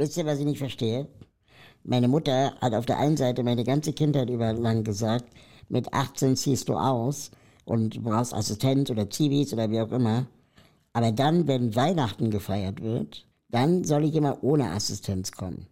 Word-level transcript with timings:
Wisst 0.00 0.16
ihr, 0.16 0.24
was 0.24 0.38
ich 0.38 0.46
nicht 0.46 0.56
verstehe? 0.56 1.06
Meine 1.84 2.08
Mutter 2.08 2.54
hat 2.62 2.72
auf 2.72 2.86
der 2.86 2.98
einen 2.98 3.18
Seite 3.18 3.42
meine 3.42 3.64
ganze 3.64 3.92
Kindheit 3.92 4.30
über 4.30 4.54
lang 4.54 4.82
gesagt, 4.82 5.26
mit 5.68 5.92
18 5.92 6.36
ziehst 6.36 6.70
du 6.70 6.74
aus 6.78 7.30
und 7.66 7.96
du 7.96 8.00
brauchst 8.00 8.32
Assistenz 8.32 8.88
oder 8.88 9.10
Zivis 9.10 9.52
oder 9.52 9.70
wie 9.70 9.78
auch 9.78 9.92
immer. 9.92 10.24
Aber 10.94 11.12
dann, 11.12 11.46
wenn 11.46 11.76
Weihnachten 11.76 12.30
gefeiert 12.30 12.80
wird, 12.82 13.26
dann 13.50 13.84
soll 13.84 14.04
ich 14.04 14.14
immer 14.14 14.42
ohne 14.42 14.70
Assistenz 14.70 15.32
kommen. 15.32 15.66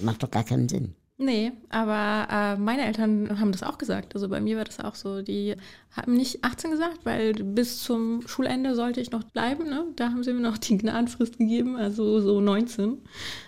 Macht 0.00 0.22
doch 0.22 0.30
gar 0.30 0.44
keinen 0.44 0.68
Sinn. 0.68 0.94
Nee, 1.16 1.52
aber 1.68 2.26
äh, 2.28 2.56
meine 2.56 2.84
Eltern 2.86 3.38
haben 3.38 3.52
das 3.52 3.62
auch 3.62 3.78
gesagt. 3.78 4.14
Also 4.16 4.28
bei 4.28 4.40
mir 4.40 4.56
war 4.56 4.64
das 4.64 4.80
auch 4.80 4.96
so. 4.96 5.22
Die 5.22 5.54
haben 5.92 6.14
nicht 6.14 6.42
18 6.42 6.72
gesagt, 6.72 7.00
weil 7.04 7.34
bis 7.34 7.84
zum 7.84 8.26
Schulende 8.26 8.74
sollte 8.74 9.00
ich 9.00 9.12
noch 9.12 9.22
bleiben. 9.22 9.64
Ne? 9.64 9.86
Da 9.94 10.06
haben 10.06 10.24
sie 10.24 10.32
mir 10.32 10.40
noch 10.40 10.58
die 10.58 10.76
Gnadenfrist 10.76 11.38
gegeben, 11.38 11.76
also 11.76 12.20
so 12.20 12.40
19. 12.40 12.98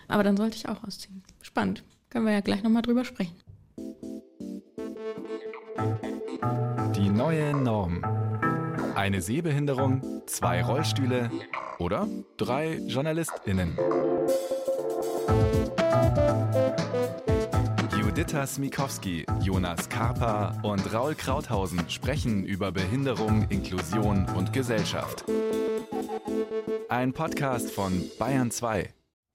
Aber 0.07 0.23
dann 0.23 0.37
sollte 0.37 0.57
ich 0.57 0.68
auch 0.68 0.85
ausziehen. 0.85 1.25
Spannend. 1.43 1.82
Können 2.09 2.26
wir 2.26 2.35
ja 2.35 2.40
gleich 2.40 2.63
nochmal 2.63 2.82
drüber 2.82 3.04
sprechen. 3.04 3.35
Die 6.95 7.09
neue 7.09 7.53
Norm. 7.53 8.04
Eine 8.95 9.21
Sehbehinderung, 9.21 10.23
zwei 10.26 10.62
Rollstühle 10.62 11.31
oder 11.79 12.07
drei 12.37 12.76
JournalistInnen. 12.87 13.76
Juditha 18.16 18.46
Smikowski, 18.46 19.26
Jonas 19.43 19.90
Karpa 19.90 20.58
und 20.62 20.90
Raul 20.90 21.14
Krauthausen 21.14 21.90
sprechen 21.90 22.46
über 22.46 22.72
Behinderung, 22.72 23.46
Inklusion 23.50 24.25
und 24.34 24.54
Gesellschaft. 24.54 25.26
Ein 26.89 27.12
Podcast 27.12 27.70
von 27.70 28.04
Bayern 28.18 28.50
2. 28.50 28.89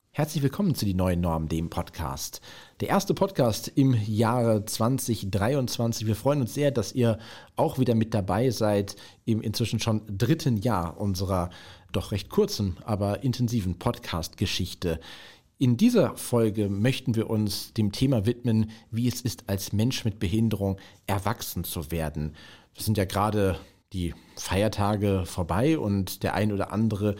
Herzlich 0.09 0.41
willkommen 0.41 0.73
zu 0.73 0.85
Die 0.85 0.95
Neuen 0.95 1.21
Norm, 1.21 1.47
dem 1.47 1.69
Podcast. 1.69 2.41
Der 2.79 2.89
erste 2.89 3.13
Podcast 3.13 3.71
im 3.75 3.93
Jahre 4.07 4.65
2023. 4.65 6.07
Wir 6.07 6.15
freuen 6.15 6.41
uns 6.41 6.55
sehr, 6.55 6.71
dass 6.71 6.91
ihr 6.91 7.19
auch 7.55 7.77
wieder 7.77 7.93
mit 7.93 8.15
dabei 8.15 8.49
seid 8.49 8.95
im 9.25 9.41
inzwischen 9.41 9.79
schon 9.79 10.01
dritten 10.07 10.57
Jahr 10.57 10.99
unserer 10.99 11.51
doch 11.91 12.11
recht 12.11 12.29
kurzen, 12.29 12.77
aber 12.83 13.23
intensiven 13.23 13.77
Podcast-Geschichte. 13.77 14.99
In 15.61 15.77
dieser 15.77 16.17
Folge 16.17 16.69
möchten 16.69 17.13
wir 17.13 17.29
uns 17.29 17.71
dem 17.73 17.91
Thema 17.91 18.25
widmen, 18.25 18.71
wie 18.89 19.07
es 19.07 19.21
ist, 19.21 19.43
als 19.45 19.73
Mensch 19.73 20.05
mit 20.05 20.17
Behinderung 20.17 20.77
erwachsen 21.05 21.63
zu 21.63 21.91
werden. 21.91 22.33
Es 22.75 22.85
sind 22.85 22.97
ja 22.97 23.05
gerade 23.05 23.59
die 23.93 24.15
Feiertage 24.35 25.23
vorbei 25.27 25.77
und 25.77 26.23
der 26.23 26.33
ein 26.33 26.51
oder 26.51 26.73
andere 26.73 27.15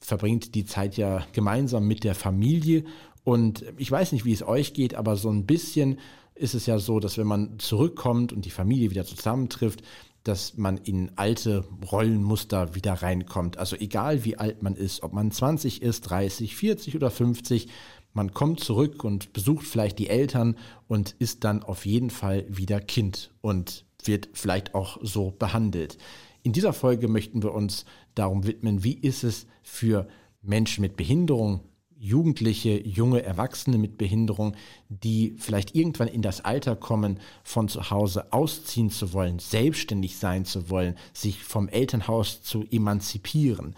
verbringt 0.00 0.54
die 0.54 0.66
Zeit 0.66 0.98
ja 0.98 1.26
gemeinsam 1.32 1.88
mit 1.88 2.04
der 2.04 2.14
Familie. 2.14 2.84
Und 3.24 3.64
ich 3.78 3.90
weiß 3.90 4.12
nicht, 4.12 4.26
wie 4.26 4.34
es 4.34 4.42
euch 4.42 4.74
geht, 4.74 4.94
aber 4.94 5.16
so 5.16 5.30
ein 5.30 5.46
bisschen 5.46 5.98
ist 6.34 6.54
es 6.54 6.66
ja 6.66 6.78
so, 6.78 7.00
dass 7.00 7.16
wenn 7.16 7.26
man 7.26 7.58
zurückkommt 7.58 8.34
und 8.34 8.44
die 8.44 8.50
Familie 8.50 8.90
wieder 8.90 9.06
zusammentrifft, 9.06 9.82
dass 10.24 10.56
man 10.56 10.76
in 10.76 11.12
alte 11.16 11.64
Rollenmuster 11.90 12.74
wieder 12.74 12.94
reinkommt. 12.94 13.56
Also 13.56 13.76
egal 13.76 14.24
wie 14.24 14.36
alt 14.36 14.62
man 14.62 14.74
ist, 14.74 15.02
ob 15.02 15.12
man 15.12 15.30
20 15.30 15.82
ist, 15.82 16.02
30, 16.02 16.56
40 16.56 16.96
oder 16.96 17.10
50, 17.10 17.68
man 18.12 18.34
kommt 18.34 18.60
zurück 18.60 19.04
und 19.04 19.32
besucht 19.32 19.66
vielleicht 19.66 19.98
die 19.98 20.08
Eltern 20.08 20.56
und 20.86 21.14
ist 21.18 21.44
dann 21.44 21.62
auf 21.62 21.86
jeden 21.86 22.10
Fall 22.10 22.44
wieder 22.48 22.80
Kind 22.80 23.32
und 23.40 23.84
wird 24.04 24.30
vielleicht 24.32 24.74
auch 24.74 24.98
so 25.02 25.30
behandelt. 25.30 25.98
In 26.42 26.52
dieser 26.52 26.72
Folge 26.72 27.08
möchten 27.08 27.42
wir 27.42 27.52
uns 27.52 27.84
darum 28.14 28.46
widmen, 28.46 28.82
wie 28.84 28.94
ist 28.94 29.24
es 29.24 29.46
für 29.62 30.08
Menschen 30.42 30.82
mit 30.82 30.96
Behinderung, 30.96 31.60
Jugendliche, 32.00 32.80
junge 32.86 33.22
Erwachsene 33.22 33.76
mit 33.76 33.98
Behinderung, 33.98 34.54
die 34.88 35.34
vielleicht 35.38 35.74
irgendwann 35.74 36.06
in 36.08 36.22
das 36.22 36.44
Alter 36.44 36.76
kommen, 36.76 37.18
von 37.42 37.68
zu 37.68 37.90
Hause 37.90 38.32
ausziehen 38.32 38.90
zu 38.90 39.12
wollen, 39.12 39.40
selbstständig 39.40 40.16
sein 40.16 40.44
zu 40.44 40.70
wollen, 40.70 40.96
sich 41.12 41.42
vom 41.42 41.68
Elternhaus 41.68 42.42
zu 42.42 42.64
emanzipieren. 42.70 43.74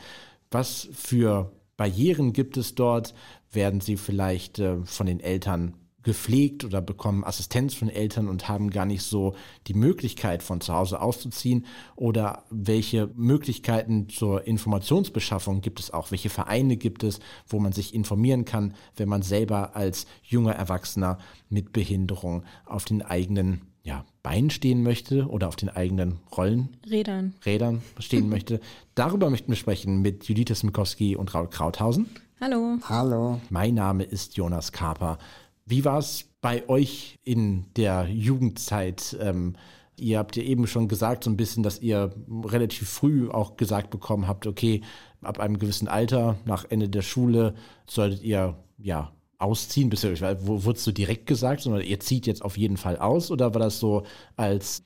Was 0.50 0.88
für 0.92 1.50
Barrieren 1.76 2.34
gibt 2.34 2.58
es 2.58 2.74
dort? 2.74 3.14
Werden 3.52 3.80
sie 3.80 3.96
vielleicht 3.96 4.58
äh, 4.58 4.84
von 4.84 5.06
den 5.06 5.20
Eltern 5.20 5.74
gepflegt 6.02 6.64
oder 6.64 6.80
bekommen 6.80 7.24
Assistenz 7.24 7.74
von 7.74 7.88
Eltern 7.88 8.28
und 8.28 8.48
haben 8.48 8.70
gar 8.70 8.86
nicht 8.86 9.02
so 9.02 9.34
die 9.66 9.74
Möglichkeit 9.74 10.42
von 10.42 10.60
zu 10.60 10.74
Hause 10.74 11.00
auszuziehen 11.00 11.66
oder 11.96 12.44
welche 12.50 13.10
Möglichkeiten 13.14 14.08
zur 14.08 14.46
Informationsbeschaffung 14.46 15.60
gibt 15.60 15.80
es 15.80 15.90
auch, 15.90 16.10
welche 16.10 16.30
Vereine 16.30 16.76
gibt 16.76 17.04
es, 17.04 17.20
wo 17.46 17.58
man 17.58 17.72
sich 17.72 17.94
informieren 17.94 18.44
kann, 18.44 18.74
wenn 18.96 19.08
man 19.08 19.22
selber 19.22 19.76
als 19.76 20.06
junger 20.22 20.52
Erwachsener 20.52 21.18
mit 21.48 21.72
Behinderung 21.72 22.44
auf 22.64 22.84
den 22.84 23.02
eigenen 23.02 23.62
ja, 23.82 24.04
Beinen 24.22 24.50
stehen 24.50 24.82
möchte 24.82 25.26
oder 25.26 25.48
auf 25.48 25.56
den 25.56 25.70
eigenen 25.70 26.18
Rollen 26.36 26.76
Rädern 26.88 27.34
Rädern 27.44 27.82
stehen 27.98 28.28
möchte. 28.30 28.60
Darüber 28.94 29.30
möchten 29.30 29.50
wir 29.50 29.56
sprechen 29.56 30.02
mit 30.02 30.24
Judith 30.24 30.58
Smikowski 30.58 31.16
und 31.16 31.34
Raul 31.34 31.48
Krauthausen. 31.48 32.06
Hallo. 32.40 32.78
Hallo. 32.88 33.40
Mein 33.50 33.74
Name 33.74 34.02
ist 34.02 34.36
Jonas 34.36 34.72
Kaper. 34.72 35.18
Wie 35.70 35.84
war 35.84 35.98
es 35.98 36.24
bei 36.40 36.68
euch 36.68 37.20
in 37.22 37.64
der 37.76 38.08
Jugendzeit? 38.08 39.16
Ähm, 39.20 39.54
ihr 39.96 40.18
habt 40.18 40.34
ja 40.34 40.42
eben 40.42 40.66
schon 40.66 40.88
gesagt, 40.88 41.22
so 41.22 41.30
ein 41.30 41.36
bisschen, 41.36 41.62
dass 41.62 41.78
ihr 41.78 42.12
relativ 42.44 42.88
früh 42.88 43.30
auch 43.30 43.56
gesagt 43.56 43.90
bekommen 43.90 44.26
habt, 44.26 44.48
okay, 44.48 44.80
ab 45.22 45.38
einem 45.38 45.60
gewissen 45.60 45.86
Alter, 45.86 46.38
nach 46.44 46.64
Ende 46.68 46.88
der 46.88 47.02
Schule, 47.02 47.54
solltet 47.88 48.24
ihr 48.24 48.56
ja 48.78 49.12
ausziehen. 49.38 49.90
Du, 49.90 49.96
wurdest 50.64 50.88
du 50.88 50.90
direkt 50.90 51.26
gesagt, 51.26 51.60
sondern 51.60 51.82
ihr 51.82 52.00
zieht 52.00 52.26
jetzt 52.26 52.42
auf 52.44 52.58
jeden 52.58 52.76
Fall 52.76 52.96
aus 52.96 53.30
oder 53.30 53.54
war 53.54 53.60
das 53.60 53.78
so, 53.78 54.02
als 54.34 54.82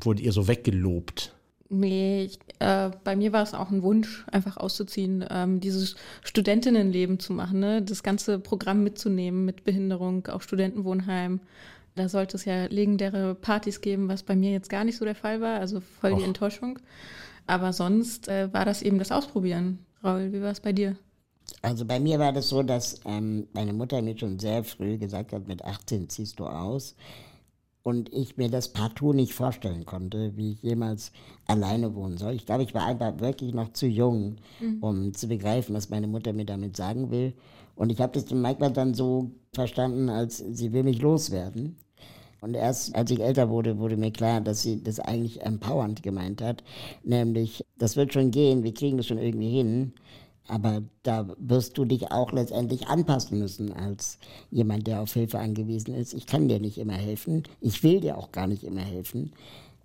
wurdet 0.00 0.24
ihr 0.24 0.32
so 0.32 0.48
weggelobt? 0.48 1.36
Nee, 1.68 2.24
ich, 2.24 2.38
äh, 2.58 2.90
bei 3.04 3.16
mir 3.16 3.32
war 3.32 3.42
es 3.42 3.54
auch 3.54 3.70
ein 3.70 3.82
Wunsch, 3.82 4.24
einfach 4.30 4.56
auszuziehen, 4.56 5.24
ähm, 5.30 5.60
dieses 5.60 5.96
Studentinnenleben 6.22 7.18
zu 7.18 7.32
machen, 7.32 7.60
ne? 7.60 7.82
das 7.82 8.02
ganze 8.02 8.38
Programm 8.38 8.84
mitzunehmen 8.84 9.44
mit 9.44 9.64
Behinderung, 9.64 10.26
auch 10.26 10.42
Studentenwohnheim. 10.42 11.40
Da 11.94 12.08
sollte 12.08 12.36
es 12.36 12.44
ja 12.44 12.66
legendäre 12.66 13.34
Partys 13.34 13.80
geben, 13.80 14.08
was 14.08 14.22
bei 14.22 14.36
mir 14.36 14.50
jetzt 14.50 14.68
gar 14.68 14.84
nicht 14.84 14.96
so 14.96 15.04
der 15.04 15.14
Fall 15.14 15.40
war, 15.40 15.60
also 15.60 15.80
voll 15.80 16.12
Och. 16.12 16.18
die 16.18 16.24
Enttäuschung. 16.24 16.78
Aber 17.46 17.72
sonst 17.72 18.28
äh, 18.28 18.52
war 18.52 18.64
das 18.64 18.82
eben 18.82 18.98
das 18.98 19.12
Ausprobieren. 19.12 19.78
Raul, 20.02 20.32
wie 20.32 20.42
war 20.42 20.50
es 20.50 20.60
bei 20.60 20.72
dir? 20.72 20.96
Also 21.62 21.84
bei 21.84 22.00
mir 22.00 22.18
war 22.18 22.32
das 22.32 22.48
so, 22.48 22.62
dass 22.62 23.00
ähm, 23.04 23.46
meine 23.52 23.72
Mutter 23.72 24.02
mir 24.02 24.18
schon 24.18 24.38
sehr 24.38 24.64
früh 24.64 24.98
gesagt 24.98 25.32
hat, 25.32 25.46
mit 25.46 25.64
18 25.64 26.08
ziehst 26.08 26.38
du 26.38 26.46
aus 26.46 26.94
und 27.84 28.12
ich 28.12 28.38
mir 28.38 28.48
das 28.48 28.72
partout 28.72 29.12
nicht 29.12 29.34
vorstellen 29.34 29.84
konnte, 29.84 30.36
wie 30.36 30.52
ich 30.52 30.62
jemals 30.62 31.12
alleine 31.46 31.94
wohnen 31.94 32.16
soll. 32.16 32.32
Ich 32.32 32.46
glaube, 32.46 32.62
ich 32.62 32.74
war 32.74 32.86
einfach 32.86 33.20
wirklich 33.20 33.52
noch 33.52 33.74
zu 33.74 33.86
jung, 33.86 34.36
mhm. 34.58 34.78
um 34.82 35.14
zu 35.14 35.28
begreifen, 35.28 35.74
was 35.74 35.90
meine 35.90 36.06
Mutter 36.08 36.32
mir 36.32 36.46
damit 36.46 36.76
sagen 36.76 37.10
will. 37.10 37.34
Und 37.76 37.92
ich 37.92 38.00
habe 38.00 38.18
das 38.18 38.30
manchmal 38.32 38.72
dann 38.72 38.94
so 38.94 39.30
verstanden, 39.52 40.08
als 40.08 40.38
sie 40.38 40.72
will 40.72 40.82
mich 40.82 41.02
loswerden. 41.02 41.76
Und 42.40 42.54
erst 42.54 42.94
als 42.94 43.10
ich 43.10 43.20
älter 43.20 43.50
wurde, 43.50 43.78
wurde 43.78 43.98
mir 43.98 44.12
klar, 44.12 44.40
dass 44.40 44.62
sie 44.62 44.82
das 44.82 44.98
eigentlich 44.98 45.42
empowernd 45.42 46.02
gemeint 46.02 46.40
hat. 46.40 46.64
Nämlich, 47.02 47.64
das 47.76 47.96
wird 47.96 48.14
schon 48.14 48.30
gehen, 48.30 48.64
wir 48.64 48.72
kriegen 48.72 48.96
das 48.96 49.06
schon 49.06 49.18
irgendwie 49.18 49.50
hin. 49.50 49.92
Aber 50.46 50.82
da 51.02 51.26
wirst 51.38 51.78
du 51.78 51.84
dich 51.84 52.10
auch 52.12 52.32
letztendlich 52.32 52.88
anpassen 52.88 53.38
müssen 53.38 53.72
als 53.72 54.18
jemand, 54.50 54.86
der 54.86 55.00
auf 55.00 55.14
Hilfe 55.14 55.38
angewiesen 55.38 55.94
ist. 55.94 56.12
Ich 56.12 56.26
kann 56.26 56.48
dir 56.48 56.60
nicht 56.60 56.78
immer 56.78 56.94
helfen. 56.94 57.44
Ich 57.60 57.82
will 57.82 58.00
dir 58.00 58.18
auch 58.18 58.30
gar 58.30 58.46
nicht 58.46 58.62
immer 58.62 58.82
helfen. 58.82 59.32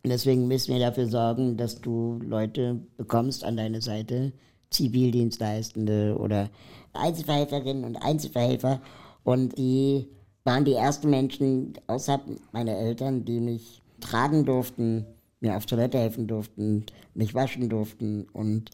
Und 0.03 0.09
deswegen 0.09 0.47
müssen 0.47 0.73
wir 0.73 0.79
dafür 0.79 1.07
sorgen, 1.07 1.57
dass 1.57 1.81
du 1.81 2.19
Leute 2.23 2.79
bekommst 2.97 3.43
an 3.43 3.57
deine 3.57 3.81
Seite, 3.81 4.33
Zivildienstleistende 4.69 6.17
oder 6.17 6.49
Einzelverhelferinnen 6.93 7.83
und 7.83 7.97
Einzelverhelfer. 7.97 8.81
Und 9.23 9.57
die 9.57 10.07
waren 10.43 10.65
die 10.65 10.73
ersten 10.73 11.09
Menschen, 11.09 11.73
außer 11.87 12.19
meine 12.51 12.77
Eltern, 12.77 13.25
die 13.25 13.39
mich 13.39 13.81
tragen 13.99 14.45
durften, 14.45 15.05
mir 15.41 15.55
auf 15.55 15.65
Toilette 15.65 15.97
helfen 15.97 16.27
durften, 16.27 16.85
mich 17.13 17.33
waschen 17.33 17.69
durften 17.69 18.27
und 18.33 18.71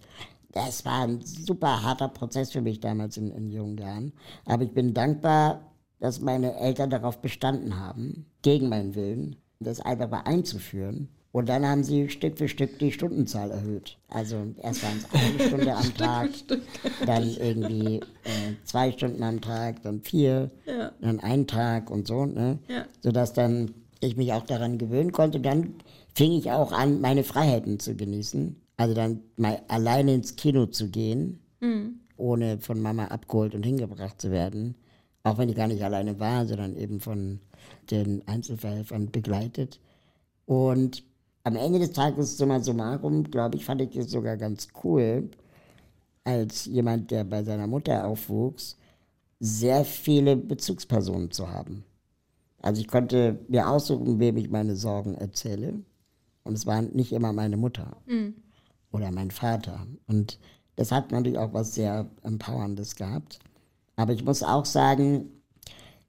das 0.56 0.86
war 0.86 1.04
ein 1.04 1.20
super 1.22 1.84
harter 1.84 2.08
Prozess 2.08 2.52
für 2.52 2.62
mich 2.62 2.80
damals 2.80 3.18
in, 3.18 3.30
in 3.30 3.52
jungen 3.52 3.78
Jahren. 3.78 4.14
Aber 4.46 4.64
ich 4.64 4.72
bin 4.72 4.94
dankbar, 4.94 5.62
dass 6.00 6.22
meine 6.22 6.58
Eltern 6.58 6.90
darauf 6.90 7.22
bestanden 7.22 7.78
haben, 7.78 8.26
gegen 8.42 8.70
meinen 8.70 8.96
Willen, 8.96 9.36
das 9.60 9.82
einfach 9.82 10.10
mal 10.10 10.22
einzuführen. 10.22 11.10
Und 11.34 11.50
dann 11.50 11.66
haben 11.68 11.84
sie 11.84 12.08
Stück 12.08 12.38
für 12.38 12.48
Stück 12.48 12.80
die 12.80 12.94
Stundenzahl 12.94 13.52
erhöht. 13.52 13.98
Also 14.08 14.38
erst 14.62 14.84
waren 14.84 14.98
es 14.98 15.08
eine 15.12 15.48
Stunde 15.50 15.76
am 15.76 15.94
Tag, 15.98 16.30
dann 17.06 17.30
irgendwie 17.30 17.98
äh, 17.98 18.54
zwei 18.64 18.94
Stunden 18.94 19.22
am 19.24 19.42
Tag, 19.42 19.82
dann 19.82 20.00
vier, 20.00 20.52
ja. 20.66 20.94
dann 21.02 21.20
einen 21.20 21.48
Tag 21.48 21.92
und 21.92 22.08
so, 22.08 22.26
ne? 22.26 22.60
Ja. 22.70 22.86
Sodass 23.02 23.34
dann 23.34 23.74
ich 24.00 24.16
mich 24.16 24.32
auch 24.32 24.46
daran 24.46 24.78
gewöhnen 24.78 25.12
konnte. 25.12 25.42
Dann 25.42 25.76
fing 26.14 26.32
ich 26.32 26.52
auch 26.52 26.72
an, 26.72 27.02
meine 27.02 27.26
Freiheiten 27.26 27.80
zu 27.80 27.96
genießen. 27.96 28.56
Also 28.78 28.94
dann 28.94 29.22
mal 29.38 29.62
alleine 29.68 30.16
ins 30.16 30.36
Kino 30.36 30.66
zu 30.66 30.90
gehen, 30.90 31.40
mhm. 31.62 32.00
ohne 32.18 32.60
von 32.60 32.82
Mama 32.82 33.06
abgeholt 33.06 33.56
und 33.56 33.64
hingebracht 33.64 34.22
zu 34.22 34.32
werden, 34.32 34.76
auch 35.24 35.38
wenn 35.38 35.50
ich 35.50 35.56
gar 35.56 35.68
nicht 35.68 35.84
alleine 35.84 36.20
war, 36.20 36.46
sondern 36.46 36.76
eben 36.76 37.00
von 37.00 37.40
den 37.90 38.28
Einzelverhelfern 38.28 39.12
begleitet. 39.12 39.80
Und 40.46 41.04
am 41.44 41.56
Ende 41.56 41.80
des 41.80 41.92
Tages, 41.94 42.38
summa 42.38 42.60
summarum, 42.60 43.24
glaube 43.24 43.58
ich, 43.58 43.66
fand 43.66 43.82
ich 43.82 43.96
es 43.96 44.12
sogar 44.12 44.36
ganz 44.38 44.68
cool, 44.84 45.30
als 46.24 46.66
jemand, 46.66 47.12
der 47.12 47.24
bei 47.24 47.44
seiner 47.44 47.68
Mutter 47.68 48.06
aufwuchs, 48.06 48.78
sehr 49.40 49.86
viele 49.86 50.36
Bezugspersonen 50.36 51.32
zu 51.32 51.50
haben. 51.50 51.84
Also 52.62 52.82
ich 52.82 52.88
konnte 52.88 53.40
mir 53.48 53.70
aussuchen, 53.70 54.20
wem 54.20 54.38
ich 54.38 54.50
meine 54.50 54.76
Sorgen 54.76 55.14
erzähle. 55.14 55.82
Und 56.44 56.54
es 56.54 56.66
war 56.66 56.82
nicht 56.82 57.12
immer 57.12 57.32
meine 57.32 57.58
Mutter 57.58 57.98
mhm. 58.08 58.36
Oder 58.96 59.12
mein 59.12 59.32
Vater. 59.32 59.86
Und 60.08 60.40
das 60.76 60.92
hat 60.92 61.12
natürlich 61.12 61.38
auch 61.38 61.54
was 61.54 61.76
sehr 61.76 62.08
Empowerndes 62.24 62.96
gehabt. 62.96 63.40
Aber 63.96 64.14
ich 64.14 64.24
muss 64.24 64.44
auch 64.44 64.66
sagen, 64.66 65.30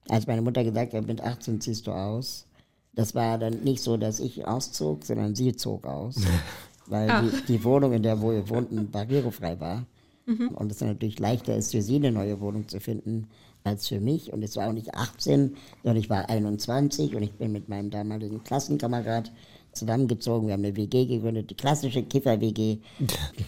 als 0.09 0.27
meine 0.27 0.43
Mutter 0.43 0.65
gesagt 0.65 0.94
hat, 0.94 1.06
mit 1.06 1.21
18 1.21 1.61
ziehst 1.61 1.87
du 1.87 1.93
aus, 1.93 2.47
das 2.94 3.15
war 3.15 3.38
dann 3.38 3.62
nicht 3.62 3.83
so, 3.83 3.97
dass 3.97 4.21
ich 4.21 4.47
auszog, 4.47 5.05
sondern 5.05 5.35
sie 5.35 5.55
zog 5.55 5.87
aus. 5.87 6.17
weil 6.87 7.11
ah. 7.11 7.23
die, 7.23 7.43
die, 7.47 7.65
Wohnung, 7.65 7.93
in 7.93 8.03
der 8.03 8.21
wir 8.23 8.49
wohnten, 8.49 8.91
barrierefrei 8.91 9.59
war. 9.61 9.87
Mhm. 10.27 10.49
Und 10.49 10.73
es 10.73 10.81
natürlich 10.81 11.19
leichter 11.19 11.56
ist, 11.56 11.73
für 11.73 11.82
sie 11.82 11.97
eine 11.97 12.12
neue 12.12 12.41
Wohnung 12.41 12.69
zu 12.69 12.81
finden, 12.81 13.29
als 13.65 13.89
für 13.89 14.00
mich. 14.00 14.32
Und 14.32 14.43
es 14.43 14.56
war 14.56 14.69
auch 14.69 14.73
nicht 14.73 14.94
18, 14.94 15.56
sondern 15.82 16.00
ich 16.00 16.11
war 16.11 16.29
21 16.29 17.15
und 17.15 17.23
ich 17.23 17.32
bin 17.32 17.53
mit 17.53 17.69
meinem 17.69 17.91
damaligen 17.91 18.43
Klassenkamerad 18.43 19.32
zusammengezogen. 19.76 20.49
Wir 20.49 20.55
haben 20.55 20.64
eine 20.64 20.76
WG 20.76 21.06
gegründet, 21.06 21.50
die 21.50 21.56
klassische 21.56 22.02
Kiffer-WG. 22.02 22.78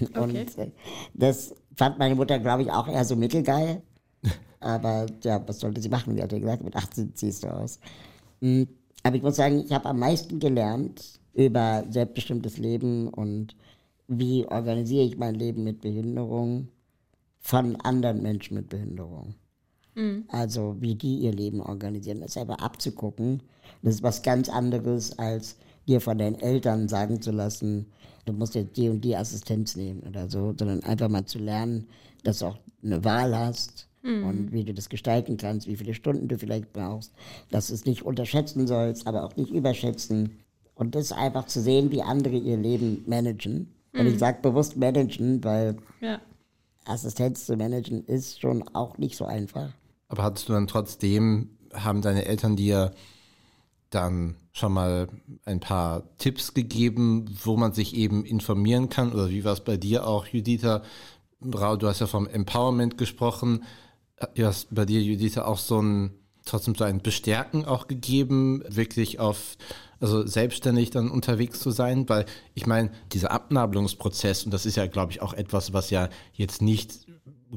Okay. 0.00 0.20
Und 0.20 0.58
äh, 0.58 0.70
das 1.14 1.54
fand 1.76 1.98
meine 1.98 2.14
Mutter, 2.14 2.38
glaube 2.38 2.62
ich, 2.62 2.70
auch 2.70 2.88
eher 2.88 3.04
so 3.04 3.16
mittelgeil. 3.16 3.82
Aber 4.60 5.06
ja, 5.22 5.42
was 5.46 5.60
sollte 5.60 5.80
sie 5.80 5.88
machen? 5.88 6.16
Wie 6.16 6.22
hat 6.22 6.32
er 6.32 6.40
gesagt, 6.40 6.64
mit 6.64 6.76
18 6.76 7.14
ziehst 7.14 7.44
du 7.44 7.48
aus. 7.48 7.78
Hm, 8.40 8.69
aber 9.02 9.16
ich 9.16 9.22
muss 9.22 9.36
sagen, 9.36 9.64
ich 9.64 9.72
habe 9.72 9.86
am 9.86 9.98
meisten 9.98 10.40
gelernt 10.40 11.20
über 11.34 11.84
selbstbestimmtes 11.88 12.58
Leben 12.58 13.08
und 13.08 13.54
wie 14.08 14.46
organisiere 14.46 15.04
ich 15.04 15.19
mein 15.19 15.34
Leben 15.34 15.62
mit 15.64 15.81
Behinderung 15.81 16.69
von 17.38 17.76
anderen 17.76 18.22
Menschen 18.22 18.56
mit 18.56 18.69
Behinderung. 18.69 19.34
Mhm. 19.94 20.24
Also 20.28 20.76
wie 20.81 20.94
die 20.94 21.19
ihr 21.19 21.32
Leben 21.32 21.60
organisieren. 21.60 22.20
Das 22.20 22.34
selber 22.34 22.60
abzugucken, 22.60 23.42
das 23.82 23.96
ist 23.96 24.02
was 24.02 24.22
ganz 24.22 24.48
anderes, 24.48 25.19
als 25.19 25.56
dir 25.88 26.00
von 26.00 26.19
deinen 26.19 26.38
Eltern 26.38 26.88
sagen 26.88 27.20
zu 27.20 27.32
lassen, 27.32 27.87
du 28.26 28.32
musst 28.32 28.55
jetzt 28.55 28.76
die 28.76 28.88
und 28.88 29.00
die 29.00 29.17
Assistenz 29.17 29.75
nehmen 29.75 30.00
oder 30.00 30.29
so, 30.29 30.55
sondern 30.56 30.82
einfach 30.85 31.08
mal 31.08 31.25
zu 31.25 31.38
lernen, 31.38 31.88
dass 32.23 32.40
du 32.40 32.46
auch 32.46 32.58
eine 32.82 33.02
Wahl 33.05 33.37
hast 33.37 33.88
mhm. 34.02 34.25
und 34.25 34.52
wie 34.52 34.64
du 34.64 34.75
das 34.75 34.88
gestalten 34.88 35.37
kannst, 35.37 35.67
wie 35.67 35.76
viele 35.76 35.94
Stunden 35.94 36.29
du 36.29 36.38
vielleicht 36.38 36.73
brauchst, 36.73 37.12
dass 37.50 37.69
du 37.69 37.75
es 37.75 37.87
nicht 37.87 38.02
unterschätzen 38.02 38.67
sollst, 38.67 39.06
aber 39.06 39.25
auch 39.25 39.37
nicht 39.37 39.50
überschätzen. 39.50 40.38
Und 40.75 40.94
das 40.94 41.11
einfach 41.11 41.46
zu 41.46 41.61
sehen, 41.61 41.91
wie 41.91 42.02
andere 42.02 42.37
ihr 42.37 42.56
Leben 42.56 43.02
managen. 43.06 43.75
Mhm. 43.93 44.00
Und 44.00 44.06
ich 44.06 44.14
mhm. 44.14 44.19
sage 44.19 44.38
bewusst 44.43 44.76
managen, 44.76 45.43
weil 45.43 45.76
ja. 46.00 46.20
Assistenz 46.84 47.46
zu 47.46 47.56
managen 47.56 48.05
ist 48.05 48.41
schon 48.41 48.62
auch 48.75 48.99
nicht 48.99 49.17
so 49.17 49.25
einfach. 49.25 49.70
Aber 50.08 50.23
hattest 50.23 50.49
du 50.49 50.52
dann 50.52 50.67
trotzdem, 50.67 51.50
haben 51.75 52.00
deine 52.00 52.26
Eltern 52.26 52.56
dir 52.56 52.93
dann 53.90 54.37
schon 54.52 54.73
mal 54.73 55.08
ein 55.44 55.61
paar 55.61 56.02
Tipps 56.19 56.55
gegeben, 56.55 57.26
wo 57.44 57.56
man 57.56 57.73
sich 57.73 57.94
eben 57.94 58.25
informieren 58.25 58.88
kann? 58.88 59.12
Oder 59.12 59.31
wie 59.31 59.44
war 59.44 59.52
es 59.52 59.61
bei 59.61 59.76
dir 59.76 60.06
auch, 60.06 60.26
Juditha? 60.26 60.82
Du 61.40 61.87
hast 61.87 62.00
ja 62.00 62.06
vom 62.06 62.26
Empowerment 62.26 62.99
gesprochen. 62.99 63.64
Du 64.35 64.44
hast 64.44 64.75
bei 64.75 64.85
dir, 64.85 65.00
Juditha, 65.00 65.44
auch 65.44 65.58
so 65.58 65.81
ein, 65.81 66.11
trotzdem 66.44 66.75
so 66.75 66.85
ein 66.85 67.00
Bestärken 67.00 67.64
auch 67.64 67.87
gegeben, 67.87 68.64
wirklich 68.69 69.20
auf, 69.20 69.56
also 70.00 70.26
selbstständig 70.26 70.91
dann 70.91 71.11
unterwegs 71.11 71.61
zu 71.61 71.70
sein, 71.70 72.08
weil 72.08 72.26
ich 72.55 72.67
meine, 72.67 72.91
dieser 73.12 73.31
Abnabelungsprozess, 73.31 74.44
und 74.44 74.52
das 74.52 74.67
ist 74.67 74.76
ja, 74.76 74.87
glaube 74.87 75.12
ich, 75.12 75.23
auch 75.23 75.32
etwas, 75.32 75.73
was 75.73 75.91
ja 75.91 76.08
jetzt 76.32 76.61
nicht 76.61 77.06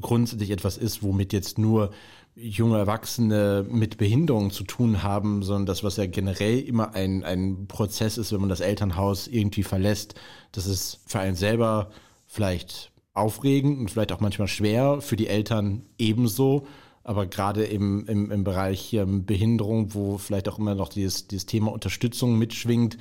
grundsätzlich 0.00 0.50
etwas 0.50 0.78
ist, 0.78 1.02
womit 1.02 1.32
jetzt 1.32 1.58
nur 1.58 1.90
junge 2.34 2.78
Erwachsene 2.78 3.66
mit 3.68 3.98
Behinderungen 3.98 4.50
zu 4.50 4.64
tun 4.64 5.02
haben, 5.02 5.42
sondern 5.42 5.66
das, 5.66 5.84
was 5.84 5.96
ja 5.96 6.06
generell 6.06 6.60
immer 6.60 6.94
ein, 6.94 7.24
ein 7.24 7.66
Prozess 7.68 8.16
ist, 8.16 8.32
wenn 8.32 8.40
man 8.40 8.48
das 8.48 8.60
Elternhaus 8.60 9.28
irgendwie 9.28 9.62
verlässt, 9.62 10.14
das 10.52 10.66
ist 10.66 11.00
für 11.06 11.20
einen 11.20 11.36
selber 11.36 11.90
vielleicht 12.26 12.92
aufregend 13.14 13.78
und 13.78 13.90
vielleicht 13.90 14.12
auch 14.12 14.20
manchmal 14.20 14.48
schwer, 14.48 15.00
für 15.02 15.16
die 15.16 15.28
Eltern 15.28 15.82
ebenso. 15.98 16.66
Aber 17.04 17.26
gerade 17.26 17.64
im, 17.64 18.06
im, 18.06 18.30
im 18.30 18.44
Bereich 18.44 18.96
Behinderung, 19.06 19.92
wo 19.92 20.18
vielleicht 20.18 20.48
auch 20.48 20.58
immer 20.58 20.74
noch 20.74 20.88
dieses, 20.88 21.26
dieses 21.26 21.46
Thema 21.46 21.72
Unterstützung 21.72 22.38
mitschwingt, 22.38 22.96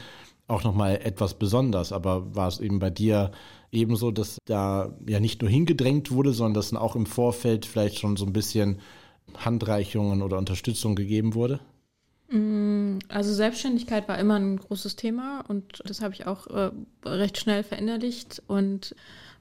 auch 0.48 0.63
nochmal 0.63 1.00
etwas 1.04 1.36
besonders. 1.36 1.94
Aber 1.94 2.36
war 2.36 2.48
es 2.48 2.60
eben 2.60 2.80
bei 2.80 2.89
dir 2.89 3.31
ebenso, 3.72 4.12
dass 4.12 4.38
da 4.45 4.94
ja 5.07 5.19
nicht 5.19 5.42
nur 5.42 5.51
hingedrängt 5.51 6.12
wurde, 6.12 6.34
sondern 6.34 6.56
dass 6.56 6.74
auch 6.74 6.95
im 6.95 7.06
Vorfeld 7.06 7.66
vielleicht 7.66 8.00
schon 8.00 8.18
so 8.18 8.25
ein 8.25 8.34
bisschen 8.34 8.80
Handreichungen 9.38 10.22
oder 10.22 10.38
Unterstützung 10.38 10.95
gegeben 10.95 11.33
wurde? 11.33 11.60
Mm, 12.30 13.00
also 13.10 13.33
Selbstständigkeit 13.33 14.07
war 14.07 14.18
immer 14.18 14.36
ein 14.36 14.57
großes 14.57 14.95
Thema 14.95 15.44
und 15.48 15.81
das 15.86 16.01
habe 16.01 16.13
ich 16.13 16.28
auch 16.28 16.48
äh, 16.48 16.72
recht 17.06 17.38
schnell 17.38 17.63
verinnerlicht 17.63 18.42
und 18.48 18.95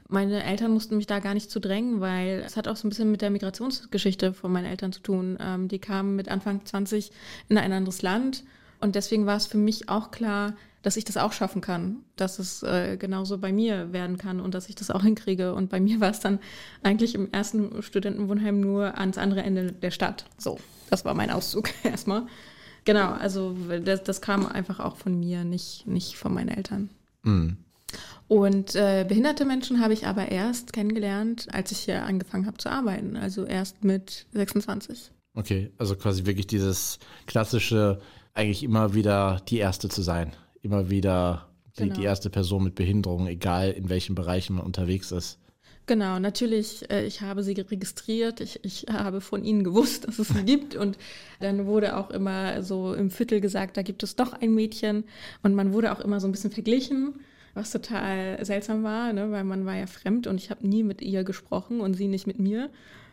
meine 0.09 0.43
Eltern 0.43 0.73
mussten 0.73 0.97
mich 0.97 1.07
da 1.07 1.21
gar 1.21 1.35
nicht 1.35 1.53
zu 1.53 1.61
drängen, 1.61 2.01
weil 2.01 2.43
es 2.45 2.57
hat 2.57 2.67
auch 2.67 2.75
so 2.75 2.87
ein 2.87 2.91
bisschen 2.91 3.13
mit 3.13 3.23
der 3.23 3.31
Migrationsgeschichte 3.31 4.33
von 4.33 4.51
meinen 4.51 4.65
Eltern 4.65 4.93
zu 4.93 5.01
tun. 5.01 5.39
Ähm, 5.41 5.69
die 5.69 5.79
kamen 5.79 6.17
mit 6.17 6.29
Anfang 6.29 6.65
20 6.65 7.13
in 7.49 7.57
ein 7.57 7.73
anderes 7.73 8.03
Land 8.03 8.43
und 8.81 8.97
deswegen 8.97 9.27
war 9.27 9.37
es 9.37 9.47
für 9.47 9.59
mich 9.59 9.89
auch 9.89 10.11
klar, 10.11 10.55
dass 10.83 10.97
ich 10.97 11.05
das 11.05 11.17
auch 11.17 11.33
schaffen 11.33 11.61
kann, 11.61 11.99
dass 12.17 12.39
es 12.39 12.63
äh, 12.63 12.97
genauso 12.97 13.39
bei 13.39 13.53
mir 13.53 13.93
werden 13.93 14.17
kann 14.17 14.41
und 14.41 14.55
dass 14.55 14.69
ich 14.69 14.75
das 14.75 14.91
auch 14.91 15.03
hinkriege. 15.03 15.55
Und 15.55 15.69
bei 15.69 15.81
mir 15.81 16.01
war 16.01 16.11
es 16.11 16.21
dann 16.21 16.39
eigentlich 16.83 17.15
im 17.15 17.31
ersten 17.33 17.83
Studentenwohnheim 17.83 18.61
nur 18.61 18.99
ans 18.99 19.19
andere 19.19 19.43
Ende 19.43 19.73
der 19.73 19.91
Stadt. 19.91 20.25
So, 20.39 20.59
das 20.89 21.05
war 21.05 21.15
mein 21.15 21.31
Auszug 21.31 21.71
erstmal. 21.85 22.27
Genau, 22.85 23.13
also 23.13 23.55
das, 23.85 24.03
das, 24.05 24.23
kam 24.23 24.47
einfach 24.47 24.81
auch 24.81 24.97
von 24.97 25.19
mir, 25.19 25.45
nicht, 25.45 25.87
nicht 25.87 26.17
von 26.17 26.33
meinen 26.33 26.49
Eltern. 26.49 26.89
Mhm. 27.23 27.59
Und 28.27 28.75
äh, 28.75 29.05
behinderte 29.07 29.45
Menschen 29.45 29.81
habe 29.81 29.93
ich 29.93 30.07
aber 30.07 30.31
erst 30.31 30.73
kennengelernt, 30.73 31.49
als 31.53 31.73
ich 31.73 31.81
hier 31.81 32.05
angefangen 32.05 32.47
habe 32.47 32.57
zu 32.57 32.71
arbeiten, 32.71 33.17
also 33.17 33.45
erst 33.45 33.85
mit 33.85 34.27
26. 34.33 35.11
Okay, 35.35 35.71
also 35.77 35.95
quasi 35.95 36.25
wirklich 36.25 36.47
dieses 36.47 37.01
klassische, 37.27 38.01
eigentlich 38.33 38.63
immer 38.63 38.95
wieder 38.95 39.43
die 39.49 39.59
Erste 39.59 39.89
zu 39.89 40.01
sein 40.01 40.33
immer 40.63 40.91
wieder 40.91 41.49
die, 41.79 41.85
genau. 41.85 41.95
die 41.95 42.05
erste 42.05 42.31
Person 42.31 42.65
mit 42.65 42.75
Behinderung, 42.75 43.27
egal 43.27 43.71
in 43.71 43.89
welchen 43.89 44.15
Bereichen 44.15 44.57
man 44.57 44.65
unterwegs 44.65 45.13
ist. 45.13 45.39
Genau, 45.87 46.21
natürlich, 46.21 46.89
äh, 46.91 47.05
ich 47.05 47.21
habe 47.21 47.43
sie 47.43 47.53
registriert, 47.53 48.41
ich, 48.41 48.61
ich 48.63 48.87
habe 48.93 49.21
von 49.21 49.45
ihnen 49.45 49.65
gewusst, 49.65 50.05
dass 50.07 50.19
es 50.19 50.29
sie 50.29 50.45
gibt 50.45 50.77
und 50.77 50.99
dann 51.41 51.67
wurde 51.67 51.97
auch 51.97 52.11
immer 52.11 52.63
so 52.63 52.95
im 52.95 53.11
Viertel 53.11 53.41
gesagt, 53.41 53.77
da 53.77 53.83
gibt 53.83 54.03
es 54.03 54.15
doch 54.15 54.33
ein 54.33 54.55
Mädchen 54.55 55.05
und 55.43 55.55
man 55.55 55.73
wurde 55.73 55.93
auch 55.93 56.01
immer 56.01 56.21
so 56.21 56.29
ein 56.29 56.33
bisschen 56.33 56.53
verglichen, 56.53 57.15
was 57.55 57.73
total 57.73 58.45
seltsam 58.45 58.85
war, 58.85 59.13
ne? 59.13 59.33
weil 59.33 59.43
man 59.43 59.67
war 59.67 59.77
ja 59.77 59.87
fremd 59.87 60.27
und 60.29 60.41
ich 60.41 60.51
habe 60.51 60.67
nie 60.67 60.85
mit 60.85 61.03
ihr 61.03 61.25
gesprochen 61.25 61.81
und 61.81 61.95
sie 61.95 62.07
nicht 62.07 62.27
mit 62.27 62.39
mir. 62.39 62.71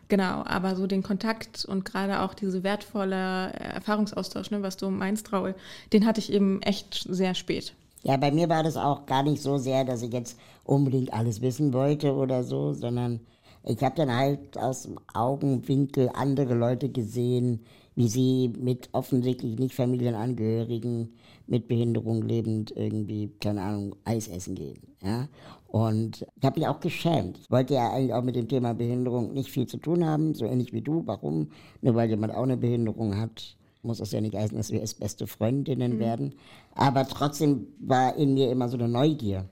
Genau, 0.10 0.44
aber 0.46 0.76
so 0.76 0.88
den 0.88 1.04
Kontakt 1.04 1.66
und 1.66 1.84
gerade 1.84 2.22
auch 2.22 2.34
diese 2.34 2.64
wertvolle 2.64 3.52
Erfahrungsaustausch, 3.54 4.52
ne, 4.52 4.62
was 4.62 4.78
du 4.78 4.90
meinst, 4.90 5.34
Raul, 5.34 5.54
den 5.92 6.06
hatte 6.06 6.20
ich 6.20 6.32
eben 6.32 6.62
echt 6.62 7.06
sehr 7.10 7.36
spät. 7.36 7.74
Ja, 8.04 8.16
bei 8.16 8.32
mir 8.32 8.48
war 8.48 8.64
das 8.64 8.78
auch 8.78 9.06
gar 9.06 9.24
nicht 9.24 9.42
so 9.42 9.58
sehr, 9.58 9.84
dass 9.84 10.02
ich 10.02 10.14
jetzt 10.14 10.40
unbedingt 10.64 11.12
alles 11.14 11.42
wissen 11.42 11.74
wollte 11.74 12.14
oder 12.14 12.44
so, 12.44 12.74
sondern 12.74 13.20
ich 13.64 13.84
habe 13.84 13.96
dann 13.96 14.16
halt 14.16 14.58
aus 14.58 14.84
dem 14.84 14.98
Augenwinkel 15.14 16.10
andere 16.14 16.54
Leute 16.54 16.88
gesehen, 16.88 17.66
wie 17.96 18.08
sie 18.08 18.54
mit 18.58 18.90
offensichtlich 18.94 19.60
nicht 19.60 19.76
Familienangehörigen 19.76 21.18
mit 21.48 21.68
Behinderung 21.68 22.22
lebend 22.22 22.72
irgendwie, 22.72 23.32
keine 23.42 23.62
Ahnung, 23.64 23.96
Eis 24.06 24.28
essen 24.28 24.56
gehen. 24.56 24.80
Ja? 25.02 25.28
Und 25.68 26.26
ich 26.36 26.46
habe 26.46 26.60
mich 26.60 26.68
auch 26.68 26.80
geschämt. 26.80 27.40
Ich 27.40 27.52
wollte 27.52 27.74
ja 27.74 27.92
eigentlich 27.92 28.14
auch 28.14 28.24
mit 28.24 28.36
dem 28.36 28.48
Thema 28.48 28.74
Behinderung 28.74 29.34
nicht 29.34 29.52
viel 29.52 29.68
zu 29.68 29.78
tun 29.78 30.06
haben, 30.06 30.34
so 30.34 30.46
ähnlich 30.46 30.74
wie 30.74 30.82
du. 30.82 31.04
Warum? 31.06 31.52
Nur 31.82 31.96
weil 31.96 32.10
jemand 32.10 32.34
auch 32.34 32.44
eine 32.44 32.58
Behinderung 32.58 33.18
hat, 33.18 33.58
muss 33.82 33.98
das 33.98 34.12
ja 34.12 34.22
nicht 34.22 34.36
heißen, 34.36 34.58
dass 34.58 34.72
wir 34.72 34.82
es 34.82 34.94
beste 34.94 35.28
Freundinnen 35.28 35.96
mhm. 35.96 36.00
werden. 36.00 36.36
Aber 36.74 37.06
trotzdem 37.08 37.68
war 37.80 38.16
in 38.16 38.34
mir 38.34 38.50
immer 38.52 38.70
so 38.70 38.78
eine 38.78 38.88
Neugier 38.88 39.50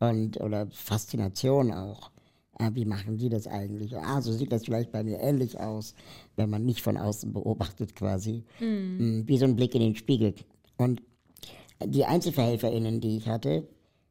und 0.00 0.40
oder 0.40 0.66
Faszination 0.70 1.72
auch. 1.72 2.10
Ah, 2.56 2.70
wie 2.74 2.84
machen 2.84 3.18
die 3.18 3.28
das 3.28 3.48
eigentlich? 3.48 3.96
Ah, 3.96 4.20
so 4.22 4.32
sieht 4.32 4.52
das 4.52 4.64
vielleicht 4.64 4.92
bei 4.92 5.02
mir 5.02 5.18
ähnlich 5.20 5.58
aus, 5.58 5.94
wenn 6.36 6.50
man 6.50 6.64
mich 6.64 6.82
von 6.82 6.96
außen 6.96 7.32
beobachtet 7.32 7.96
quasi. 7.96 8.44
Mhm. 8.60 9.24
Wie 9.26 9.38
so 9.38 9.44
ein 9.44 9.56
Blick 9.56 9.74
in 9.74 9.80
den 9.80 9.96
Spiegel. 9.96 10.34
Und 10.76 11.02
die 11.84 12.04
EinzelverhelferInnen, 12.04 13.00
die 13.00 13.16
ich 13.16 13.28
hatte, 13.28 13.66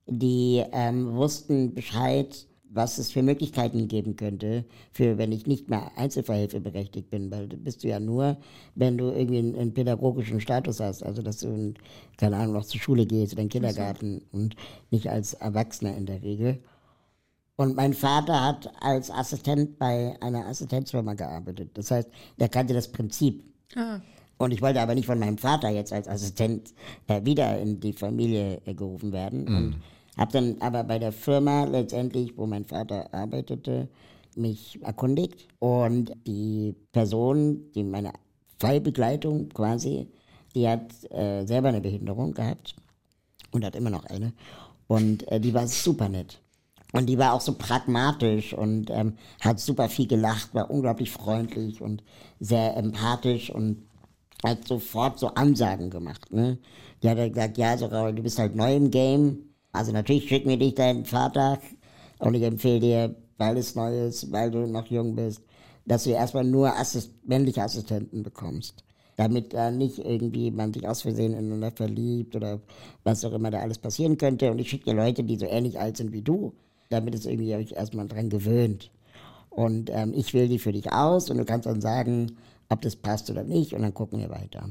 die 0.08 0.64
ähm, 0.72 1.14
wussten 1.14 1.74
Bescheid, 1.74 2.48
was 2.74 2.98
es 2.98 3.12
für 3.12 3.22
Möglichkeiten 3.22 3.88
geben 3.88 4.16
könnte, 4.16 4.66
für 4.92 5.18
wenn 5.18 5.32
ich 5.32 5.46
nicht 5.46 5.70
mehr 5.70 5.92
Einzelverhilfe 5.96 6.60
berechtigt 6.60 7.10
bin, 7.12 7.30
weil 7.30 7.48
du 7.48 7.56
bist 7.56 7.84
du 7.84 7.88
ja 7.88 8.00
nur, 8.00 8.38
wenn 8.74 8.98
du 8.98 9.12
irgendwie 9.12 9.38
einen, 9.38 9.56
einen 9.56 9.74
pädagogischen 9.74 10.42
Status 10.42 10.80
hast, 10.80 11.04
also 11.04 11.22
dass 11.22 11.38
du, 11.38 11.48
in, 11.48 11.76
keine 12.18 12.38
Ahnung, 12.38 12.54
noch 12.54 12.66
zur 12.66 12.82
Schule 12.82 13.06
gehst 13.06 13.34
oder 13.34 13.44
in 13.44 13.48
den 13.48 13.52
Kindergarten 13.52 14.22
so. 14.32 14.38
und 14.38 14.56
nicht 14.90 15.08
als 15.08 15.34
Erwachsener 15.36 15.96
in 15.96 16.08
der 16.08 16.24
Regel. 16.24 16.64
Und 17.56 17.76
mein 17.76 17.94
Vater 17.94 18.44
hat 18.44 18.72
als 18.82 19.12
Assistent 19.12 19.78
bei 19.78 20.18
einer 20.22 20.48
Assistenzfirma 20.48 21.14
gearbeitet. 21.14 21.70
Das 21.76 21.92
heißt, 21.92 22.10
er 22.38 22.50
kannte 22.50 22.74
das 22.74 22.92
Prinzip. 22.92 23.44
Ah. 23.76 24.02
Und 24.38 24.52
ich 24.52 24.62
wollte 24.64 24.82
aber 24.82 24.96
nicht 24.96 25.06
von 25.06 25.20
meinem 25.20 25.38
Vater 25.38 25.70
jetzt 25.70 25.94
als 25.94 26.08
Assistent 26.08 26.74
äh, 27.08 27.24
wieder 27.24 27.60
in 27.60 27.80
die 27.80 27.94
Familie 27.94 28.60
äh, 28.66 28.74
gerufen 28.74 29.12
werden. 29.12 29.46
Mhm. 29.46 29.56
Und 29.56 29.76
habe 30.18 30.32
dann 30.32 30.58
aber 30.60 30.84
bei 30.84 31.00
der 31.00 31.12
Firma 31.12 31.64
letztendlich, 31.64 32.38
wo 32.38 32.46
mein 32.46 32.66
Vater 32.66 33.14
arbeitete, 33.14 33.88
mich 34.36 34.80
erkundigt. 34.82 35.48
Und 35.60 36.14
die 36.28 36.76
Person, 36.92 37.72
die 37.74 37.84
meine 37.84 38.14
Fallbegleitung 38.60 39.50
quasi, 39.50 40.08
die 40.56 40.68
hat 40.68 40.92
äh, 41.12 41.46
selber 41.46 41.70
eine 41.70 41.82
Behinderung 41.82 42.34
gehabt 42.34 42.76
und 43.52 43.66
hat 43.66 43.76
immer 43.76 43.90
noch 43.90 44.06
eine. 44.06 44.34
Und 44.88 45.28
äh, 45.32 45.40
die 45.40 45.54
war 45.54 45.68
super 45.68 46.10
nett. 46.10 46.40
Und 46.92 47.08
die 47.08 47.18
war 47.18 47.34
auch 47.34 47.42
so 47.42 47.56
pragmatisch 47.56 48.54
und 48.54 48.92
ähm, 48.92 49.18
hat 49.42 49.60
super 49.60 49.90
viel 49.90 50.08
gelacht, 50.08 50.54
war 50.54 50.70
unglaublich 50.70 51.10
freundlich 51.10 51.82
und 51.82 52.04
sehr 52.40 52.78
empathisch 52.78 53.50
und 53.50 53.88
hat 54.46 54.68
sofort 54.68 55.18
so 55.18 55.30
Ansagen 55.30 55.90
gemacht. 55.90 56.32
Ne? 56.32 56.60
Die 57.02 57.10
hat 57.10 57.18
gesagt, 57.18 57.58
ja, 57.58 57.76
so 57.78 57.88
Raul, 57.88 58.14
du 58.14 58.22
bist 58.22 58.38
halt 58.38 58.56
neu 58.56 58.76
im 58.76 58.92
Game. 58.92 59.53
Also 59.74 59.92
natürlich 59.92 60.30
schicken 60.30 60.50
wir 60.50 60.58
dich 60.58 60.76
deinen 60.76 61.04
Vater 61.04 61.60
und 62.20 62.36
ich 62.36 62.44
empfehle 62.44 62.80
dir, 62.80 63.16
weil 63.38 63.58
es 63.58 63.76
neu 63.76 64.08
ist, 64.08 64.32
weil 64.32 64.52
du 64.52 64.66
noch 64.66 64.88
jung 64.88 65.16
bist, 65.16 65.42
dass 65.86 66.06
du 66.06 66.12
erstmal 66.12 66.46
nur 66.46 66.78
Assist 66.78 67.12
männliche 67.28 67.64
Assistenten 67.64 68.24
bekommst. 68.24 68.86
Damit 69.18 69.54
da 69.54 69.70
nicht 69.70 70.00
irgendwie 70.00 70.50
man 70.50 70.74
sich 70.74 70.88
aus 70.88 71.02
Versehen 71.02 71.34
ineinander 71.34 71.72
verliebt 71.72 72.36
oder 72.36 72.62
was 73.04 73.26
auch 73.26 73.34
immer 73.34 73.52
da 73.52 73.60
alles 73.60 73.78
passieren 73.78 74.18
könnte. 74.18 74.50
Und 74.50 74.60
ich 74.60 74.70
schicke 74.70 74.86
dir 74.86 74.96
Leute, 74.96 75.24
die 75.24 75.36
so 75.36 75.46
ähnlich 75.46 75.78
alt 75.80 75.98
sind 75.98 76.14
wie 76.14 76.22
du 76.22 76.54
damit 76.94 77.16
es 77.16 77.26
irgendwie 77.26 77.56
euch 77.56 77.72
erstmal 77.74 78.08
dran 78.08 78.30
gewöhnt. 78.30 78.92
Und 79.50 79.90
ähm, 79.92 80.14
ich 80.16 80.34
wähle 80.34 80.48
die 80.48 80.60
für 80.60 80.72
dich 80.72 80.92
aus 80.92 81.30
und 81.30 81.38
du 81.38 81.46
kannst 81.46 81.66
dann 81.66 81.82
sagen, 81.82 82.38
ob 82.70 82.82
das 82.82 82.96
passt 82.96 83.30
oder 83.30 83.44
nicht 83.44 83.74
und 83.74 83.82
dann 83.82 83.94
gucken 83.94 84.20
wir 84.20 84.30
weiter. 84.30 84.70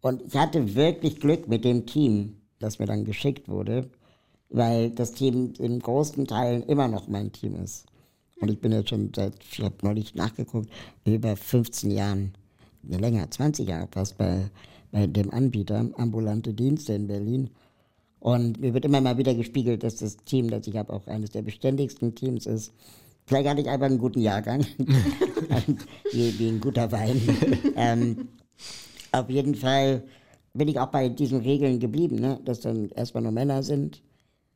Und 0.00 0.22
ich 0.22 0.34
hatte 0.34 0.74
wirklich 0.74 1.20
Glück 1.20 1.48
mit 1.48 1.64
dem 1.64 1.86
Team, 1.86 2.40
das 2.58 2.78
mir 2.78 2.86
dann 2.86 3.04
geschickt 3.04 3.48
wurde, 3.48 3.90
weil 4.52 4.90
das 4.90 5.12
Team 5.12 5.54
in 5.58 5.80
großen 5.80 6.26
Teilen 6.26 6.62
immer 6.64 6.88
noch 6.88 7.08
mein 7.08 7.32
Team 7.32 7.56
ist. 7.56 7.86
Und 8.40 8.50
ich 8.50 8.60
bin 8.60 8.72
jetzt 8.72 8.90
schon 8.90 9.12
seit, 9.14 9.34
ich 9.40 9.60
habe 9.60 9.74
neulich 9.82 10.14
nachgeguckt, 10.14 10.68
über 11.04 11.36
15 11.36 11.90
Jahren, 11.90 12.34
länger, 12.82 13.30
20 13.30 13.68
Jahre 13.68 13.88
fast 13.90 14.18
bei, 14.18 14.50
bei 14.90 15.06
dem 15.06 15.30
Anbieter, 15.30 15.88
ambulante 15.96 16.52
Dienste 16.52 16.92
in 16.92 17.06
Berlin. 17.06 17.50
Und 18.18 18.60
mir 18.60 18.74
wird 18.74 18.84
immer 18.84 19.00
mal 19.00 19.18
wieder 19.18 19.34
gespiegelt, 19.34 19.82
dass 19.82 19.96
das 19.96 20.16
Team, 20.18 20.50
das 20.50 20.66
ich 20.66 20.76
habe, 20.76 20.92
auch 20.92 21.06
eines 21.06 21.30
der 21.30 21.42
beständigsten 21.42 22.14
Teams 22.14 22.46
ist. 22.46 22.72
Vielleicht 23.26 23.48
hatte 23.48 23.60
ich 23.60 23.68
einfach 23.68 23.86
einen 23.86 23.98
guten 23.98 24.20
Jahrgang, 24.20 24.66
wie, 26.12 26.38
wie, 26.38 26.48
ein 26.48 26.60
guter 26.60 26.90
Wein. 26.90 27.20
ähm, 27.76 28.28
auf 29.12 29.30
jeden 29.30 29.54
Fall 29.54 30.02
bin 30.52 30.68
ich 30.68 30.78
auch 30.78 30.88
bei 30.88 31.08
diesen 31.08 31.40
Regeln 31.40 31.78
geblieben, 31.78 32.16
ne? 32.16 32.40
dass 32.44 32.60
dann 32.60 32.90
erstmal 32.90 33.22
nur 33.22 33.32
Männer 33.32 33.62
sind. 33.62 34.02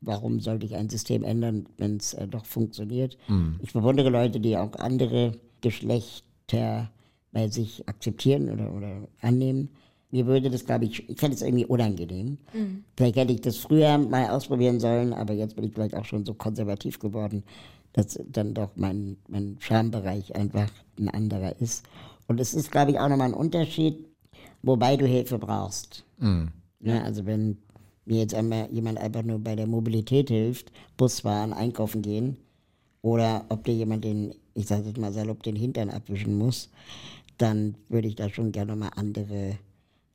Warum 0.01 0.41
sollte 0.41 0.67
ich 0.67 0.77
ein 0.77 0.89
System 0.89 1.25
ändern, 1.25 1.67
wenn 1.79 1.97
es 1.97 2.15
äh, 2.15 2.29
doch 2.29 2.45
funktioniert? 2.45 3.17
Mhm. 3.29 3.59
Ich 3.63 3.73
bewundere 3.73 4.11
Leute, 4.11 4.41
die 4.41 4.57
auch 4.57 4.75
andere 4.75 5.33
Geschlechter 5.61 6.91
bei 7.33 7.49
sich 7.49 7.89
akzeptieren 7.89 8.51
oder, 8.51 8.73
oder 8.73 9.09
annehmen. 9.21 9.71
Mir 10.11 10.27
würde 10.27 10.51
das, 10.51 10.65
glaube 10.65 10.85
ich, 10.85 11.09
ich 11.09 11.19
fände 11.19 11.35
es 11.35 11.43
irgendwie 11.43 11.67
unangenehm. 11.67 12.39
Mhm. 12.53 12.85
Vielleicht 12.97 13.17
hätte 13.17 13.33
ich 13.33 13.41
das 13.41 13.57
früher 13.57 13.99
mal 13.99 14.31
ausprobieren 14.31 14.81
sollen, 14.81 15.13
aber 15.13 15.35
jetzt 15.35 15.57
bin 15.57 15.65
ich 15.65 15.73
vielleicht 15.73 15.97
auch 15.97 16.05
schon 16.05 16.25
so 16.25 16.35
konservativ 16.35 16.99
geworden, 16.99 17.43
dass 17.93 18.21
dann 18.31 18.55
doch 18.55 18.71
mein, 18.77 19.17
mein 19.29 19.57
Schambereich 19.59 20.35
einfach 20.37 20.71
ein 20.99 21.09
anderer 21.09 21.61
ist. 21.61 21.85
Und 22.29 22.41
es 22.41 22.55
ist, 22.55 22.71
glaube 22.71 22.93
ich, 22.93 22.99
auch 22.99 23.09
nochmal 23.09 23.29
ein 23.29 23.35
Unterschied, 23.35 24.07
wobei 24.63 24.97
du 24.97 25.07
Hilfe 25.07 25.39
brauchst. 25.39 26.05
Mhm. 26.19 26.49
Ja, 26.81 27.03
also 27.03 27.27
wenn 27.27 27.59
mir 28.07 28.21
jetzt 28.21 28.35
einmal 28.35 28.69
jemand 28.73 28.99
einfach 28.99 29.23
nur 29.23 29.39
bei 29.39 29.57
der 29.57 29.67
Mobilität 29.67 30.29
hilft, 30.29 30.73
Bus 30.97 31.21
fahren, 31.21 31.53
einkaufen 31.53 32.03
gehen, 32.03 32.37
oder 33.03 33.45
ob 33.51 33.65
dir 33.65 33.75
jemand 33.75 34.05
den, 34.05 34.35
ich 34.55 34.67
sage 34.67 34.87
jetzt 34.87 34.99
mal 34.99 35.13
salopp, 35.13 35.43
den 35.43 35.55
Hintern 35.55 35.91
abwischen 35.91 36.39
muss, 36.39 36.71
dann 37.39 37.77
würde 37.89 38.09
ich 38.09 38.17
da 38.17 38.29
schon 38.29 38.53
gerne 38.53 38.75
mal 38.75 38.91
andere 38.97 39.59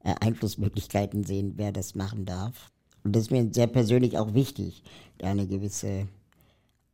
äh, 0.04 0.16
Einflussmöglichkeiten 0.20 1.24
sehen, 1.24 1.54
wer 1.56 1.72
das 1.72 1.96
machen 1.96 2.26
darf. 2.26 2.72
Und 3.04 3.16
das 3.16 3.24
ist 3.24 3.32
mir 3.32 3.48
sehr 3.52 3.68
persönlich 3.68 4.18
auch 4.18 4.34
wichtig, 4.34 4.84
da 5.20 5.28
eine 5.28 5.48
gewisse 5.48 6.08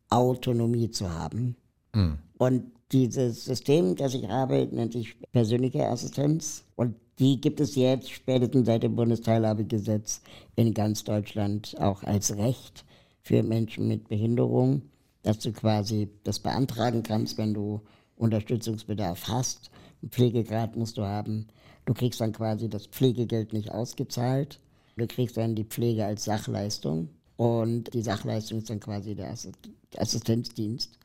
Autonomie 0.10 0.92
zu 0.92 1.10
haben. 1.12 1.56
Mhm. 1.94 2.20
Und 2.38 2.72
dieses 2.92 3.46
System, 3.46 3.96
das 3.96 4.14
ich 4.14 4.28
habe, 4.28 4.68
nennt 4.72 4.94
sich 4.94 5.16
persönliche 5.32 5.88
Assistenz. 5.88 6.64
Und 6.76 6.96
die 7.20 7.42
gibt 7.42 7.60
es 7.60 7.76
jetzt 7.76 8.12
spätestens 8.12 8.68
seit 8.68 8.84
dem 8.84 8.96
Bundesteilhabegesetz 8.96 10.22
in 10.56 10.74
ganz 10.74 11.04
Deutschland 11.04 11.76
auch 11.80 12.04
als 12.04 12.38
Recht 12.38 12.86
für 13.22 13.44
Menschen 13.44 13.88
mit 13.88 14.08
Behinderung, 14.08 14.84
dass 15.24 15.40
du 15.40 15.52
quasi 15.52 16.10
das 16.24 16.40
beantragen 16.40 17.04
kannst, 17.04 17.38
wenn 17.38 17.54
du 17.54 17.82
Unterstützungsbedarf 18.16 19.28
hast. 19.28 19.70
Einen 20.02 20.12
Pflegegrad 20.12 20.76
musst 20.76 20.98
du 20.98 21.04
haben. 21.04 21.48
Du 21.86 21.94
kriegst 21.94 22.22
dann 22.22 22.32
quasi 22.32 22.70
das 22.70 22.88
Pflegegeld 22.88 23.54
nicht 23.54 23.72
ausgezahlt. 23.72 24.60
Du 24.96 25.08
kriegst 25.08 25.38
dann 25.38 25.56
die 25.56 25.66
Pflege 25.66 26.06
als 26.06 26.26
Sachleistung. 26.26 27.10
Und 27.36 27.94
die 27.94 28.02
Sachleistung 28.02 28.60
ist 28.60 28.70
dann 28.70 28.80
quasi 28.80 29.14
der 29.16 29.36
Assistenzdienst. 29.98 30.97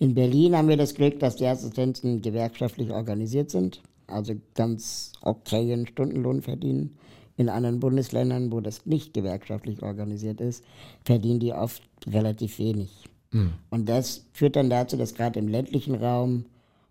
In 0.00 0.14
Berlin 0.14 0.56
haben 0.56 0.68
wir 0.68 0.78
das 0.78 0.94
Glück, 0.94 1.20
dass 1.20 1.36
die 1.36 1.46
Assistenzen 1.46 2.22
gewerkschaftlich 2.22 2.90
organisiert 2.90 3.50
sind, 3.50 3.82
also 4.06 4.32
ganz 4.54 5.12
okayen 5.20 5.86
Stundenlohn 5.86 6.40
verdienen. 6.40 6.96
In 7.36 7.50
anderen 7.50 7.80
Bundesländern, 7.80 8.50
wo 8.50 8.60
das 8.62 8.86
nicht 8.86 9.12
gewerkschaftlich 9.12 9.82
organisiert 9.82 10.40
ist, 10.40 10.64
verdienen 11.04 11.38
die 11.38 11.52
oft 11.52 11.82
relativ 12.06 12.58
wenig. 12.58 13.10
Mhm. 13.30 13.52
Und 13.68 13.90
das 13.90 14.24
führt 14.32 14.56
dann 14.56 14.70
dazu, 14.70 14.96
dass 14.96 15.14
gerade 15.14 15.38
im 15.38 15.48
ländlichen 15.48 15.94
Raum 15.94 16.46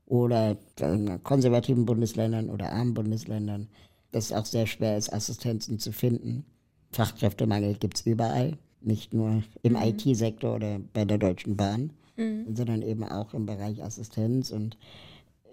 oder 0.06 0.56
in 0.80 1.24
konservativen 1.24 1.86
Bundesländern 1.86 2.52
oder 2.52 2.72
armen 2.72 2.94
Bundesländern, 2.94 3.70
dass 4.12 4.26
es 4.26 4.34
auch 4.34 4.46
sehr 4.46 4.68
schwer 4.68 4.98
ist, 5.00 5.12
Assistenzen 5.12 5.80
zu 5.80 5.92
finden. 5.92 6.46
Fachkräftemangel 6.92 7.74
gibt 7.74 7.98
es 7.98 8.06
überall, 8.06 8.60
nicht 8.82 9.16
nur 9.16 9.42
im 9.64 9.74
mhm. 9.74 9.82
IT-Sektor 9.82 10.58
oder 10.58 10.80
bei 10.94 11.06
der 11.06 11.18
Deutschen 11.18 11.58
Bahn, 11.58 11.92
mhm. 12.20 12.56
sondern 12.56 12.82
eben 12.82 13.04
auch 13.04 13.34
im 13.34 13.46
Bereich 13.46 13.84
Assistenz. 13.84 14.52
Und 14.52 14.78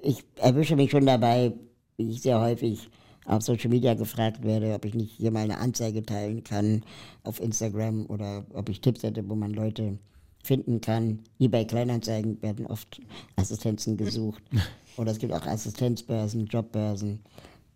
ich 0.02 0.24
erwische 0.36 0.76
mich 0.76 0.90
schon 0.90 1.06
dabei, 1.06 1.52
wie 1.96 2.10
ich 2.10 2.22
sehr 2.22 2.40
häufig 2.40 2.90
auf 3.24 3.42
Social 3.42 3.70
Media 3.70 3.94
gefragt 3.94 4.44
werde, 4.44 4.74
ob 4.74 4.84
ich 4.84 4.94
nicht 4.94 5.12
hier 5.12 5.30
mal 5.30 5.44
eine 5.44 5.58
Anzeige 5.58 6.04
teilen 6.04 6.44
kann 6.44 6.82
auf 7.24 7.40
Instagram 7.40 8.06
oder 8.06 8.44
ob 8.52 8.68
ich 8.68 8.80
Tipps 8.80 9.02
hätte, 9.02 9.28
wo 9.28 9.34
man 9.34 9.52
Leute 9.52 9.98
finden 10.44 10.80
kann. 10.80 11.20
eBay 11.40 11.66
Kleinanzeigen 11.66 12.40
werden 12.40 12.66
oft 12.66 13.00
Assistenzen 13.34 13.96
gesucht. 13.96 14.42
Oder 14.96 15.10
es 15.10 15.18
gibt 15.18 15.32
auch 15.32 15.44
Assistenzbörsen, 15.44 16.46
Jobbörsen. 16.46 17.20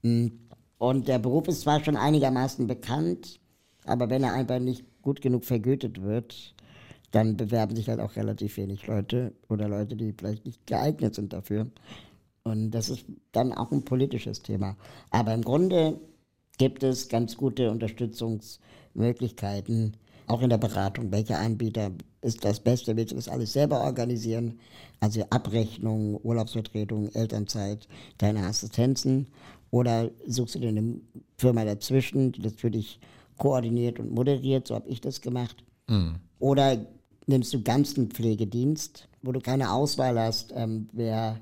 Hm. 0.03 0.33
Und 0.79 1.09
der 1.09 1.19
Beruf 1.19 1.49
ist 1.49 1.63
zwar 1.63 1.85
schon 1.85 1.97
einigermaßen 1.97 2.67
bekannt, 2.67 3.41
aber 3.85 4.09
wenn 4.09 4.23
er 4.23 4.33
einfach 4.33 4.59
nicht 4.59 4.85
gut 5.03 5.21
genug 5.21 5.45
vergütet 5.45 6.01
wird, 6.01 6.55
dann 7.11 7.37
bewerben 7.37 7.77
sich 7.77 7.89
halt 7.89 8.01
auch 8.01 8.17
relativ 8.17 8.57
wenig 8.57 8.87
Leute 8.87 9.33
oder 9.49 9.69
Leute, 9.69 9.97
die 9.97 10.15
vielleicht 10.17 10.45
nicht 10.45 10.67
geeignet 10.67 11.15
sind 11.15 11.33
dafür. 11.33 11.67
Und 12.43 12.71
das 12.71 12.89
ist 12.89 13.05
dann 13.33 13.53
auch 13.53 13.71
ein 13.73 13.85
politisches 13.85 14.43
Thema. 14.43 14.77
Aber 15.11 15.35
im 15.35 15.43
Grunde 15.43 16.01
gibt 16.59 16.83
es 16.83 17.09
ganz 17.09 17.37
gute 17.37 17.71
Unterstützungsmöglichkeiten, 17.71 19.97
auch 20.27 20.43
in 20.43 20.51
der 20.51 20.59
Beratung, 20.59 21.11
welcher 21.11 21.39
Anbieter 21.41 21.91
ist 22.23 22.45
das 22.45 22.61
Beste, 22.61 22.97
willst 22.97 23.11
du 23.11 23.17
das 23.17 23.29
alles 23.29 23.53
selber 23.53 23.81
organisieren? 23.81 24.61
Also 25.01 25.25
Abrechnung, 25.31 26.21
Urlaubsvertretung, 26.23 27.09
Elternzeit, 27.15 27.89
deine 28.19 28.47
Assistenzen. 28.47 29.27
Oder 29.73 30.13
suchst 30.27 30.55
du 30.55 30.61
dir 30.61 30.69
eine 30.69 31.01
Firma 31.37 31.65
dazwischen, 31.65 32.31
die 32.31 32.43
das 32.43 32.55
für 32.55 32.71
dich 32.71 33.01
koordiniert 33.39 33.99
und 33.99 34.13
moderiert, 34.13 34.69
so 34.69 34.77
habe 34.77 34.89
ich 34.89 35.01
das 35.01 35.21
gemacht. 35.21 35.65
Mhm. 35.89 36.21
Oder 36.39 36.87
nimmst 37.31 37.55
du 37.55 37.63
ganzen 37.63 38.11
Pflegedienst, 38.11 39.09
wo 39.23 39.33
du 39.33 39.41
keine 39.41 39.73
Auswahl 39.73 40.19
hast, 40.21 40.53
ähm, 40.55 40.89
wer 40.93 41.41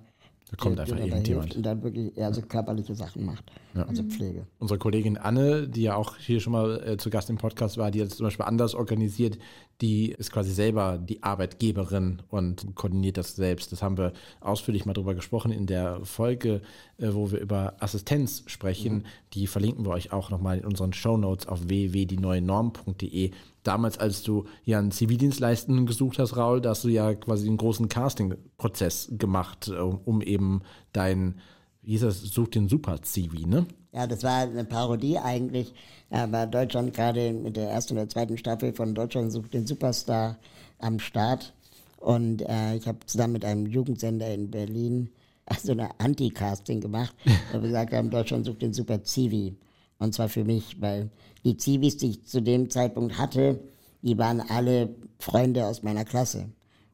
Da 0.51 0.57
kommt 0.57 0.79
einfach 0.79 0.97
irgendjemand. 0.97 1.27
hilft 1.27 1.57
Und 1.57 1.63
dann 1.65 1.83
wirklich 1.83 2.17
eher 2.17 2.33
so 2.33 2.43
körperliche 2.43 2.95
Sachen 2.95 3.25
macht. 3.25 3.45
Also 3.75 4.03
Pflege. 4.03 4.47
Unsere 4.59 4.79
Kollegin 4.79 5.17
Anne, 5.17 5.69
die 5.69 5.83
ja 5.83 5.95
auch 5.95 6.17
hier 6.17 6.41
schon 6.41 6.53
mal 6.53 6.83
äh, 6.85 6.97
zu 6.97 7.11
Gast 7.11 7.31
im 7.31 7.37
Podcast 7.37 7.77
war, 7.77 7.91
die 7.91 8.01
hat 8.01 8.09
es 8.09 8.17
zum 8.17 8.25
Beispiel 8.25 8.47
anders 8.47 8.75
organisiert, 8.75 9.39
die 9.81 10.11
ist 10.11 10.33
quasi 10.33 10.53
selber 10.53 10.99
die 10.99 11.23
Arbeitgeberin 11.23 12.23
und 12.29 12.75
koordiniert 12.75 13.17
das 13.17 13.37
selbst. 13.37 13.71
Das 13.71 13.83
haben 13.83 13.97
wir 13.97 14.13
ausführlich 14.41 14.87
mal 14.87 14.93
drüber 14.93 15.15
gesprochen 15.15 15.53
in 15.53 15.67
der 15.67 16.05
Folge, 16.05 16.63
äh, 16.99 17.09
wo 17.13 17.31
wir 17.31 17.39
über 17.39 17.75
Assistenz 17.79 18.43
sprechen. 18.47 19.05
Die 19.35 19.47
verlinken 19.47 19.85
wir 19.85 19.93
euch 19.93 20.13
auch 20.13 20.31
nochmal 20.31 20.59
in 20.59 20.65
unseren 20.65 20.93
Shownotes 20.93 21.47
auf 21.47 21.69
www.dieneuenorm.de. 21.69 23.31
Damals, 23.63 23.99
als 23.99 24.23
du 24.23 24.47
ja 24.65 24.79
einen 24.79 24.91
Zivildienstleistenden 24.91 25.87
gesucht 25.87 26.19
hast, 26.19 26.37
Raul, 26.37 26.61
da 26.61 26.71
hast 26.71 26.85
du 26.85 26.89
ja 26.89 27.15
quasi 27.15 27.47
einen 27.47 27.57
großen 27.57 27.89
Casting-Prozess 27.89 29.13
gemacht, 29.13 29.69
äh, 29.69 29.79
um 29.79 30.23
eben 30.23 30.63
dein, 30.93 31.37
wie 31.83 31.93
hieß 31.93 32.01
das, 32.01 32.21
such 32.21 32.49
den 32.49 32.69
Super-Zivi, 32.69 33.47
ne? 33.47 33.67
Ja, 33.99 34.07
das 34.07 34.23
war 34.23 34.43
eine 34.43 34.65
Parodie 34.65 35.19
eigentlich. 35.19 35.75
Da 36.09 36.31
war 36.31 36.47
Deutschland 36.47 36.95
gerade 36.95 37.33
mit 37.33 37.57
der 37.57 37.69
ersten 37.69 37.95
oder 37.95 38.09
zweiten 38.09 38.39
Staffel 38.39 38.73
von 38.73 38.95
Deutschland 38.95 39.33
sucht 39.33 39.53
den 39.53 39.67
Superstar 39.67 40.39
am 40.79 41.01
Start. 41.01 41.53
Und 41.97 42.43
äh, 42.43 42.77
ich 42.77 42.87
habe 42.87 42.99
zusammen 43.07 43.33
mit 43.33 43.45
einem 43.45 43.67
Jugendsender 43.67 44.33
in 44.33 44.53
Berlin 44.53 45.11
so 45.65 45.73
eine 45.73 45.99
Anti-Casting 45.99 46.81
gemacht, 46.81 47.13
wo 47.53 47.61
wir 47.61 47.67
gesagt 47.67 47.93
haben, 47.93 48.09
Deutschland 48.09 48.47
sucht 48.47 48.63
den 48.63 48.73
Super 48.73 49.03
Zivi. 49.03 49.57
Und 49.99 50.15
zwar 50.15 50.29
für 50.29 50.45
mich, 50.45 50.81
weil 50.81 51.11
die 51.45 51.57
Zivis, 51.57 51.97
die 51.97 52.11
ich 52.11 52.25
zu 52.25 52.41
dem 52.41 52.71
Zeitpunkt 52.71 53.19
hatte, 53.19 53.59
die 54.03 54.17
waren 54.17 54.41
alle 54.41 54.95
Freunde 55.19 55.67
aus 55.67 55.83
meiner 55.83 56.05
Klasse. 56.05 56.49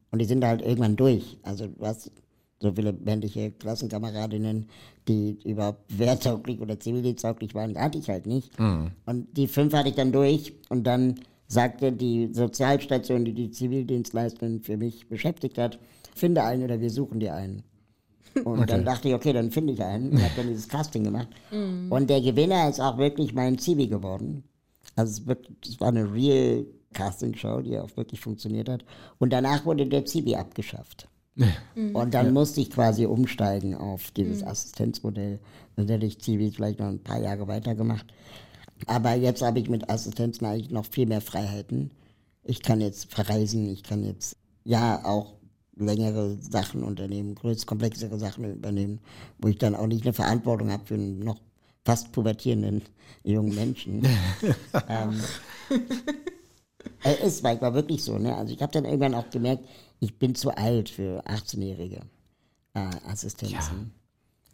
Und 0.09 0.17
die 0.17 0.25
sind 0.25 0.43
halt 0.43 0.63
irgendwann 0.63 0.95
durch. 0.95 1.37
Also 1.43 1.67
du 1.67 1.85
hast 1.85 2.09
so 2.65 2.73
viele 2.73 2.93
männliche 2.93 3.51
Klassenkameradinnen, 3.51 4.67
die 5.07 5.37
überhaupt 5.45 5.83
wehrtauglich 5.97 6.59
oder 6.59 6.79
zivildiensttauglich 6.79 7.53
waren, 7.55 7.77
hatte 7.77 7.97
ich 7.97 8.09
halt 8.09 8.25
nicht. 8.25 8.51
Und 9.05 9.27
die 9.37 9.47
fünf 9.47 9.73
hatte 9.73 9.89
ich 9.89 9.95
dann 9.95 10.11
durch 10.11 10.53
und 10.69 10.83
dann 10.85 11.15
sagte 11.47 11.91
die 11.91 12.29
Sozialstation, 12.33 13.23
die 13.23 13.33
die 13.33 13.51
Zivildienstleistung 13.51 14.61
für 14.61 14.77
mich 14.77 15.07
beschäftigt 15.07 15.57
hat, 15.57 15.77
finde 16.15 16.43
einen 16.43 16.63
oder 16.63 16.79
wir 16.81 16.89
suchen 16.89 17.19
dir 17.19 17.35
einen. 17.35 17.63
Und 18.43 18.69
dann 18.69 18.83
dachte 18.83 19.07
ich, 19.07 19.13
okay, 19.13 19.31
dann 19.31 19.51
finde 19.51 19.73
ich 19.73 19.81
einen 19.83 20.11
und 20.11 20.21
habe 20.21 20.33
dann 20.35 20.47
dieses 20.47 20.67
Casting 20.67 21.03
gemacht. 21.03 21.29
Und 21.89 22.09
der 22.09 22.19
Gewinner 22.21 22.67
ist 22.69 22.81
auch 22.81 22.97
wirklich 22.97 23.33
mein 23.33 23.57
Zivi 23.57 23.87
geworden. 23.87 24.43
Also 24.95 25.21
es, 25.21 25.27
wird, 25.27 25.49
es 25.63 25.79
war 25.79 25.89
eine 25.89 26.11
real 26.11 26.65
Casting-Show, 26.93 27.61
die 27.61 27.77
auch 27.77 27.95
wirklich 27.95 28.19
funktioniert 28.19 28.69
hat. 28.69 28.83
Und 29.19 29.31
danach 29.31 29.65
wurde 29.65 29.85
der 29.85 30.05
Zivi 30.05 30.35
abgeschafft. 30.35 31.07
Und 31.93 32.13
dann 32.13 32.33
musste 32.33 32.61
ich 32.61 32.69
quasi 32.69 33.05
umsteigen 33.05 33.75
auf 33.75 34.11
dieses 34.11 34.43
Assistenzmodell. 34.43 35.39
Dann 35.75 35.87
hätte 35.89 36.05
ich 36.05 36.19
Zivi 36.19 36.51
vielleicht 36.51 36.79
noch 36.79 36.87
ein 36.87 37.03
paar 37.03 37.19
Jahre 37.19 37.47
weitergemacht. 37.47 38.05
Aber 38.87 39.13
jetzt 39.15 39.41
habe 39.41 39.59
ich 39.59 39.69
mit 39.69 39.89
Assistenzen 39.89 40.47
eigentlich 40.47 40.71
noch 40.71 40.85
viel 40.85 41.05
mehr 41.05 41.21
Freiheiten. 41.21 41.91
Ich 42.43 42.61
kann 42.61 42.81
jetzt 42.81 43.11
verreisen, 43.13 43.69
ich 43.69 43.83
kann 43.83 44.03
jetzt 44.03 44.37
ja 44.63 45.03
auch 45.03 45.33
längere 45.75 46.37
Sachen 46.39 46.83
unternehmen, 46.83 47.35
größer, 47.35 47.65
komplexere 47.65 48.17
Sachen 48.17 48.45
übernehmen, 48.45 48.99
wo 49.39 49.49
ich 49.49 49.57
dann 49.57 49.75
auch 49.75 49.87
nicht 49.87 50.03
eine 50.03 50.13
Verantwortung 50.13 50.71
habe 50.71 50.85
für 50.85 50.93
einen 50.93 51.19
noch 51.19 51.41
fast 51.83 52.11
pubertierenden 52.11 52.81
jungen 53.23 53.55
Menschen. 53.55 54.07
ähm, 54.89 55.19
äh, 57.03 57.25
ist 57.25 57.43
manchmal 57.43 57.73
wirklich 57.73 58.03
so, 58.03 58.17
ne? 58.17 58.35
Also 58.35 58.53
ich 58.53 58.61
habe 58.61 58.71
dann 58.71 58.85
irgendwann 58.85 59.13
auch 59.15 59.29
gemerkt, 59.29 59.65
ich 59.99 60.17
bin 60.17 60.35
zu 60.35 60.51
alt 60.55 60.89
für 60.89 61.23
18-jährige 61.25 62.01
äh, 62.73 62.89
Assistenzen. 63.07 63.93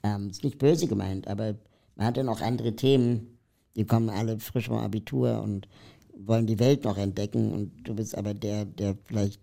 Ähm, 0.03 0.29
ist 0.29 0.43
nicht 0.43 0.57
böse 0.57 0.87
gemeint, 0.87 1.27
aber 1.27 1.55
man 1.95 2.07
hat 2.07 2.17
dann 2.17 2.29
auch 2.29 2.41
andere 2.41 2.75
Themen. 2.75 3.37
Die 3.75 3.85
kommen 3.85 4.09
alle 4.09 4.39
frisch 4.39 4.67
vom 4.67 4.77
Abitur 4.77 5.41
und 5.41 5.67
wollen 6.15 6.47
die 6.47 6.59
Welt 6.59 6.83
noch 6.83 6.97
entdecken 6.97 7.51
und 7.51 7.71
du 7.83 7.95
bist 7.95 8.17
aber 8.17 8.33
der, 8.33 8.65
der 8.65 8.97
vielleicht 9.05 9.39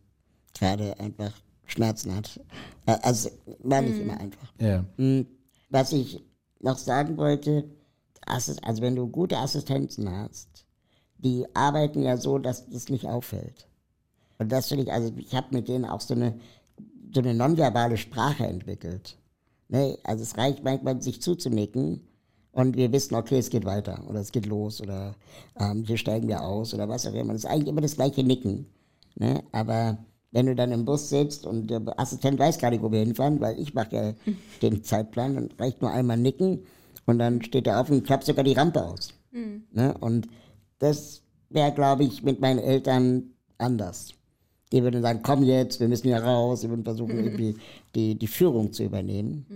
gerade 0.59 0.99
einfach 1.01 1.33
Schmerzen 1.65 2.15
hat. 2.15 2.41
Äh, 2.87 2.97
Also 3.03 3.31
war 3.61 3.83
nicht 3.83 3.99
immer 4.01 4.19
einfach. 4.19 4.53
Ja. 4.61 4.85
Mm, 4.97 5.27
Was 5.71 5.93
ich 5.93 6.23
noch 6.61 6.79
sagen 6.79 7.17
wollte, 7.17 7.65
also 8.27 8.55
wenn 8.81 8.97
du 8.97 9.07
gute 9.09 9.39
Assistenzen 9.39 10.11
hast, 10.11 10.67
die 11.19 11.45
arbeiten 11.55 12.03
ja 12.03 12.17
so, 12.17 12.39
dass 12.39 12.69
das 12.69 12.89
nicht 12.89 13.07
auffällt. 13.07 13.67
Und 14.39 14.53
das 14.53 14.69
finde 14.69 14.85
ich, 14.85 14.93
also 14.93 15.13
ich 15.17 15.35
habe 15.35 15.49
mit 15.51 15.69
denen 15.69 15.85
auch 15.85 16.01
so 16.01 16.15
eine, 16.15 16.39
so 17.13 17.21
eine 17.21 17.35
nonverbale 17.35 17.97
Sprache 17.97 18.47
entwickelt. 18.47 19.17
Ne? 19.69 19.99
Also 20.05 20.23
es 20.23 20.37
reicht 20.37 20.63
manchmal, 20.63 21.03
sich 21.03 21.21
zuzunicken 21.21 22.01
und 22.53 22.77
wir 22.77 22.93
wissen, 22.93 23.15
okay, 23.15 23.39
es 23.39 23.51
geht 23.51 23.65
weiter 23.65 24.03
oder 24.09 24.21
es 24.21 24.33
geht 24.33 24.47
los 24.47 24.81
oder 24.81 25.15
ähm, 25.59 25.85
hier 25.85 25.97
steigen 25.97 26.29
wir 26.29 26.43
aus 26.43 26.73
oder 26.73 26.89
was 26.89 27.07
auch 27.07 27.15
immer. 27.15 27.33
Das 27.33 27.45
ist 27.45 27.51
eigentlich 27.51 27.69
immer 27.69 27.81
das 27.81 27.97
gleiche 27.97 28.23
Nicken. 28.23 28.67
Ne? 29.17 29.43
Aber 29.53 29.99
wenn 30.31 30.47
du 30.47 30.55
dann 30.55 30.73
im 30.73 30.85
Bus 30.85 31.09
sitzt 31.09 31.47
und 31.47 31.69
der 31.69 31.83
Assistent 31.99 32.39
weiß 32.39 32.59
gar 32.59 32.71
nicht, 32.71 32.83
wo 32.83 32.93
wir 32.93 33.01
hinfahren, 33.01 33.41
weil 33.41 33.59
ich 33.59 33.75
mache 33.75 33.97
ja 33.97 34.13
den 34.63 34.85
Zeitplan, 34.85 35.35
dann 35.35 35.49
reicht 35.59 35.83
nur 35.83 35.91
einmal 35.91 36.17
nicken 36.17 36.65
und 37.07 37.19
dann 37.19 37.43
steht 37.43 37.67
er 37.67 37.81
auf 37.81 37.91
und 37.91 38.05
klappt 38.05 38.25
sogar 38.25 38.45
die 38.45 38.53
Rampe 38.53 38.85
aus. 38.85 39.13
Ne? 39.73 39.95
Und 40.01 40.29
das 40.79 41.23
wäre, 41.51 41.73
glaube 41.73 42.05
ich, 42.05 42.23
mit 42.23 42.41
meinen 42.41 42.59
Eltern 42.59 43.31
anders. 43.59 44.15
Die 44.73 44.83
würden 44.83 45.03
sagen, 45.03 45.21
komm 45.23 45.45
jetzt, 45.45 45.81
wir 45.81 45.89
müssen 45.89 46.09
hier 46.09 46.23
raus. 46.23 46.61
Die 46.61 46.69
würden 46.69 46.85
versuchen, 46.85 47.17
irgendwie 47.17 47.57
die, 47.95 48.15
die 48.17 48.27
Führung 48.27 48.73
zu 48.73 48.85
übernehmen. 48.85 49.47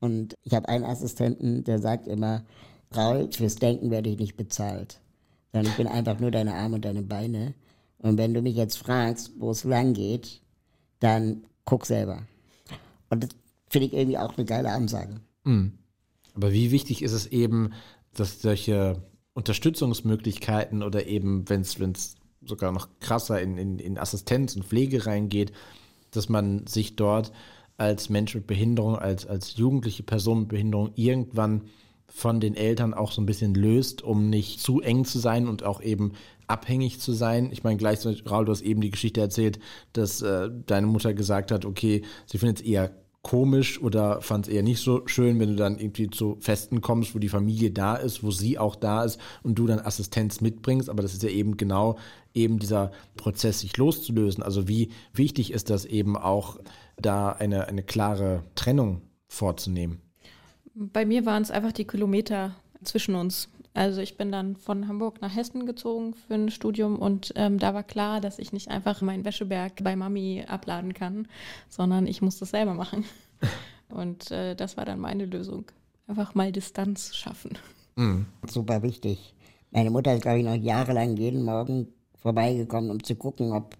Und 0.00 0.34
ich 0.42 0.54
habe 0.54 0.68
einen 0.68 0.84
Assistenten, 0.84 1.64
der 1.64 1.78
sagt 1.78 2.06
immer, 2.06 2.44
Raul, 2.94 3.28
fürs 3.32 3.56
Denken 3.56 3.90
werde 3.90 4.10
ich 4.10 4.18
nicht 4.18 4.36
bezahlt. 4.36 5.00
Sondern 5.52 5.70
ich 5.70 5.76
bin 5.76 5.88
einfach 5.88 6.20
nur 6.20 6.30
deine 6.30 6.54
Arme 6.54 6.76
und 6.76 6.84
deine 6.84 7.02
Beine. 7.02 7.54
Und 7.98 8.18
wenn 8.18 8.34
du 8.34 8.42
mich 8.42 8.54
jetzt 8.54 8.78
fragst, 8.78 9.32
wo 9.38 9.50
es 9.50 9.64
lang 9.64 9.94
geht, 9.94 10.40
dann 11.00 11.44
guck 11.64 11.86
selber. 11.86 12.22
Und 13.10 13.24
das 13.24 13.30
finde 13.68 13.88
ich 13.88 13.94
irgendwie 13.94 14.18
auch 14.18 14.36
eine 14.36 14.44
geile 14.44 14.70
Ansage. 14.70 15.20
Aber 16.34 16.52
wie 16.52 16.70
wichtig 16.70 17.02
ist 17.02 17.12
es 17.12 17.26
eben, 17.26 17.72
dass 18.14 18.42
solche 18.42 19.02
Unterstützungsmöglichkeiten 19.34 20.82
oder 20.82 21.06
eben, 21.06 21.48
wenn 21.48 21.60
es 21.60 22.16
sogar 22.44 22.72
noch 22.72 22.88
krasser 23.00 23.40
in, 23.40 23.58
in, 23.58 23.78
in 23.78 23.98
Assistenz 23.98 24.54
und 24.56 24.64
Pflege 24.64 25.06
reingeht, 25.06 25.52
dass 26.10 26.28
man 26.28 26.66
sich 26.66 26.96
dort 26.96 27.32
als 27.76 28.08
Mensch 28.08 28.34
mit 28.34 28.46
Behinderung, 28.46 28.96
als, 28.96 29.26
als 29.26 29.56
jugendliche 29.56 30.04
Person 30.04 30.40
mit 30.40 30.48
Behinderung 30.48 30.92
irgendwann 30.94 31.62
von 32.06 32.38
den 32.38 32.54
Eltern 32.54 32.94
auch 32.94 33.10
so 33.10 33.20
ein 33.20 33.26
bisschen 33.26 33.54
löst, 33.54 34.02
um 34.02 34.30
nicht 34.30 34.60
zu 34.60 34.80
eng 34.80 35.04
zu 35.04 35.18
sein 35.18 35.48
und 35.48 35.64
auch 35.64 35.82
eben 35.82 36.12
abhängig 36.46 37.00
zu 37.00 37.12
sein. 37.12 37.50
Ich 37.50 37.64
meine, 37.64 37.76
gleichzeitig, 37.76 38.30
Raul, 38.30 38.44
du 38.44 38.52
hast 38.52 38.60
eben 38.60 38.80
die 38.80 38.90
Geschichte 38.90 39.20
erzählt, 39.20 39.58
dass 39.94 40.22
äh, 40.22 40.50
deine 40.66 40.86
Mutter 40.86 41.14
gesagt 41.14 41.50
hat, 41.50 41.64
okay, 41.64 42.02
sie 42.26 42.38
findet 42.38 42.60
es 42.60 42.66
eher 42.66 42.92
komisch 43.24 43.82
oder 43.82 44.20
fand 44.20 44.46
es 44.46 44.52
eher 44.52 44.62
nicht 44.62 44.80
so 44.80 45.02
schön, 45.06 45.40
wenn 45.40 45.48
du 45.48 45.56
dann 45.56 45.78
irgendwie 45.78 46.08
zu 46.08 46.36
Festen 46.40 46.80
kommst, 46.80 47.14
wo 47.14 47.18
die 47.18 47.28
Familie 47.28 47.72
da 47.72 47.96
ist, 47.96 48.22
wo 48.22 48.30
sie 48.30 48.58
auch 48.58 48.76
da 48.76 49.02
ist 49.02 49.18
und 49.42 49.58
du 49.58 49.66
dann 49.66 49.80
Assistenz 49.80 50.40
mitbringst. 50.40 50.88
Aber 50.88 51.02
das 51.02 51.14
ist 51.14 51.24
ja 51.24 51.30
eben 51.30 51.56
genau 51.56 51.96
eben 52.34 52.58
dieser 52.58 52.92
Prozess, 53.16 53.60
sich 53.60 53.76
loszulösen. 53.76 54.44
Also 54.44 54.68
wie 54.68 54.90
wichtig 55.12 55.52
ist 55.52 55.70
das 55.70 55.84
eben 55.84 56.16
auch, 56.16 56.60
da 56.96 57.30
eine, 57.30 57.66
eine 57.66 57.82
klare 57.82 58.44
Trennung 58.54 59.02
vorzunehmen? 59.26 60.00
Bei 60.74 61.04
mir 61.04 61.26
waren 61.26 61.42
es 61.42 61.50
einfach 61.50 61.72
die 61.72 61.86
Kilometer 61.86 62.54
zwischen 62.84 63.14
uns. 63.14 63.48
Also 63.74 64.00
ich 64.00 64.16
bin 64.16 64.30
dann 64.30 64.56
von 64.56 64.86
Hamburg 64.86 65.20
nach 65.20 65.34
Hessen 65.34 65.66
gezogen 65.66 66.14
für 66.14 66.34
ein 66.34 66.50
Studium 66.50 66.96
und 66.96 67.32
ähm, 67.34 67.58
da 67.58 67.74
war 67.74 67.82
klar, 67.82 68.20
dass 68.20 68.38
ich 68.38 68.52
nicht 68.52 68.68
einfach 68.68 69.02
meinen 69.02 69.24
Wäscheberg 69.24 69.82
bei 69.82 69.96
Mami 69.96 70.44
abladen 70.46 70.94
kann, 70.94 71.26
sondern 71.68 72.06
ich 72.06 72.22
muss 72.22 72.38
das 72.38 72.50
selber 72.50 72.74
machen. 72.74 73.04
Und 73.88 74.30
äh, 74.30 74.54
das 74.56 74.76
war 74.76 74.84
dann 74.84 74.98
meine 74.98 75.26
Lösung. 75.26 75.66
Einfach 76.06 76.34
mal 76.34 76.50
Distanz 76.50 77.14
schaffen. 77.14 77.58
super 78.46 78.82
wichtig. 78.82 79.34
Meine 79.70 79.90
Mutter 79.90 80.14
ist, 80.14 80.22
glaube 80.22 80.38
ich, 80.38 80.44
noch 80.44 80.54
jahrelang 80.54 81.16
jeden 81.16 81.44
Morgen 81.44 81.88
vorbeigekommen, 82.16 82.90
um 82.90 83.02
zu 83.02 83.14
gucken, 83.14 83.52
ob 83.52 83.76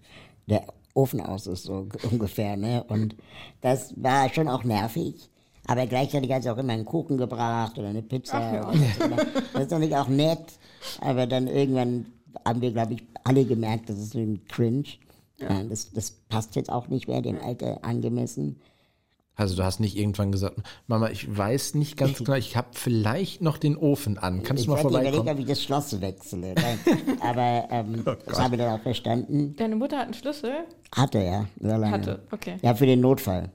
der 0.47 0.65
Ofen 0.93 1.19
aus 1.21 1.47
ist, 1.47 1.63
so 1.63 1.87
ungefähr. 2.11 2.57
Ne? 2.57 2.83
Und 2.87 3.15
das 3.61 3.93
war 4.01 4.29
schon 4.29 4.47
auch 4.47 4.63
nervig. 4.63 5.29
Aber 5.67 5.87
gleichzeitig 5.87 6.31
hat 6.31 6.43
sie 6.43 6.49
auch 6.49 6.57
immer 6.57 6.73
einen 6.73 6.85
Kuchen 6.85 7.17
gebracht 7.17 7.77
oder 7.77 7.89
eine 7.89 8.01
Pizza. 8.01 8.37
Ach 8.37 8.53
ja. 8.53 8.67
und 8.67 8.81
was 8.81 9.05
immer. 9.05 9.17
Das 9.53 9.63
ist 9.63 9.71
natürlich 9.71 9.95
auch 9.95 10.07
nett. 10.07 10.45
Aber 11.01 11.25
dann 11.25 11.47
irgendwann 11.47 12.05
haben 12.45 12.61
wir, 12.61 12.71
glaube 12.71 12.93
ich, 12.93 13.03
alle 13.23 13.45
gemerkt, 13.45 13.89
das 13.89 13.97
ist 13.97 14.15
ein 14.15 14.45
Cringe. 14.47 14.87
Ja. 15.39 15.63
Das, 15.63 15.91
das 15.91 16.11
passt 16.29 16.55
jetzt 16.55 16.71
auch 16.71 16.87
nicht 16.87 17.07
mehr 17.07 17.21
dem 17.21 17.41
Alter 17.41 17.83
angemessen. 17.83 18.61
Also 19.37 19.55
du 19.57 19.63
hast 19.63 19.81
nicht 19.81 19.97
irgendwann 19.97 20.31
gesagt, 20.31 20.55
Mama, 20.87 21.09
ich 21.09 21.37
weiß 21.37 21.75
nicht 21.75 21.97
ganz 21.97 22.19
genau, 22.19 22.35
ich 22.35 22.55
habe 22.55 22.69
vielleicht 22.71 23.41
noch 23.41 23.57
den 23.57 23.75
Ofen 23.75 24.17
an. 24.17 24.43
Kannst 24.43 24.61
ich 24.61 24.67
du 24.67 24.71
mal 24.71 24.77
werde 24.77 24.89
überlegen, 24.89 25.15
vorbeikommen? 25.15 25.43
ob 25.43 25.43
ich 25.43 25.49
das 25.49 25.63
Schloss 25.63 25.99
wechsle. 25.99 26.55
Nein. 26.55 26.79
Aber 27.19 27.67
ähm, 27.69 28.05
das 28.25 28.39
habe 28.39 28.55
ich 28.55 28.61
dann 28.61 28.79
auch 28.79 28.81
verstanden. 28.81 29.55
Deine 29.57 29.75
Mutter 29.75 29.97
hat 29.97 30.05
einen 30.05 30.13
Schlüssel? 30.13 30.53
Hatte 30.95 31.17
er, 31.17 31.47
sehr 31.59 31.77
lange. 31.77 31.91
Hatte, 31.91 32.19
okay. 32.31 32.55
Ja, 32.61 32.75
für 32.75 32.85
den 32.85 33.01
Notfall. 33.01 33.51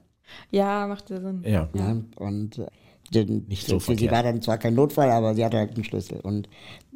Ja, 0.49 0.87
macht 0.87 1.09
ja 1.09 1.19
Sinn. 1.21 1.43
Ja. 1.45 1.69
Ja, 1.73 1.97
und 2.17 2.57
äh, 2.57 2.67
den, 3.13 3.45
Nicht 3.47 3.67
so 3.67 3.79
für 3.79 3.97
sie 3.97 4.09
war 4.09 4.23
dann 4.23 4.41
zwar 4.41 4.57
kein 4.57 4.73
Notfall, 4.75 5.09
aber 5.09 5.35
sie 5.35 5.43
hatte 5.43 5.57
halt 5.57 5.75
einen 5.75 5.83
Schlüssel. 5.83 6.19
Und 6.21 6.47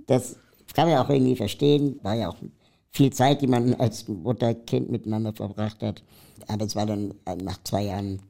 das 0.07 0.37
kann 0.73 0.87
man 0.87 0.93
ja 0.93 1.03
auch 1.03 1.09
irgendwie 1.09 1.35
verstehen. 1.35 1.99
War 2.03 2.15
ja 2.15 2.29
auch 2.29 2.37
viel 2.91 3.11
Zeit, 3.11 3.41
die 3.41 3.47
man 3.47 3.73
als 3.75 4.07
Mutter-Kind 4.07 4.89
miteinander 4.89 5.33
verbracht 5.33 5.83
hat. 5.83 6.03
Aber 6.47 6.65
es 6.65 6.75
war 6.75 6.85
dann 6.85 7.13
äh, 7.25 7.35
nach 7.35 7.61
zwei 7.63 7.83
Jahren 7.83 8.21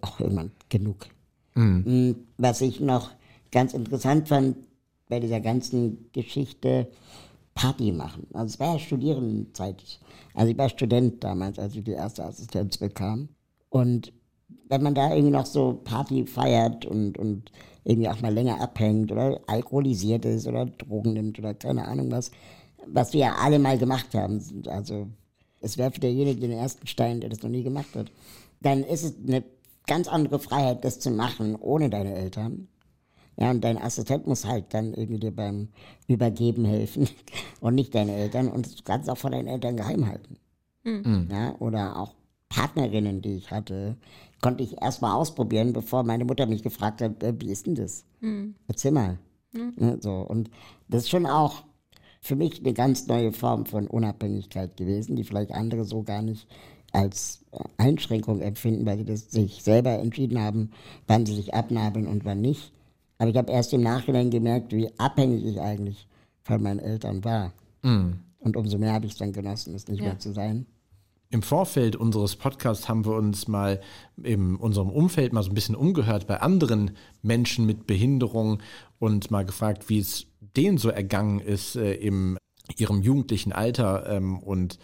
auch 0.00 0.18
irgendwann 0.18 0.50
genug. 0.68 1.06
Mm, 1.54 2.12
Was 2.38 2.60
ich 2.60 2.80
noch 2.80 3.10
ganz 3.50 3.74
interessant 3.74 4.28
fand 4.28 4.56
bei 5.08 5.20
dieser 5.20 5.40
ganzen 5.40 6.10
Geschichte, 6.12 6.88
Party 7.54 7.92
machen. 7.92 8.26
Also 8.32 8.46
es 8.46 8.60
war 8.60 8.74
ja 8.74 8.78
Studierendenzeit. 8.78 10.00
Also 10.34 10.50
ich 10.50 10.58
war 10.58 10.68
Student 10.68 11.22
damals, 11.22 11.58
als 11.58 11.76
ich 11.76 11.84
die 11.84 11.92
erste 11.92 12.24
Assistenz 12.24 12.78
bekam. 12.78 13.28
Und 13.68 14.12
wenn 14.68 14.82
man 14.82 14.94
da 14.94 15.10
irgendwie 15.10 15.32
noch 15.32 15.46
so 15.46 15.80
Party 15.84 16.26
feiert 16.26 16.84
und, 16.84 17.18
und 17.18 17.50
irgendwie 17.84 18.08
auch 18.08 18.20
mal 18.20 18.32
länger 18.32 18.60
abhängt 18.60 19.10
oder 19.10 19.40
alkoholisiert 19.46 20.24
ist 20.24 20.46
oder 20.46 20.66
Drogen 20.66 21.14
nimmt 21.14 21.38
oder 21.38 21.54
keine 21.54 21.86
Ahnung 21.86 22.10
was, 22.10 22.30
was 22.86 23.12
wir 23.12 23.20
ja 23.20 23.34
alle 23.36 23.58
mal 23.58 23.78
gemacht 23.78 24.14
haben. 24.14 24.40
Also 24.66 25.08
es 25.60 25.78
werfe 25.78 26.00
derjenige 26.00 26.40
den 26.40 26.52
ersten 26.52 26.86
Stein, 26.86 27.20
der 27.20 27.30
das 27.30 27.42
noch 27.42 27.50
nie 27.50 27.62
gemacht 27.62 27.94
hat. 27.94 28.10
Dann 28.60 28.84
ist 28.84 29.04
es 29.04 29.14
eine 29.26 29.42
ganz 29.86 30.08
andere 30.08 30.38
Freiheit, 30.38 30.84
das 30.84 31.00
zu 31.00 31.10
machen, 31.10 31.56
ohne 31.56 31.90
deine 31.90 32.14
Eltern. 32.14 32.68
Ja, 33.36 33.50
und 33.50 33.62
dein 33.64 33.78
Assistent 33.78 34.26
muss 34.26 34.44
halt 34.44 34.66
dann 34.74 34.92
irgendwie 34.92 35.18
dir 35.18 35.34
beim 35.34 35.68
Übergeben 36.06 36.64
helfen 36.64 37.08
und 37.60 37.74
nicht 37.74 37.94
deine 37.94 38.12
Eltern. 38.12 38.48
Und 38.48 38.66
das 38.66 38.84
kannst 38.84 39.08
du 39.08 39.12
auch 39.12 39.18
von 39.18 39.32
deinen 39.32 39.48
Eltern 39.48 39.76
geheim 39.76 40.06
halten. 40.06 40.36
Ja, 41.30 41.54
oder 41.58 41.96
auch 41.96 42.14
Partnerinnen, 42.48 43.22
die 43.22 43.36
ich 43.36 43.50
hatte, 43.50 43.96
konnte 44.42 44.62
ich 44.62 44.80
erst 44.82 45.00
mal 45.00 45.14
ausprobieren, 45.14 45.72
bevor 45.72 46.02
meine 46.02 46.24
Mutter 46.26 46.44
mich 46.46 46.62
gefragt 46.62 47.00
hat, 47.00 47.22
äh, 47.22 47.32
wie 47.40 47.50
ist 47.50 47.66
denn 47.66 47.74
das? 47.76 48.04
Erzähl 48.68 48.90
mal. 48.92 49.18
Ja, 49.78 49.96
so. 50.00 50.12
Und 50.12 50.50
das 50.88 51.04
ist 51.04 51.10
schon 51.10 51.26
auch 51.26 51.62
für 52.20 52.36
mich 52.36 52.60
eine 52.60 52.72
ganz 52.74 53.06
neue 53.06 53.32
Form 53.32 53.64
von 53.66 53.86
Unabhängigkeit 53.86 54.76
gewesen, 54.76 55.16
die 55.16 55.24
vielleicht 55.24 55.52
andere 55.52 55.84
so 55.84 56.02
gar 56.02 56.22
nicht 56.22 56.46
als 56.92 57.44
Einschränkung 57.78 58.40
empfinden, 58.42 58.84
weil 58.86 58.98
sie 58.98 59.04
das 59.04 59.30
sich 59.30 59.62
selber 59.62 59.98
entschieden 59.98 60.38
haben, 60.40 60.70
wann 61.06 61.24
sie 61.26 61.34
sich 61.34 61.54
abnabeln 61.54 62.06
und 62.06 62.24
wann 62.24 62.40
nicht. 62.42 62.72
Aber 63.18 63.30
ich 63.30 63.36
habe 63.36 63.50
erst 63.52 63.72
im 63.72 63.82
Nachhinein 63.82 64.30
gemerkt, 64.30 64.72
wie 64.72 64.90
abhängig 64.98 65.44
ich 65.44 65.60
eigentlich 65.60 66.06
von 66.42 66.62
meinen 66.62 66.80
Eltern 66.80 67.24
war. 67.24 67.52
Und 67.82 68.56
umso 68.56 68.78
mehr 68.78 68.92
habe 68.92 69.06
ich 69.06 69.12
es 69.12 69.18
dann 69.18 69.32
genossen, 69.32 69.74
es 69.74 69.88
nicht 69.88 70.00
Ja. 70.00 70.06
mehr 70.06 70.18
zu 70.18 70.32
sein. 70.32 70.66
Im 71.32 71.40
Vorfeld 71.40 71.96
unseres 71.96 72.36
Podcasts 72.36 72.90
haben 72.90 73.06
wir 73.06 73.14
uns 73.14 73.48
mal 73.48 73.80
in 74.22 74.54
unserem 74.56 74.90
Umfeld 74.90 75.32
mal 75.32 75.42
so 75.42 75.50
ein 75.50 75.54
bisschen 75.54 75.74
umgehört 75.74 76.26
bei 76.26 76.42
anderen 76.42 76.90
Menschen 77.22 77.64
mit 77.64 77.86
Behinderung 77.86 78.62
und 78.98 79.30
mal 79.30 79.46
gefragt, 79.46 79.88
wie 79.88 79.98
es 79.98 80.26
denen 80.58 80.76
so 80.76 80.90
ergangen 80.90 81.40
ist 81.40 81.74
äh, 81.76 81.94
im 81.94 82.36
ihrem 82.76 83.00
jugendlichen 83.00 83.50
Alter. 83.50 84.04
Ähm, 84.10 84.40
und 84.40 84.78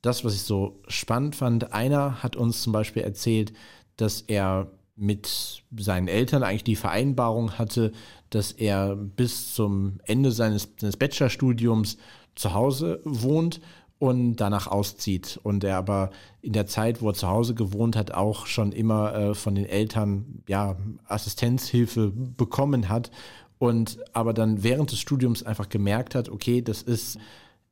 das, 0.00 0.24
was 0.24 0.34
ich 0.34 0.42
so 0.42 0.82
spannend 0.88 1.36
fand, 1.36 1.72
einer 1.72 2.20
hat 2.20 2.34
uns 2.34 2.62
zum 2.62 2.72
Beispiel 2.72 3.04
erzählt, 3.04 3.52
dass 3.96 4.22
er 4.22 4.72
mit 4.96 5.62
seinen 5.76 6.08
Eltern 6.08 6.42
eigentlich 6.42 6.64
die 6.64 6.74
Vereinbarung 6.74 7.58
hatte, 7.58 7.92
dass 8.30 8.50
er 8.50 8.96
bis 8.96 9.54
zum 9.54 10.00
Ende 10.02 10.32
seines, 10.32 10.68
seines 10.80 10.96
Bachelorstudiums 10.96 11.96
zu 12.34 12.54
Hause 12.54 13.00
wohnt 13.04 13.60
und 14.02 14.34
danach 14.34 14.66
auszieht. 14.66 15.38
Und 15.44 15.62
er 15.62 15.76
aber 15.76 16.10
in 16.40 16.52
der 16.52 16.66
Zeit, 16.66 17.00
wo 17.02 17.10
er 17.10 17.14
zu 17.14 17.28
Hause 17.28 17.54
gewohnt 17.54 17.94
hat, 17.94 18.10
auch 18.10 18.46
schon 18.46 18.72
immer 18.72 19.14
äh, 19.14 19.34
von 19.36 19.54
den 19.54 19.64
Eltern 19.64 20.42
ja, 20.48 20.74
Assistenzhilfe 21.06 22.10
bekommen 22.10 22.88
hat. 22.88 23.12
Und 23.58 23.98
aber 24.12 24.34
dann 24.34 24.64
während 24.64 24.90
des 24.90 24.98
Studiums 24.98 25.44
einfach 25.44 25.68
gemerkt 25.68 26.16
hat, 26.16 26.30
okay, 26.30 26.62
das 26.62 26.82
ist, 26.82 27.16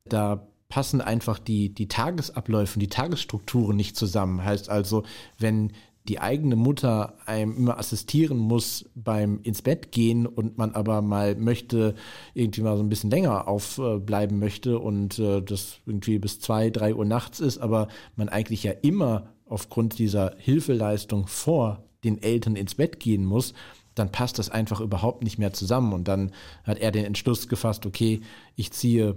da 0.04 0.46
passen 0.68 1.00
einfach 1.00 1.40
die, 1.40 1.74
die 1.74 1.88
Tagesabläufe, 1.88 2.78
die 2.78 2.86
Tagesstrukturen 2.86 3.74
nicht 3.74 3.96
zusammen. 3.96 4.44
Heißt 4.44 4.68
also, 4.68 5.02
wenn 5.36 5.72
die 6.10 6.18
eigene 6.18 6.56
Mutter 6.56 7.14
einem 7.24 7.56
immer 7.56 7.78
assistieren 7.78 8.36
muss 8.36 8.90
beim 8.96 9.38
ins 9.44 9.62
Bett 9.62 9.92
gehen 9.92 10.26
und 10.26 10.58
man 10.58 10.74
aber 10.74 11.02
mal 11.02 11.36
möchte, 11.36 11.94
irgendwie 12.34 12.62
mal 12.62 12.76
so 12.76 12.82
ein 12.82 12.88
bisschen 12.88 13.12
länger 13.12 13.46
aufbleiben 13.46 14.40
möchte 14.40 14.80
und 14.80 15.20
äh, 15.20 15.40
das 15.40 15.76
irgendwie 15.86 16.18
bis 16.18 16.40
zwei, 16.40 16.70
drei 16.70 16.96
Uhr 16.96 17.04
nachts 17.04 17.38
ist, 17.38 17.58
aber 17.58 17.86
man 18.16 18.28
eigentlich 18.28 18.64
ja 18.64 18.72
immer 18.82 19.28
aufgrund 19.46 20.00
dieser 20.00 20.34
Hilfeleistung 20.36 21.28
vor 21.28 21.84
den 22.02 22.20
Eltern 22.20 22.56
ins 22.56 22.74
Bett 22.74 22.98
gehen 22.98 23.24
muss, 23.24 23.54
dann 23.94 24.10
passt 24.10 24.40
das 24.40 24.50
einfach 24.50 24.80
überhaupt 24.80 25.22
nicht 25.22 25.38
mehr 25.38 25.52
zusammen. 25.52 25.92
Und 25.92 26.08
dann 26.08 26.32
hat 26.64 26.78
er 26.78 26.90
den 26.90 27.04
Entschluss 27.04 27.46
gefasst, 27.46 27.86
okay, 27.86 28.20
ich 28.56 28.72
ziehe 28.72 29.16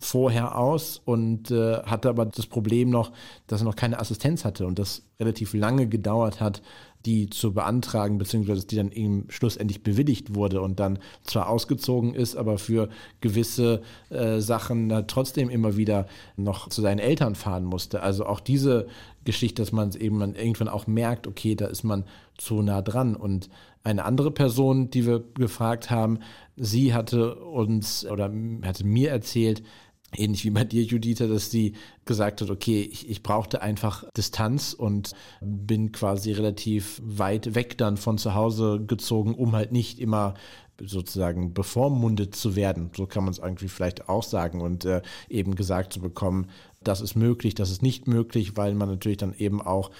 vorher 0.00 0.58
aus 0.58 1.00
und 1.04 1.50
äh, 1.50 1.82
hatte 1.82 2.08
aber 2.08 2.26
das 2.26 2.46
Problem 2.46 2.90
noch, 2.90 3.12
dass 3.46 3.60
er 3.60 3.66
noch 3.66 3.76
keine 3.76 4.00
Assistenz 4.00 4.44
hatte 4.44 4.66
und 4.66 4.78
das 4.78 5.02
relativ 5.20 5.52
lange 5.52 5.86
gedauert 5.86 6.40
hat, 6.40 6.62
die 7.06 7.30
zu 7.30 7.52
beantragen, 7.52 8.18
beziehungsweise 8.18 8.66
die 8.66 8.76
dann 8.76 8.92
ihm 8.92 9.24
schlussendlich 9.28 9.82
bewilligt 9.82 10.34
wurde 10.34 10.60
und 10.60 10.80
dann 10.80 10.98
zwar 11.22 11.48
ausgezogen 11.48 12.14
ist, 12.14 12.36
aber 12.36 12.58
für 12.58 12.88
gewisse 13.20 13.82
äh, 14.10 14.40
Sachen 14.40 14.88
da 14.88 15.02
trotzdem 15.02 15.48
immer 15.48 15.76
wieder 15.76 16.06
noch 16.36 16.68
zu 16.68 16.82
seinen 16.82 16.98
Eltern 16.98 17.34
fahren 17.34 17.64
musste. 17.64 18.02
Also 18.02 18.26
auch 18.26 18.40
diese 18.40 18.86
Geschichte, 19.24 19.62
dass 19.62 19.72
man 19.72 19.88
es 19.88 19.96
eben 19.96 20.20
dann 20.20 20.34
irgendwann 20.34 20.68
auch 20.68 20.86
merkt, 20.86 21.26
okay, 21.26 21.54
da 21.54 21.66
ist 21.66 21.84
man 21.84 22.04
zu 22.36 22.62
nah 22.62 22.82
dran. 22.82 23.16
Und 23.16 23.48
eine 23.82 24.04
andere 24.04 24.30
Person, 24.30 24.90
die 24.90 25.06
wir 25.06 25.24
gefragt 25.34 25.90
haben, 25.90 26.18
sie 26.56 26.92
hatte 26.92 27.36
uns 27.36 28.04
oder 28.04 28.30
hatte 28.62 28.84
mir 28.84 29.10
erzählt, 29.10 29.62
ähnlich 30.16 30.44
wie 30.44 30.50
bei 30.50 30.64
dir, 30.64 30.82
Juditha, 30.82 31.26
dass 31.26 31.50
sie 31.50 31.74
gesagt 32.04 32.40
hat, 32.40 32.50
okay, 32.50 32.82
ich, 32.82 33.08
ich 33.08 33.22
brauchte 33.22 33.62
einfach 33.62 34.04
Distanz 34.16 34.72
und 34.72 35.12
bin 35.40 35.92
quasi 35.92 36.32
relativ 36.32 37.00
weit 37.04 37.54
weg 37.54 37.78
dann 37.78 37.96
von 37.96 38.18
zu 38.18 38.34
Hause 38.34 38.82
gezogen, 38.86 39.34
um 39.34 39.52
halt 39.52 39.72
nicht 39.72 39.98
immer 40.00 40.34
sozusagen 40.82 41.52
bevormundet 41.52 42.34
zu 42.34 42.56
werden. 42.56 42.90
So 42.96 43.06
kann 43.06 43.24
man 43.24 43.32
es 43.32 43.38
irgendwie 43.38 43.68
vielleicht 43.68 44.08
auch 44.08 44.22
sagen 44.22 44.60
und 44.60 44.84
äh, 44.84 45.02
eben 45.28 45.54
gesagt 45.54 45.92
zu 45.92 46.00
bekommen, 46.00 46.46
das 46.82 47.02
ist 47.02 47.14
möglich, 47.14 47.54
das 47.54 47.70
ist 47.70 47.82
nicht 47.82 48.06
möglich, 48.06 48.56
weil 48.56 48.74
man 48.74 48.88
natürlich 48.88 49.18
dann 49.18 49.34
eben 49.34 49.60
auch 49.60 49.90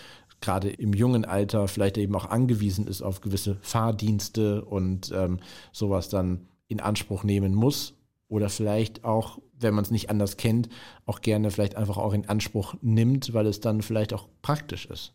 gerade 0.41 0.71
im 0.71 0.95
jungen 0.95 1.27
Alter 1.27 1.69
vielleicht 1.69 1.99
eben 1.99 2.15
auch 2.15 2.25
angewiesen 2.25 2.87
ist 2.87 3.03
auf 3.03 3.21
gewisse 3.21 3.59
Fahrdienste 3.61 4.65
und 4.65 5.13
ähm, 5.15 5.39
sowas 5.71 6.09
dann 6.09 6.49
in 6.67 6.81
Anspruch 6.81 7.25
nehmen 7.25 7.55
muss 7.55 8.00
oder 8.31 8.49
vielleicht 8.49 9.05
auch, 9.05 9.39
wenn 9.59 9.75
man 9.75 9.85
es 9.85 9.91
nicht 9.91 10.09
anders 10.09 10.39
kennt, 10.39 10.71
auch 11.05 11.21
gerne 11.21 11.51
vielleicht 11.51 11.77
einfach 11.77 11.99
auch 11.99 12.15
in 12.15 12.29
Anspruch 12.29 12.75
nimmt, 12.81 13.35
weil 13.35 13.47
es 13.47 13.61
dann 13.61 13.83
vielleicht 13.83 14.15
auch 14.15 14.29
praktisch 14.41 14.87
ist. 14.87 15.13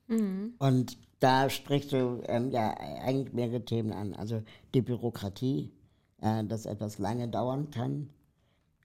Und 0.60 0.98
da 1.20 1.50
sprichst 1.50 1.94
du 1.94 2.22
ähm, 2.28 2.52
ja 2.52 2.76
eigentlich 2.78 3.34
mehrere 3.34 3.64
Themen 3.64 3.94
an. 3.94 4.14
Also 4.14 4.44
die 4.74 4.82
Bürokratie, 4.82 5.72
äh, 6.22 6.44
dass 6.44 6.66
etwas 6.66 7.00
lange 7.00 7.30
dauern 7.30 7.72
kann, 7.72 8.10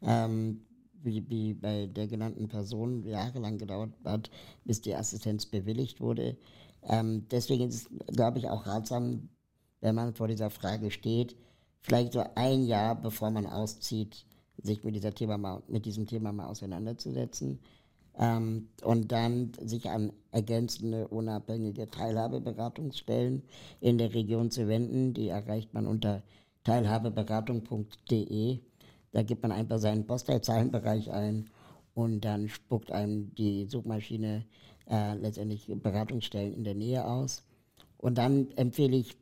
ähm, 0.03 0.63
wie, 1.03 1.29
wie 1.29 1.55
bei 1.55 1.87
der 1.87 2.07
genannten 2.07 2.47
Person 2.49 3.03
jahrelang 3.05 3.59
gedauert 3.59 3.91
hat, 4.05 4.31
bis 4.65 4.81
die 4.81 4.95
Assistenz 4.95 5.45
bewilligt 5.45 6.01
wurde. 6.01 6.37
Ähm, 6.85 7.27
deswegen 7.31 7.69
ist 7.69 7.91
es, 7.91 8.15
glaube 8.15 8.39
ich, 8.39 8.49
auch 8.49 8.67
ratsam, 8.67 9.29
wenn 9.81 9.97
man 9.97 10.15
vor 10.15 10.29
dieser 10.29 10.51
Frage 10.51 10.91
steht, 10.93 11.37
vielleicht 11.83 12.13
so 12.13 12.25
ein 12.35 12.65
Jahr, 12.67 12.95
bevor 12.95 13.31
man 13.31 13.47
auszieht, 13.47 14.25
sich 14.63 14.85
mit, 14.85 14.95
dieser 14.95 15.15
Thema 15.15 15.39
mal, 15.39 15.63
mit 15.69 15.87
diesem 15.87 16.07
Thema 16.07 16.33
mal 16.33 16.47
auseinanderzusetzen 16.47 17.61
ähm, 18.19 18.69
und 18.83 19.11
dann 19.13 19.53
sich 19.63 19.89
an 19.89 20.13
ergänzende 20.31 21.09
unabhängige 21.09 21.91
Teilhabeberatungsstellen 21.91 23.43
in 23.81 23.99
der 23.99 24.15
Region 24.15 24.51
zu 24.51 24.69
wenden. 24.69 25.15
Die 25.15 25.29
erreicht 25.29 25.73
man 25.75 25.87
unter 25.87 26.23
teilhabeberatung.de. 26.65 28.59
Da 29.13 29.23
gibt 29.23 29.43
man 29.43 29.53
einfach 29.53 29.79
seinen 29.79 30.07
Postleitzahlenbereich 30.07 31.11
ein 31.11 31.51
und 31.95 32.25
dann 32.25 32.49
spuckt 32.49 32.93
einem 32.93 33.35
die 33.35 33.65
Suchmaschine 33.67 34.45
äh, 34.89 35.15
letztendlich 35.15 35.67
Beratungsstellen 35.67 36.55
in 36.55 36.65
der 36.65 36.75
Nähe 36.75 37.07
aus. 37.07 37.43
Und 37.97 38.19
dann 38.19 38.51
empfehle 38.53 38.97
ich 38.97 39.17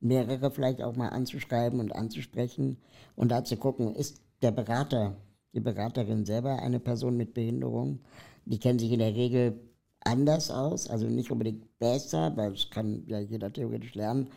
mehrere 0.00 0.50
vielleicht 0.50 0.82
auch 0.82 0.96
mal 0.96 1.08
anzuschreiben 1.08 1.80
und 1.80 1.94
anzusprechen 1.94 2.78
und 3.16 3.30
da 3.30 3.44
zu 3.44 3.56
gucken, 3.56 3.94
ist 3.94 4.20
der 4.42 4.52
Berater, 4.52 5.16
die 5.54 5.60
Beraterin 5.60 6.24
selber 6.24 6.60
eine 6.62 6.78
Person 6.80 7.16
mit 7.16 7.34
Behinderung. 7.34 8.00
Die 8.44 8.58
kennen 8.58 8.78
sich 8.78 8.92
in 8.92 9.00
der 9.00 9.14
Regel 9.14 9.60
anders 10.00 10.50
aus, 10.50 10.88
also 10.88 11.06
nicht 11.06 11.30
unbedingt 11.30 11.78
besser, 11.78 12.36
weil 12.36 12.52
das 12.52 12.70
kann 12.70 13.02
ja 13.06 13.18
jeder 13.18 13.52
theoretisch 13.52 13.94
lernen, 13.94 14.28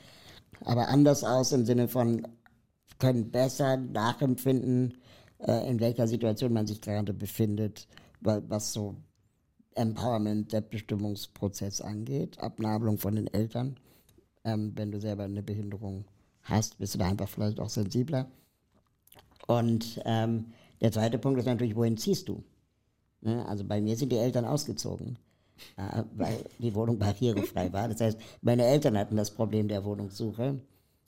aber 0.65 0.87
anders 0.89 1.23
aus 1.23 1.51
im 1.51 1.65
Sinne 1.65 1.87
von 1.87 2.27
können 2.99 3.31
besser 3.31 3.77
nachempfinden, 3.77 4.95
äh, 5.39 5.69
in 5.69 5.79
welcher 5.79 6.07
Situation 6.07 6.53
man 6.53 6.67
sich 6.67 6.81
gerade 6.81 7.13
befindet, 7.13 7.87
wa- 8.21 8.41
was 8.47 8.73
so 8.73 8.95
Empowerment, 9.75 10.51
Selbstbestimmungsprozess 10.51 11.81
angeht, 11.81 12.39
Abnabelung 12.39 12.97
von 12.97 13.15
den 13.15 13.27
Eltern. 13.27 13.77
Ähm, 14.43 14.71
wenn 14.75 14.91
du 14.91 14.99
selber 14.99 15.23
eine 15.23 15.43
Behinderung 15.43 16.05
hast, 16.43 16.77
bist 16.79 16.95
du 16.95 16.97
da 16.99 17.07
einfach 17.07 17.29
vielleicht 17.29 17.59
auch 17.59 17.69
sensibler. 17.69 18.27
Und 19.47 20.01
ähm, 20.05 20.45
der 20.81 20.91
zweite 20.91 21.17
Punkt 21.17 21.39
ist 21.39 21.45
natürlich, 21.45 21.75
wohin 21.75 21.97
ziehst 21.97 22.27
du? 22.29 22.43
Ne? 23.21 23.45
Also 23.47 23.63
bei 23.63 23.81
mir 23.81 23.95
sind 23.95 24.11
die 24.11 24.17
Eltern 24.17 24.45
ausgezogen, 24.45 25.17
äh, 25.77 26.03
weil 26.15 26.39
die 26.59 26.73
Wohnung 26.73 26.97
barrierefrei 26.97 27.71
war. 27.73 27.87
Das 27.89 28.01
heißt, 28.01 28.19
meine 28.41 28.65
Eltern 28.65 28.97
hatten 28.97 29.15
das 29.15 29.31
Problem 29.31 29.67
der 29.67 29.83
Wohnungssuche. 29.83 30.59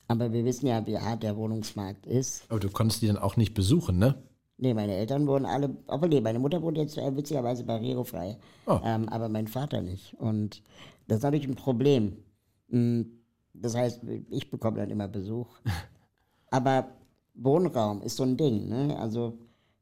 Aber 0.08 0.32
wir 0.34 0.43
wissen 0.46 0.67
ja, 0.67 0.86
wie 0.86 0.98
hart 1.00 1.24
der 1.24 1.38
Wohnungsmarkt 1.38 2.06
ist. 2.06 2.43
Aber 2.50 2.60
du 2.60 2.69
konntest 2.69 3.02
die 3.02 3.08
dann 3.08 3.17
auch 3.17 3.38
nicht 3.38 3.54
besuchen, 3.54 3.98
ne? 3.98 4.15
Nee, 4.58 4.74
meine 4.74 4.93
Eltern 4.93 5.26
wohnen 5.28 5.46
alle, 5.46 5.76
obwohl 5.88 6.10
nee, 6.10 6.22
meine 6.22 6.39
Mutter 6.39 6.62
wohnt 6.62 6.78
jetzt 6.78 6.98
äh, 6.98 7.15
witzigerweise 7.15 7.63
barrierefrei, 7.63 8.38
Oh. 8.67 8.80
ähm, 8.84 9.10
aber 9.10 9.30
mein 9.30 9.48
Vater 9.48 9.82
nicht. 9.82 10.13
Und 10.19 10.62
das 11.08 11.17
ist 11.17 11.24
natürlich 11.24 11.48
ein 11.48 11.56
Problem. 11.56 12.17
Mm, 12.67 13.02
Das 13.54 13.76
heißt, 13.76 14.02
ich 14.30 14.50
bekomme 14.50 14.78
dann 14.78 14.89
immer 14.89 15.08
Besuch. 15.08 15.48
aber 16.52 16.88
Wohnraum 17.36 18.02
ist 18.02 18.18
so 18.18 18.24
ein 18.24 18.38
Ding, 18.38 18.68
ne? 18.68 18.98
Also 19.00 19.38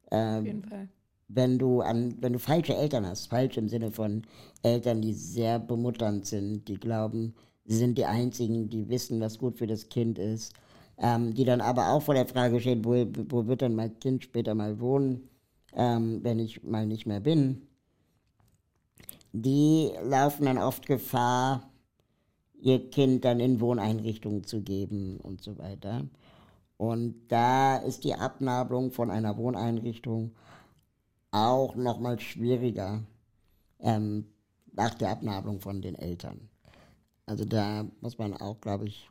Auf 0.10 0.46
jeden 0.46 0.64
Fall. 0.64 0.90
wenn 1.28 1.58
du 1.58 1.82
an, 1.82 2.16
wenn 2.22 2.34
du 2.34 2.40
falsche 2.40 2.76
Eltern 2.76 3.06
hast, 3.06 3.28
falsch 3.28 3.58
im 3.58 3.70
Sinne 3.70 3.92
von 3.92 4.24
Eltern, 4.64 5.02
die 5.02 5.14
sehr 5.14 5.60
bemutternd 5.60 6.26
sind, 6.26 6.68
die 6.68 6.76
glauben, 6.76 7.34
sie 7.66 7.78
sind 7.78 7.98
die 7.98 8.06
einzigen, 8.06 8.70
die 8.70 8.90
wissen, 8.90 9.20
was 9.22 9.38
gut 9.38 9.58
für 9.58 9.68
das 9.68 9.90
Kind 9.90 10.20
ist, 10.20 10.54
ähm, 10.98 11.34
die 11.34 11.46
dann 11.46 11.62
aber 11.62 11.90
auch 11.90 12.02
vor 12.02 12.14
der 12.14 12.28
Frage 12.28 12.60
stehen, 12.60 12.86
wo, 12.86 12.94
wo 13.30 13.48
wird 13.48 13.62
dann 13.62 13.76
mein 13.76 13.98
Kind 14.00 14.24
später 14.24 14.56
mal 14.56 14.80
wohnen, 14.80 15.30
ähm, 15.74 16.20
wenn 16.24 16.40
ich 16.40 16.64
mal 16.64 16.86
nicht 16.86 17.06
mehr 17.06 17.22
bin, 17.22 17.68
die 19.34 19.92
laufen 20.04 20.46
dann 20.46 20.58
oft 20.58 20.86
Gefahr, 20.86 21.71
ihr 22.62 22.89
Kind 22.89 23.26
dann 23.26 23.39
in 23.39 23.60
Wohneinrichtungen 23.60 24.43
zu 24.43 24.62
geben 24.62 25.17
und 25.17 25.41
so 25.41 25.58
weiter. 25.58 26.08
Und 26.78 27.15
da 27.28 27.78
ist 27.78 28.04
die 28.04 28.15
Abnabelung 28.15 28.91
von 28.91 29.12
einer 29.12 29.38
Wohneinrichtung 29.38 30.32
auch 31.32 31.76
nochmal 31.76 32.19
schwieriger 32.19 33.04
ähm, 33.80 34.26
nach 34.74 34.93
der 34.95 35.10
Abnabelung 35.12 35.60
von 35.60 35.82
den 35.82 35.95
Eltern. 35.95 36.50
Also 37.26 37.45
da 37.45 37.86
muss 38.02 38.17
man 38.17 38.34
auch, 38.36 38.60
glaube 38.62 38.88
ich, 38.88 39.10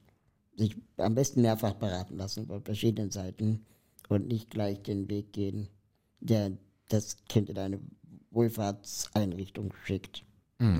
sich 0.56 0.76
am 0.96 1.14
besten 1.14 1.42
mehrfach 1.42 1.74
beraten 1.74 2.16
lassen 2.16 2.46
von 2.46 2.62
verschiedenen 2.62 3.10
Seiten 3.10 3.64
und 4.08 4.28
nicht 4.28 4.50
gleich 4.50 4.82
den 4.82 5.08
Weg 5.08 5.32
gehen, 5.32 5.68
der 6.20 6.52
das 6.88 7.24
Kind 7.28 7.48
in 7.48 7.58
eine 7.58 7.80
Wohlfahrtseinrichtung 8.30 9.72
schickt. 9.84 10.24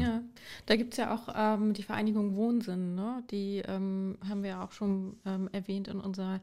Ja, 0.00 0.22
da 0.66 0.76
gibt 0.76 0.92
es 0.92 0.98
ja 0.98 1.14
auch 1.14 1.28
ähm, 1.34 1.72
die 1.72 1.82
Vereinigung 1.82 2.36
Wohnsinn, 2.36 2.94
ne? 2.94 3.24
die 3.30 3.62
ähm, 3.66 4.18
haben 4.28 4.42
wir 4.42 4.60
auch 4.62 4.72
schon 4.72 5.16
ähm, 5.24 5.48
erwähnt 5.52 5.88
in 5.88 6.00
unserer 6.00 6.40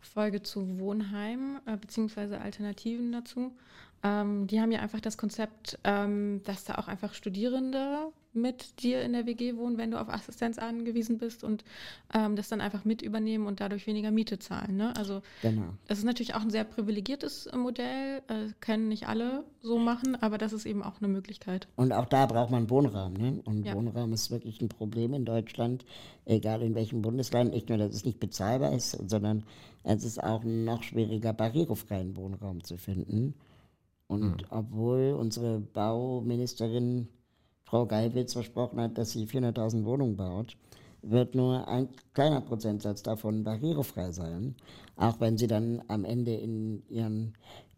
Folge 0.00 0.42
zu 0.42 0.78
Wohnheim 0.78 1.60
äh, 1.66 1.76
beziehungsweise 1.76 2.40
Alternativen 2.40 3.12
dazu. 3.12 3.52
Ähm, 4.02 4.46
die 4.46 4.60
haben 4.60 4.72
ja 4.72 4.80
einfach 4.80 5.00
das 5.00 5.18
Konzept, 5.18 5.78
ähm, 5.84 6.42
dass 6.44 6.64
da 6.64 6.76
auch 6.76 6.88
einfach 6.88 7.14
Studierende 7.14 8.12
mit 8.32 8.82
dir 8.82 9.02
in 9.02 9.12
der 9.12 9.26
WG 9.26 9.56
wohnen, 9.56 9.76
wenn 9.76 9.90
du 9.90 10.00
auf 10.00 10.08
Assistenz 10.08 10.58
angewiesen 10.58 11.18
bist 11.18 11.42
und 11.42 11.64
ähm, 12.14 12.36
das 12.36 12.48
dann 12.48 12.60
einfach 12.60 12.84
mit 12.84 13.02
übernehmen 13.02 13.46
und 13.46 13.60
dadurch 13.60 13.86
weniger 13.86 14.10
Miete 14.10 14.38
zahlen. 14.38 14.76
Ne? 14.76 14.94
Also 14.96 15.20
Genau. 15.42 15.74
das 15.88 15.98
ist 15.98 16.04
natürlich 16.04 16.34
auch 16.34 16.40
ein 16.40 16.50
sehr 16.50 16.64
privilegiertes 16.64 17.46
äh, 17.46 17.56
Modell, 17.56 18.22
äh, 18.28 18.52
können 18.60 18.88
nicht 18.88 19.08
alle 19.08 19.44
so 19.60 19.78
machen, 19.78 20.16
aber 20.20 20.38
das 20.38 20.52
ist 20.52 20.64
eben 20.64 20.82
auch 20.82 20.98
eine 21.00 21.08
Möglichkeit. 21.08 21.66
Und 21.76 21.92
auch 21.92 22.06
da 22.06 22.26
braucht 22.26 22.50
man 22.50 22.70
Wohnraum. 22.70 23.14
Ne? 23.14 23.40
Und 23.44 23.64
Ja. 23.66 23.74
Wohnraum 23.74 24.12
ist 24.12 24.30
wirklich 24.30 24.60
ein 24.60 24.68
Problem 24.68 25.12
in 25.12 25.24
Deutschland, 25.24 25.84
egal 26.24 26.62
in 26.62 26.74
welchem 26.74 27.02
Bundesland. 27.02 27.52
Nicht 27.52 27.68
nur, 27.68 27.78
dass 27.78 27.94
es 27.94 28.04
nicht 28.04 28.20
bezahlbar 28.20 28.72
ist, 28.72 28.92
sondern 29.08 29.42
es 29.82 30.04
ist 30.04 30.22
auch 30.22 30.44
noch 30.44 30.82
schwieriger, 30.84 31.32
barrierefreien 31.32 32.16
Wohnraum 32.16 32.62
zu 32.62 32.76
finden. 32.76 33.34
Und 34.10 34.42
obwohl 34.50 35.14
unsere 35.16 35.60
Bauministerin 35.60 37.06
Frau 37.62 37.86
Geiwitz 37.86 38.32
versprochen 38.32 38.80
hat, 38.80 38.98
dass 38.98 39.12
sie 39.12 39.24
400.000 39.24 39.84
Wohnungen 39.84 40.16
baut, 40.16 40.56
wird 41.02 41.36
nur 41.36 41.68
ein 41.68 41.88
kleiner 42.12 42.40
Prozentsatz 42.40 43.04
davon 43.04 43.44
barrierefrei 43.44 44.10
sein. 44.10 44.56
Auch 44.96 45.20
wenn 45.20 45.38
sie 45.38 45.46
dann 45.46 45.80
am 45.86 46.04
Ende 46.04 46.34
in 46.34 46.82
ihren 46.88 47.34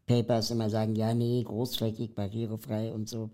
Papers 0.06 0.50
immer 0.50 0.70
sagen, 0.70 0.94
ja, 0.94 1.12
nee, 1.12 1.42
großflächig, 1.42 2.14
barrierefrei 2.14 2.94
und 2.94 3.10
so. 3.10 3.28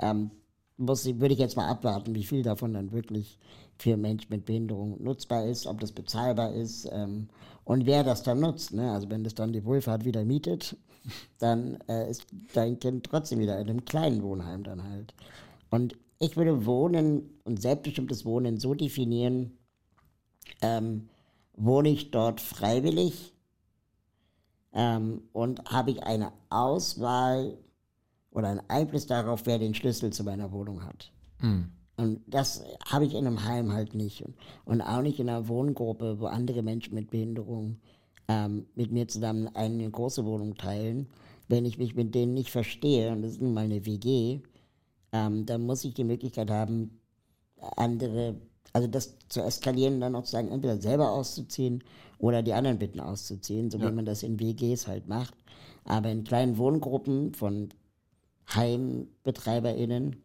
Ähm, 0.00 0.32
muss, 0.76 1.06
würde 1.06 1.34
ich 1.34 1.40
jetzt 1.40 1.56
mal 1.56 1.68
abwarten, 1.68 2.16
wie 2.16 2.24
viel 2.24 2.42
davon 2.42 2.74
dann 2.74 2.90
wirklich 2.90 3.38
für 3.78 3.96
Menschen 3.96 4.30
mit 4.30 4.46
Behinderung 4.46 5.00
nutzbar 5.00 5.46
ist, 5.46 5.68
ob 5.68 5.78
das 5.78 5.92
bezahlbar 5.92 6.52
ist 6.54 6.88
ähm, 6.90 7.28
und 7.62 7.86
wer 7.86 8.02
das 8.02 8.24
dann 8.24 8.40
nutzt. 8.40 8.74
Ne? 8.74 8.90
Also 8.90 9.10
wenn 9.10 9.22
das 9.22 9.36
dann 9.36 9.52
die 9.52 9.64
Wohlfahrt 9.64 10.04
wieder 10.04 10.24
mietet, 10.24 10.76
dann 11.38 11.78
äh, 11.88 12.10
ist 12.10 12.26
dein 12.54 12.78
Kind 12.78 13.04
trotzdem 13.04 13.38
wieder 13.38 13.58
in 13.58 13.68
einem 13.68 13.84
kleinen 13.84 14.22
Wohnheim 14.22 14.62
dann 14.64 14.82
halt. 14.82 15.14
Und 15.70 15.96
ich 16.18 16.36
würde 16.36 16.66
Wohnen 16.66 17.40
und 17.44 17.60
selbstbestimmtes 17.60 18.24
Wohnen 18.24 18.58
so 18.58 18.74
definieren, 18.74 19.58
ähm, 20.60 21.08
wohne 21.54 21.88
ich 21.90 22.10
dort 22.10 22.40
freiwillig 22.40 23.34
ähm, 24.72 25.22
und 25.32 25.64
habe 25.64 25.90
ich 25.90 26.02
eine 26.02 26.32
Auswahl 26.48 27.58
oder 28.30 28.48
einen 28.48 28.62
Einfluss 28.68 29.06
darauf, 29.06 29.46
wer 29.46 29.58
den 29.58 29.74
Schlüssel 29.74 30.12
zu 30.12 30.24
meiner 30.24 30.52
Wohnung 30.52 30.84
hat. 30.84 31.12
Und 31.96 32.22
das 32.26 32.64
habe 32.86 33.04
ich 33.04 33.14
in 33.14 33.26
einem 33.26 33.44
Heim 33.44 33.72
halt 33.72 33.94
nicht. 33.94 34.22
Und, 34.22 34.34
und 34.64 34.80
auch 34.80 35.02
nicht 35.02 35.20
in 35.20 35.28
einer 35.28 35.48
Wohngruppe, 35.48 36.20
wo 36.20 36.26
andere 36.26 36.62
Menschen 36.62 36.94
mit 36.94 37.10
Behinderung 37.10 37.78
ähm, 38.28 38.66
mit 38.74 38.92
mir 38.92 39.08
zusammen 39.08 39.48
eine 39.54 39.90
große 39.90 40.24
Wohnung 40.24 40.56
teilen. 40.56 41.08
Wenn 41.48 41.64
ich 41.64 41.78
mich 41.78 41.94
mit 41.94 42.14
denen 42.14 42.34
nicht 42.34 42.50
verstehe, 42.50 43.12
und 43.12 43.22
das 43.22 43.32
ist 43.32 43.42
nun 43.42 43.54
mal 43.54 43.64
eine 43.64 43.84
WG, 43.84 44.40
ähm, 45.12 45.46
dann 45.46 45.62
muss 45.62 45.84
ich 45.84 45.94
die 45.94 46.04
Möglichkeit 46.04 46.50
haben, 46.50 46.98
andere, 47.76 48.36
also 48.72 48.88
das 48.88 49.16
zu 49.28 49.40
eskalieren, 49.42 50.00
dann 50.00 50.14
auch 50.16 50.24
zu 50.24 50.32
sagen, 50.32 50.50
entweder 50.50 50.80
selber 50.80 51.10
auszuziehen 51.10 51.84
oder 52.18 52.42
die 52.42 52.52
anderen 52.52 52.78
bitten 52.78 53.00
auszuziehen, 53.00 53.70
so 53.70 53.80
wie 53.80 53.90
man 53.90 54.04
das 54.04 54.22
in 54.22 54.40
WGs 54.40 54.86
halt 54.86 55.08
macht. 55.08 55.34
Aber 55.84 56.10
in 56.10 56.24
kleinen 56.24 56.58
Wohngruppen 56.58 57.34
von 57.34 57.68
HeimbetreiberInnen 58.46 60.22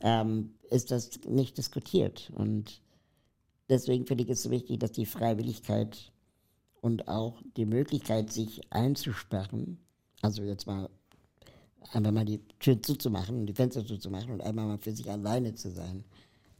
ähm, 0.00 0.54
ist 0.70 0.90
das 0.90 1.20
nicht 1.26 1.58
diskutiert. 1.58 2.30
Und 2.34 2.82
deswegen 3.68 4.06
finde 4.06 4.24
ich 4.24 4.30
es 4.30 4.42
so 4.42 4.50
wichtig, 4.50 4.80
dass 4.80 4.92
die 4.92 5.06
Freiwilligkeit 5.06 6.12
und 6.86 7.08
auch 7.08 7.42
die 7.56 7.66
Möglichkeit, 7.66 8.32
sich 8.32 8.60
einzusperren, 8.70 9.78
also 10.22 10.44
jetzt 10.44 10.68
mal 10.68 10.88
einfach 11.92 12.12
mal 12.12 12.24
die 12.24 12.38
Tür 12.60 12.80
zuzumachen, 12.80 13.44
die 13.44 13.54
Fenster 13.54 13.84
zuzumachen 13.84 14.30
und 14.30 14.40
einmal 14.40 14.66
mal 14.66 14.78
für 14.78 14.92
sich 14.92 15.10
alleine 15.10 15.56
zu 15.56 15.72
sein, 15.72 16.04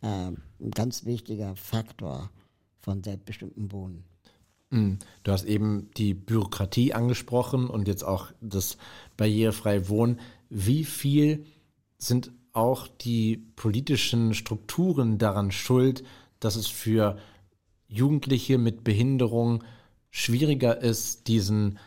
ähm, 0.02 0.38
ein 0.60 0.72
ganz 0.72 1.04
wichtiger 1.04 1.54
Faktor 1.54 2.32
von 2.80 3.04
selbstbestimmtem 3.04 3.70
Wohnen. 3.70 4.04
Mm, 4.70 4.94
Du 5.22 5.30
hast 5.30 5.44
eben 5.44 5.90
die 5.96 6.14
Bürokratie 6.14 6.92
angesprochen 6.92 7.70
und 7.70 7.86
jetzt 7.86 8.02
auch 8.02 8.32
das 8.40 8.78
barrierefreie 9.16 9.88
Wohnen. 9.88 10.18
Wie 10.50 10.82
viel 10.82 11.46
sind 11.98 12.32
auch 12.52 12.88
die 12.88 13.36
politischen 13.54 14.34
Strukturen 14.34 15.18
daran 15.18 15.52
schuld, 15.52 16.02
dass 16.40 16.56
es 16.56 16.66
für 16.66 17.16
Jugendliche 17.86 18.58
mit 18.58 18.82
Behinderung 18.82 19.62
schwieriger 20.10 20.80
ist, 20.80 21.28
diesen 21.28 21.78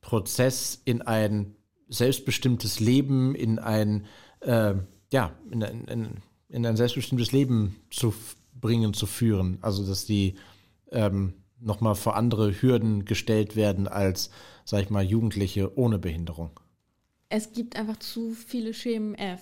Prozess 0.00 0.80
in 0.84 1.02
ein 1.02 1.54
selbstbestimmtes 1.88 2.80
Leben, 2.80 3.34
in 3.34 3.58
ein, 3.58 4.06
äh, 4.40 4.74
ja, 5.12 5.32
in, 5.50 5.62
in, 5.62 6.08
in 6.48 6.66
ein 6.66 6.76
selbstbestimmtes 6.76 7.32
Leben 7.32 7.76
zu 7.90 8.14
bringen, 8.60 8.94
zu 8.94 9.06
führen. 9.06 9.58
Also, 9.60 9.86
dass 9.86 10.06
die 10.06 10.36
ähm, 10.92 11.34
nochmal 11.60 11.94
vor 11.94 12.16
andere 12.16 12.60
Hürden 12.60 13.04
gestellt 13.04 13.56
werden 13.56 13.88
als, 13.88 14.30
sag 14.64 14.82
ich 14.82 14.90
mal, 14.90 15.04
Jugendliche 15.04 15.76
ohne 15.76 15.98
Behinderung. 15.98 16.50
Es 17.28 17.52
gibt 17.52 17.76
einfach 17.76 17.98
zu 17.98 18.32
viele 18.32 18.74
Schemen 18.74 19.14
F. 19.14 19.40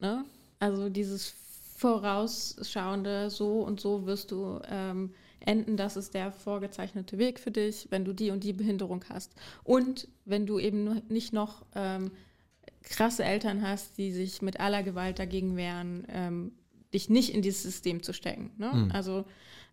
Ne? 0.00 0.24
Also 0.58 0.88
dieses 0.88 1.34
vorausschauende, 1.76 3.28
so 3.30 3.60
und 3.60 3.80
so 3.80 4.06
wirst 4.06 4.30
du 4.30 4.60
ähm, 4.68 5.12
enden, 5.40 5.76
das 5.76 5.96
ist 5.96 6.14
der 6.14 6.32
vorgezeichnete 6.32 7.18
Weg 7.18 7.38
für 7.38 7.50
dich, 7.50 7.88
wenn 7.90 8.04
du 8.04 8.12
die 8.12 8.30
und 8.30 8.44
die 8.44 8.52
Behinderung 8.52 9.04
hast. 9.08 9.34
Und 9.64 10.08
wenn 10.24 10.46
du 10.46 10.58
eben 10.58 11.02
nicht 11.08 11.32
noch 11.32 11.64
ähm, 11.74 12.10
krasse 12.82 13.24
Eltern 13.24 13.62
hast, 13.62 13.98
die 13.98 14.12
sich 14.12 14.42
mit 14.42 14.60
aller 14.60 14.82
Gewalt 14.82 15.18
dagegen 15.18 15.56
wehren, 15.56 16.06
ähm, 16.08 16.52
dich 16.94 17.10
nicht 17.10 17.34
in 17.34 17.42
dieses 17.42 17.62
System 17.62 18.02
zu 18.02 18.12
stecken. 18.12 18.52
Ne? 18.58 18.88
Also 18.92 19.24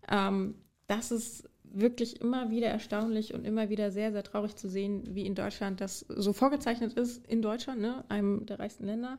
ähm, 0.09 0.55
das 0.87 1.11
ist 1.11 1.49
wirklich 1.63 2.21
immer 2.21 2.51
wieder 2.51 2.67
erstaunlich 2.67 3.33
und 3.33 3.45
immer 3.45 3.69
wieder 3.69 3.91
sehr, 3.91 4.11
sehr 4.11 4.23
traurig 4.23 4.55
zu 4.55 4.69
sehen, 4.69 5.03
wie 5.15 5.25
in 5.25 5.35
Deutschland 5.35 5.81
das 5.81 6.05
so 6.07 6.31
vorgezeichnet 6.31 6.93
ist, 6.93 7.25
in 7.27 7.41
Deutschland, 7.41 7.81
ne, 7.81 8.05
einem 8.09 8.45
der 8.45 8.59
reichsten 8.59 8.85
Länder, 8.85 9.17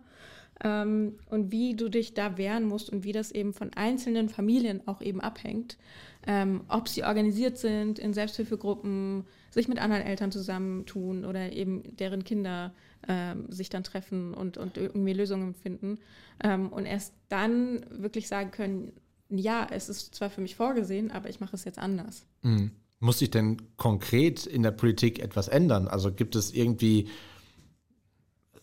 ähm, 0.62 1.14
und 1.30 1.50
wie 1.50 1.74
du 1.74 1.88
dich 1.88 2.14
da 2.14 2.36
wehren 2.36 2.64
musst 2.64 2.90
und 2.90 3.04
wie 3.04 3.12
das 3.12 3.32
eben 3.32 3.52
von 3.52 3.72
einzelnen 3.74 4.28
Familien 4.28 4.86
auch 4.86 5.00
eben 5.00 5.20
abhängt. 5.20 5.78
Ähm, 6.26 6.62
ob 6.68 6.88
sie 6.88 7.04
organisiert 7.04 7.58
sind 7.58 7.98
in 7.98 8.14
Selbsthilfegruppen, 8.14 9.24
sich 9.50 9.68
mit 9.68 9.78
anderen 9.78 10.02
Eltern 10.02 10.32
zusammentun 10.32 11.24
oder 11.24 11.52
eben 11.52 11.96
deren 11.96 12.24
Kinder 12.24 12.72
ähm, 13.06 13.50
sich 13.50 13.68
dann 13.68 13.84
treffen 13.84 14.32
und, 14.32 14.56
und 14.56 14.78
irgendwie 14.78 15.12
Lösungen 15.12 15.54
finden. 15.54 15.98
Ähm, 16.42 16.72
und 16.72 16.86
erst 16.86 17.12
dann 17.28 17.84
wirklich 17.90 18.28
sagen 18.28 18.50
können, 18.50 18.92
ja, 19.28 19.66
es 19.70 19.88
ist 19.88 20.14
zwar 20.14 20.30
für 20.30 20.40
mich 20.40 20.56
vorgesehen, 20.56 21.10
aber 21.10 21.28
ich 21.28 21.40
mache 21.40 21.56
es 21.56 21.64
jetzt 21.64 21.78
anders. 21.78 22.26
Mhm. 22.42 22.70
Muss 23.00 23.18
sich 23.18 23.30
denn 23.30 23.58
konkret 23.76 24.46
in 24.46 24.62
der 24.62 24.70
Politik 24.70 25.18
etwas 25.18 25.48
ändern? 25.48 25.88
Also 25.88 26.10
gibt 26.10 26.36
es 26.36 26.54
irgendwie 26.54 27.08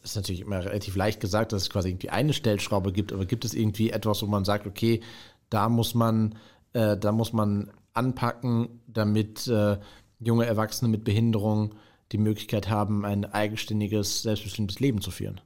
ist 0.04 0.16
natürlich 0.16 0.42
immer 0.42 0.64
relativ 0.64 0.96
leicht 0.96 1.20
gesagt, 1.20 1.52
dass 1.52 1.64
es 1.64 1.70
quasi 1.70 1.90
irgendwie 1.90 2.10
eine 2.10 2.34
Stellschraube 2.34 2.92
gibt, 2.92 3.14
aber 3.14 3.26
gibt 3.26 3.46
es 3.46 3.54
irgendwie 3.54 3.92
etwas, 3.92 4.22
wo 4.22 4.28
man 4.28 4.46
sagt, 4.46 4.68
okay, 4.68 5.02
da 5.50 5.70
muss 5.70 5.94
man, 5.94 6.36
äh, 6.74 6.98
da 6.98 7.12
muss 7.12 7.34
man 7.34 7.72
anpacken, 7.94 8.82
damit 8.88 9.48
äh, 9.48 9.78
junge 10.20 10.46
Erwachsene 10.46 10.90
mit 10.90 11.04
Behinderung 11.04 11.76
die 12.12 12.18
Möglichkeit 12.18 12.70
haben, 12.70 13.06
ein 13.06 13.26
eigenständiges, 13.26 14.24
selbstbestimmtes 14.24 14.80
Leben 14.80 15.02
zu 15.02 15.12
führen? 15.12 15.42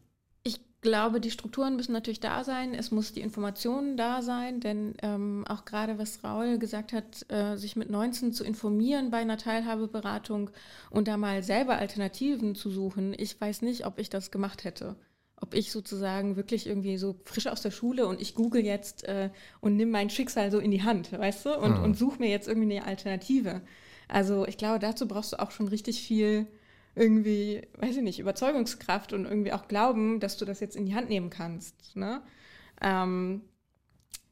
Glaube, 0.85 1.19
die 1.19 1.31
Strukturen 1.31 1.75
müssen 1.75 1.93
natürlich 1.93 2.19
da 2.19 2.43
sein. 2.43 2.75
Es 2.75 2.91
muss 2.91 3.11
die 3.11 3.21
Information 3.21 3.97
da 3.97 4.21
sein, 4.21 4.59
denn 4.59 4.93
ähm, 5.01 5.43
auch 5.49 5.65
gerade 5.65 5.97
was 5.97 6.23
Raul 6.23 6.59
gesagt 6.59 6.93
hat, 6.93 7.25
äh, 7.29 7.57
sich 7.57 7.75
mit 7.75 7.89
19 7.89 8.33
zu 8.33 8.43
informieren 8.43 9.09
bei 9.09 9.17
einer 9.17 9.37
Teilhabeberatung 9.37 10.51
und 10.91 11.07
da 11.07 11.17
mal 11.17 11.41
selber 11.41 11.79
Alternativen 11.79 12.53
zu 12.53 12.69
suchen. 12.69 13.15
Ich 13.17 13.41
weiß 13.41 13.63
nicht, 13.63 13.87
ob 13.87 13.97
ich 13.97 14.11
das 14.11 14.29
gemacht 14.29 14.63
hätte. 14.63 14.95
Ob 15.41 15.55
ich 15.55 15.71
sozusagen 15.71 16.35
wirklich 16.35 16.67
irgendwie 16.67 16.97
so 16.97 17.15
frisch 17.25 17.47
aus 17.47 17.61
der 17.61 17.71
Schule 17.71 18.05
und 18.07 18.21
ich 18.21 18.35
google 18.35 18.63
jetzt 18.63 19.03
äh, 19.05 19.31
und 19.61 19.75
nimm 19.75 19.89
mein 19.89 20.11
Schicksal 20.11 20.51
so 20.51 20.59
in 20.59 20.69
die 20.69 20.83
Hand, 20.83 21.11
weißt 21.11 21.47
du, 21.47 21.57
und, 21.57 21.79
mhm. 21.79 21.83
und 21.83 21.97
suche 21.97 22.19
mir 22.19 22.29
jetzt 22.29 22.47
irgendwie 22.47 22.77
eine 22.77 22.87
Alternative. 22.87 23.61
Also 24.07 24.45
ich 24.45 24.57
glaube, 24.57 24.77
dazu 24.77 25.07
brauchst 25.07 25.33
du 25.33 25.39
auch 25.39 25.49
schon 25.49 25.67
richtig 25.67 26.03
viel 26.03 26.45
irgendwie, 26.95 27.67
weiß 27.77 27.97
ich 27.97 28.03
nicht, 28.03 28.19
Überzeugungskraft 28.19 29.13
und 29.13 29.25
irgendwie 29.25 29.53
auch 29.53 29.67
Glauben, 29.67 30.19
dass 30.19 30.37
du 30.37 30.45
das 30.45 30.59
jetzt 30.59 30.75
in 30.75 30.85
die 30.85 30.95
Hand 30.95 31.09
nehmen 31.09 31.29
kannst. 31.29 31.95
Ne? 31.95 32.21
Ähm, 32.81 33.41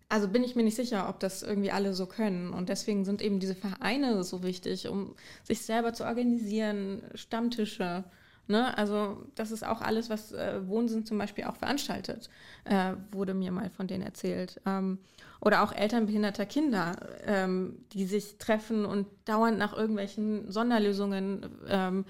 also 0.10 0.28
bin 0.28 0.43
ich 0.43 0.56
mir 0.56 0.63
nicht 0.63 0.76
sicher, 0.76 1.10
ob 1.10 1.19
das 1.19 1.43
irgendwie 1.43 1.71
alle 1.71 1.93
so 1.93 2.06
können. 2.06 2.54
Und 2.54 2.69
deswegen 2.69 3.04
sind 3.04 3.21
eben 3.21 3.39
diese 3.39 3.56
Vereine 3.56 4.23
so 4.23 4.43
wichtig, 4.43 4.88
um 4.88 5.15
sich 5.43 5.63
selber 5.63 5.93
zu 5.93 6.06
organisieren, 6.06 7.02
Stammtische. 7.15 8.04
Ne? 8.47 8.78
Also 8.78 9.26
das 9.36 9.52
ist 9.52 9.65
auch 9.65 9.82
alles, 9.82 10.10
was 10.10 10.32
äh, 10.32 10.67
Wohnsinn 10.67 11.06
zum 11.06 11.17
Beispiel 11.17 11.45
auch 11.45 11.56
veranstaltet, 11.56 12.30
äh, 12.65 12.93
wurde 13.12 13.34
mir 13.34 13.52
mal 13.52 13.69
von 13.71 13.88
denen 13.88 14.04
erzählt. 14.04 14.62
Ähm, 14.65 14.99
oder 15.41 15.63
auch 15.63 15.73
Eltern 15.73 16.06
behinderter 16.06 16.45
Kinder, 16.45 16.95
ähm, 17.26 17.84
die 17.91 18.06
sich 18.06 18.38
treffen 18.38 18.86
und 18.86 19.08
dauernd 19.26 19.58
nach 19.58 19.76
irgendwelchen 19.76 20.49
Sonderlösungen 20.52 21.49
ähm, 21.67 22.06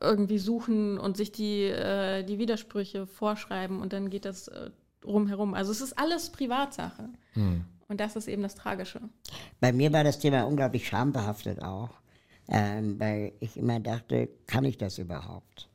irgendwie 0.00 0.38
suchen 0.38 0.98
und 0.98 1.16
sich 1.16 1.32
die, 1.32 1.64
äh, 1.64 2.24
die 2.24 2.38
Widersprüche 2.38 3.06
vorschreiben 3.06 3.80
und 3.80 3.92
dann 3.92 4.10
geht 4.10 4.24
das 4.24 4.48
äh, 4.48 4.70
rumherum. 5.04 5.54
Also 5.54 5.72
es 5.72 5.80
ist 5.80 5.98
alles 5.98 6.30
Privatsache. 6.30 7.08
Hm. 7.34 7.64
Und 7.88 8.00
das 8.00 8.16
ist 8.16 8.28
eben 8.28 8.42
das 8.42 8.54
Tragische. 8.54 9.00
Bei 9.60 9.72
mir 9.72 9.92
war 9.92 10.04
das 10.04 10.18
Thema 10.18 10.44
unglaublich 10.44 10.88
schambehaftet 10.88 11.62
auch, 11.62 11.90
ähm, 12.48 12.98
weil 12.98 13.32
ich 13.40 13.56
immer 13.56 13.78
dachte, 13.80 14.28
kann 14.46 14.64
ich 14.64 14.78
das 14.78 14.98
überhaupt? 14.98 15.68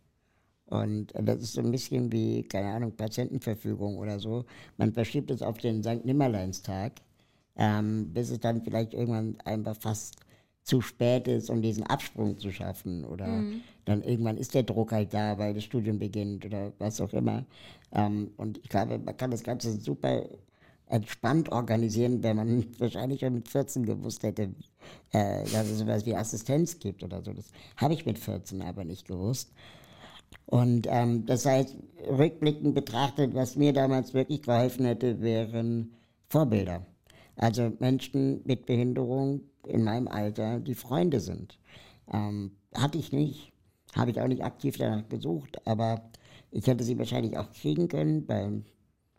Und 0.66 1.14
das 1.16 1.42
ist 1.42 1.54
so 1.54 1.62
ein 1.62 1.72
bisschen 1.72 2.12
wie, 2.12 2.44
keine 2.44 2.72
Ahnung, 2.72 2.96
Patientenverfügung 2.96 3.98
oder 3.98 4.20
so. 4.20 4.46
Man 4.78 4.94
verschiebt 4.94 5.32
es 5.32 5.42
auf 5.42 5.58
den 5.58 5.82
St. 5.82 6.06
Nimmerleinstag, 6.06 6.94
ähm, 7.56 8.14
bis 8.14 8.30
es 8.30 8.40
dann 8.40 8.62
vielleicht 8.62 8.94
irgendwann 8.94 9.40
einfach 9.46 9.76
fast 9.76 10.16
zu 10.64 10.82
spät 10.82 11.28
ist, 11.28 11.50
um 11.50 11.62
diesen 11.62 11.84
Absprung 11.84 12.38
zu 12.38 12.52
schaffen. 12.52 13.06
Oder 13.06 13.28
mhm. 13.28 13.62
dann 13.86 14.04
irgendwann 14.04 14.38
ist 14.38 14.54
der 14.54 14.64
Druck 14.64 14.92
halt 14.92 15.14
da, 15.14 15.38
weil 15.38 15.54
das 15.54 15.64
Studium 15.64 16.00
beginnt 16.00 16.46
oder 16.46 16.72
was 16.78 17.02
auch 17.02 17.14
immer. 17.14 17.46
Ähm, 17.92 18.32
und 18.38 18.60
ich 18.60 18.70
glaube, 18.70 19.00
man 19.00 19.18
kann 19.18 19.32
das 19.32 19.44
Ganze 19.44 19.80
super 19.80 20.24
entspannt 20.88 21.52
organisieren, 21.52 22.22
wenn 22.24 22.36
man 22.36 22.66
wahrscheinlich 22.80 23.22
schon 23.22 23.36
mit 23.36 23.48
14 23.48 23.86
gewusst 23.86 24.24
hätte, 24.24 24.54
äh, 25.12 25.44
dass 25.44 25.70
es 25.70 25.80
sowas 25.80 26.06
wie 26.06 26.16
Assistenz 26.16 26.80
gibt 26.80 27.04
oder 27.04 27.22
so. 27.24 27.34
Das 27.34 27.52
habe 27.78 27.94
ich 27.94 28.06
mit 28.06 28.18
14 28.18 28.62
aber 28.62 28.84
nicht 28.84 29.08
gewusst. 29.08 29.52
Und 30.46 30.88
ähm, 30.90 31.26
das 31.26 31.46
heißt, 31.46 31.76
rückblickend 32.08 32.74
betrachtet, 32.74 33.34
was 33.36 33.56
mir 33.56 33.74
damals 33.74 34.14
wirklich 34.14 34.42
geholfen 34.42 34.86
hätte, 34.86 35.22
wären 35.22 35.94
Vorbilder. 36.28 36.86
Also 37.36 37.72
Menschen 37.80 38.42
mit 38.46 38.66
Behinderung 38.66 39.42
in 39.68 39.84
meinem 39.84 40.08
Alter, 40.08 40.60
die 40.60 40.76
Freunde 40.76 41.20
sind. 41.20 41.58
Ähm, 42.12 42.52
hatte 42.74 42.98
ich 42.98 43.12
nicht, 43.12 43.52
habe 43.96 44.12
ich 44.12 44.22
auch 44.22 44.28
nicht 44.28 44.44
aktiv 44.44 44.78
danach 44.78 45.08
gesucht, 45.10 45.66
aber 45.66 46.10
ich 46.52 46.68
hätte 46.68 46.84
sie 46.84 46.98
wahrscheinlich 46.98 47.38
auch 47.38 47.52
kriegen 47.52 47.88
können, 47.88 48.28
weil 48.28 48.64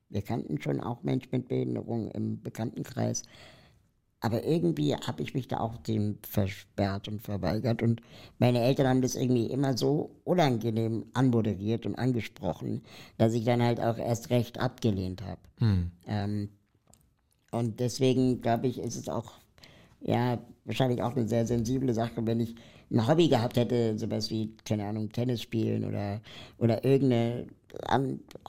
wir 0.09 0.23
kannten 0.23 0.61
schon 0.61 0.81
auch 0.81 1.03
Menschen 1.03 1.31
mit 1.33 1.49
Behinderung 1.49 2.11
im 2.11 2.43
Bekanntenkreis. 2.43 3.23
Aber 4.23 4.45
irgendwie 4.45 4.95
habe 4.95 5.23
ich 5.23 5.33
mich 5.33 5.49
da 5.49 5.61
auch 5.61 5.79
dem 5.79 6.19
versperrt 6.29 7.09
und 7.09 7.23
verweigert. 7.23 7.83
Und 7.83 8.03
meine 8.39 8.61
Eltern 8.61 8.87
haben 8.87 9.03
das 9.03 9.15
irgendwie 9.15 9.47
immer 9.47 9.79
so 9.79 10.11
unangenehm 10.25 11.07
anmoderiert 11.15 11.87
und 11.87 11.95
angesprochen, 11.95 12.83
dass 13.17 13.33
ich 13.33 13.45
dann 13.45 13.63
halt 13.63 13.81
auch 13.81 13.97
erst 13.97 14.29
recht 14.29 14.59
abgelehnt 14.61 15.23
habe. 15.23 15.41
Hm. 15.59 15.91
Ähm, 16.07 16.51
und 17.51 17.81
deswegen 17.81 18.43
glaube 18.43 18.67
ich, 18.67 18.79
ist 18.79 18.97
es 18.97 19.09
auch 19.09 19.33
ja, 20.03 20.39
wahrscheinlich 20.65 21.03
auch 21.03 21.17
eine 21.17 21.29
sehr 21.29 21.47
sensible 21.47 21.93
Sache, 21.95 22.25
wenn 22.27 22.41
ich 22.41 22.55
ein 22.91 23.07
Hobby 23.07 23.29
gehabt 23.29 23.57
hätte, 23.57 23.99
sowas 23.99 24.31
wie, 24.31 24.55
keine 24.65 24.87
Ahnung, 24.87 25.11
Tennis 25.11 25.43
spielen 25.43 25.85
oder, 25.85 26.21
oder 26.59 26.85
irgendeine 26.85 27.47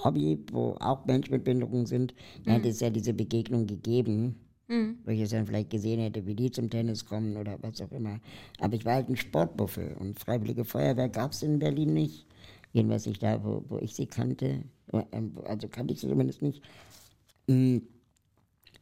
Hobby, 0.03 0.39
wo 0.51 0.75
auch 0.79 1.05
Menschen 1.05 1.33
mit 1.33 1.43
Behinderung 1.43 1.85
sind, 1.85 2.13
dann 2.43 2.53
mhm. 2.53 2.57
hätte 2.57 2.69
es 2.69 2.79
ja 2.79 2.89
diese 2.89 3.13
Begegnung 3.13 3.67
gegeben, 3.67 4.35
mhm. 4.67 4.97
wo 5.05 5.11
ich 5.11 5.21
es 5.21 5.29
dann 5.29 5.45
vielleicht 5.45 5.69
gesehen 5.69 5.99
hätte, 5.99 6.25
wie 6.25 6.33
die 6.33 6.51
zum 6.51 6.69
Tennis 6.69 7.05
kommen 7.05 7.37
oder 7.37 7.57
was 7.61 7.81
auch 7.81 7.91
immer. 7.91 8.19
Aber 8.59 8.73
ich 8.73 8.85
war 8.85 8.95
halt 8.95 9.09
ein 9.09 9.17
Sportbuffel 9.17 9.95
und 9.99 10.19
Freiwillige 10.19 10.65
Feuerwehr 10.65 11.09
gab 11.09 11.33
es 11.33 11.43
in 11.43 11.59
Berlin 11.59 11.93
nicht. 11.93 12.25
Jedenfalls 12.73 13.05
nicht 13.05 13.21
da, 13.21 13.43
wo, 13.43 13.63
wo 13.67 13.77
ich 13.79 13.95
sie 13.95 14.07
kannte. 14.07 14.63
Ähm, 15.11 15.33
also 15.45 15.67
kannte 15.67 15.93
ich 15.93 15.99
sie 15.99 16.07
zumindest 16.07 16.41
nicht. 16.41 16.63
Mhm. 17.47 17.83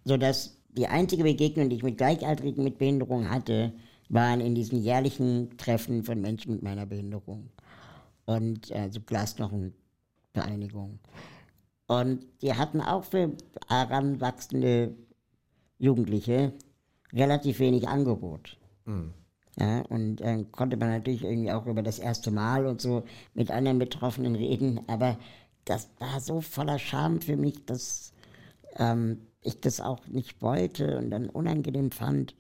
Sodass 0.06 0.59
die 0.70 0.88
einzige 0.88 1.24
Begegnung, 1.24 1.70
die 1.70 1.78
ich 1.78 1.84
mit 1.84 1.98
Gleichaltrigen 1.98 2.64
mit 2.64 2.78
Behinderung 2.78 3.30
hatte, 3.30 3.74
waren 4.10 4.42
in 4.42 4.56
diesen 4.56 4.82
jährlichen 4.82 5.58
Treffen 5.58 6.04
von 6.04 6.22
Menschen 6.22 6.54
mit 6.54 6.64
meiner 6.64 6.86
Behinderung. 6.86 7.50
Und 8.26 8.72
also 8.72 9.00
Glasknochenvereinigung. 9.02 11.00
Und 11.88 12.26
die 12.42 12.54
hatten 12.54 12.82
auch 12.82 13.04
für 13.04 13.32
heranwachsende 13.68 14.96
Jugendliche 15.80 16.54
relativ 17.12 17.60
wenig 17.60 17.88
Angebot. 17.88 18.58
Mhm. 18.86 19.14
Ja, 19.60 19.82
und 19.90 20.18
dann 20.18 20.42
äh, 20.42 20.46
konnte 20.52 20.78
man 20.78 20.90
natürlich 20.90 21.24
irgendwie 21.24 21.52
auch 21.52 21.66
über 21.66 21.84
das 21.84 22.00
erste 22.00 22.32
Mal 22.32 22.66
und 22.66 22.80
so 22.80 23.04
mit 23.34 23.52
anderen 23.52 23.80
Betroffenen 23.80 24.36
reden, 24.36 24.80
aber 24.88 25.18
das 25.66 25.90
war 26.00 26.20
so 26.22 26.42
voller 26.42 26.80
Scham 26.80 27.22
für 27.22 27.36
mich, 27.36 27.66
dass 27.66 28.14
ähm, 28.78 29.20
ich 29.42 29.60
das 29.62 29.80
auch 29.80 30.06
nicht 30.08 30.42
wollte 30.42 30.98
und 30.98 31.12
dann 31.12 31.30
unangenehm 31.30 31.92
fand. 31.92 32.36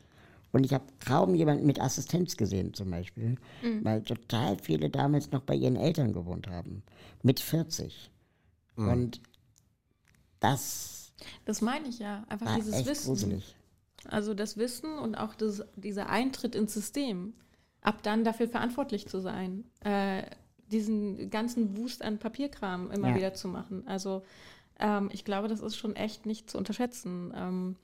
Und 0.52 0.64
ich 0.64 0.74
habe 0.74 0.86
kaum 1.06 1.36
jemanden 1.36 1.66
mit 1.66 1.80
Assistenz 1.80 2.36
gesehen 2.36 2.74
zum 2.74 2.90
Beispiel, 2.90 3.36
mhm. 3.62 3.86
weil 3.86 4.02
total 4.02 4.58
viele 4.58 4.90
damals 4.90 5.32
noch 5.32 5.42
bei 5.42 5.56
ihren 5.56 5.76
Eltern 5.76 6.12
gewohnt 6.12 6.48
haben, 6.48 6.84
mit 7.22 7.40
40. 7.40 8.10
Mhm. 8.76 8.88
Und 8.90 9.22
das... 10.40 11.14
Das 11.46 11.62
meine 11.62 11.88
ich 11.88 12.00
ja, 12.00 12.26
einfach 12.30 12.56
dieses 12.56 12.86
Wissen. 12.86 13.08
Gruselig. 13.08 13.56
Also 14.06 14.34
das 14.34 14.58
Wissen 14.58 14.98
und 14.98 15.16
auch 15.16 15.36
das, 15.36 15.64
dieser 15.76 16.10
Eintritt 16.10 16.56
ins 16.56 16.74
System, 16.74 17.34
ab 17.82 18.02
dann 18.04 18.24
dafür 18.24 18.48
verantwortlich 18.48 19.08
zu 19.08 19.20
sein, 19.20 19.66
äh, 19.82 20.24
diesen 20.72 21.30
ganzen 21.30 21.78
Wust 21.78 22.04
an 22.04 22.20
Papierkram 22.20 22.92
immer 22.92 23.10
ja. 23.10 23.16
wieder 23.16 23.34
zu 23.34 23.48
machen. 23.48 23.88
Also 23.88 24.24
ähm, 24.80 25.10
ich 25.12 25.26
glaube, 25.26 25.47
das 25.47 25.62
ist 25.62 25.78
schon 25.78 25.95
echt 25.95 26.26
nicht 26.26 26.49
zu 26.49 26.58
unterschätzen. 26.58 27.34
Ähm, 27.36 27.76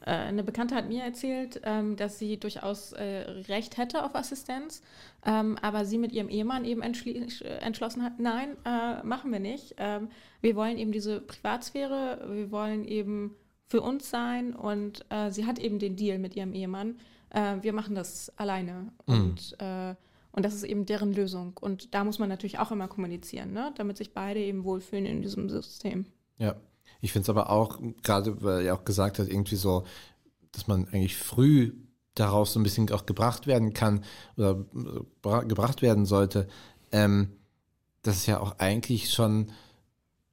äh, 0.00 0.10
eine 0.10 0.42
Bekannte 0.42 0.74
hat 0.74 0.88
mir 0.88 1.02
erzählt, 1.02 1.60
ähm, 1.64 1.96
dass 1.96 2.18
sie 2.18 2.38
durchaus 2.38 2.92
äh, 2.92 3.30
Recht 3.48 3.76
hätte 3.76 4.04
auf 4.04 4.14
Assistenz, 4.14 4.82
ähm, 5.24 5.58
aber 5.60 5.84
sie 5.84 5.98
mit 5.98 6.12
ihrem 6.12 6.28
Ehemann 6.28 6.64
eben 6.64 6.82
entschlossen 6.82 8.02
hat, 8.02 8.18
nein, 8.18 8.56
äh, 8.64 9.02
machen 9.02 9.32
wir 9.32 9.40
nicht. 9.40 9.74
Ähm, 9.78 10.08
wir 10.40 10.56
wollen 10.56 10.78
eben 10.78 10.92
diese 10.92 11.20
Privatsphäre, 11.20 12.26
wir 12.30 12.50
wollen 12.50 12.84
eben 12.84 13.36
für 13.66 13.82
uns 13.82 14.10
sein 14.10 14.54
und 14.54 15.04
äh, 15.10 15.30
sie 15.30 15.46
hat 15.46 15.58
eben 15.58 15.78
den 15.78 15.96
Deal 15.96 16.18
mit 16.18 16.34
ihrem 16.34 16.54
Ehemann. 16.54 16.98
Äh, 17.30 17.56
wir 17.60 17.72
machen 17.72 17.94
das 17.94 18.36
alleine 18.38 18.90
mhm. 19.06 19.14
und 19.14 19.56
äh, 19.60 19.94
und 20.32 20.44
das 20.44 20.54
ist 20.54 20.62
eben 20.62 20.86
deren 20.86 21.12
Lösung. 21.12 21.56
Und 21.60 21.92
da 21.92 22.04
muss 22.04 22.20
man 22.20 22.28
natürlich 22.28 22.60
auch 22.60 22.70
immer 22.70 22.86
kommunizieren, 22.86 23.52
ne? 23.52 23.72
damit 23.76 23.96
sich 23.96 24.14
beide 24.14 24.38
eben 24.38 24.62
wohlfühlen 24.62 25.06
in 25.06 25.22
diesem 25.22 25.48
System. 25.50 26.06
Ja, 26.40 26.56
ich 27.00 27.12
finde 27.12 27.24
es 27.24 27.30
aber 27.30 27.50
auch, 27.50 27.78
gerade 28.02 28.42
weil 28.42 28.66
er 28.66 28.74
auch 28.74 28.84
gesagt 28.84 29.18
hat, 29.18 29.28
irgendwie 29.28 29.56
so, 29.56 29.84
dass 30.52 30.66
man 30.66 30.88
eigentlich 30.88 31.16
früh 31.16 31.72
daraus 32.14 32.52
so 32.52 32.60
ein 32.60 32.62
bisschen 32.64 32.90
auch 32.90 33.06
gebracht 33.06 33.46
werden 33.46 33.72
kann 33.72 34.04
oder 34.36 34.64
gebracht 35.44 35.82
werden 35.82 36.06
sollte, 36.06 36.48
ähm, 36.92 37.30
dass 38.02 38.16
es 38.16 38.26
ja 38.26 38.40
auch 38.40 38.58
eigentlich 38.58 39.12
schon 39.12 39.52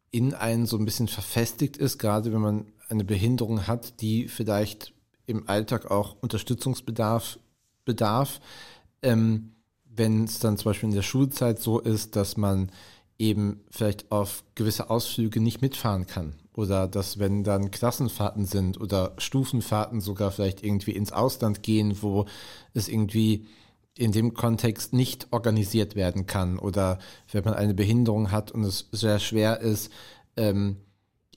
in 0.09 0.33
einen 0.33 0.65
so 0.65 0.77
ein 0.77 0.85
bisschen 0.85 1.07
verfestigt 1.07 1.77
ist, 1.77 1.99
gerade 1.99 2.33
wenn 2.33 2.41
man 2.41 2.65
eine 2.89 3.03
Behinderung 3.03 3.67
hat, 3.67 4.01
die 4.01 4.27
vielleicht 4.27 4.93
im 5.25 5.47
Alltag 5.49 5.91
auch 5.91 6.15
Unterstützungsbedarf 6.21 7.37
bedarf. 7.83 8.39
Ähm, 9.01 9.51
wenn 9.83 10.23
es 10.23 10.39
dann 10.39 10.57
zum 10.57 10.69
Beispiel 10.69 10.89
in 10.89 10.95
der 10.95 11.01
Schulzeit 11.01 11.59
so 11.59 11.79
ist, 11.79 12.15
dass 12.15 12.37
man 12.37 12.71
eben 13.19 13.61
vielleicht 13.69 14.11
auf 14.11 14.43
gewisse 14.55 14.89
Ausflüge 14.89 15.39
nicht 15.39 15.61
mitfahren 15.61 16.07
kann. 16.07 16.33
Oder 16.53 16.87
dass 16.87 17.19
wenn 17.19 17.43
dann 17.43 17.71
Klassenfahrten 17.71 18.45
sind 18.45 18.79
oder 18.79 19.13
Stufenfahrten 19.17 20.01
sogar 20.01 20.31
vielleicht 20.31 20.63
irgendwie 20.63 20.91
ins 20.91 21.11
Ausland 21.11 21.61
gehen, 21.61 22.01
wo 22.01 22.25
es 22.73 22.87
irgendwie 22.87 23.45
in 23.97 24.11
dem 24.11 24.33
Kontext 24.33 24.93
nicht 24.93 25.27
organisiert 25.31 25.95
werden 25.95 26.25
kann. 26.25 26.59
Oder 26.59 26.99
wenn 27.31 27.43
man 27.43 27.53
eine 27.53 27.73
Behinderung 27.73 28.31
hat 28.31 28.51
und 28.51 28.63
es 28.63 28.89
sehr 28.91 29.19
schwer 29.19 29.59
ist, 29.59 29.91
ähm, 30.35 30.77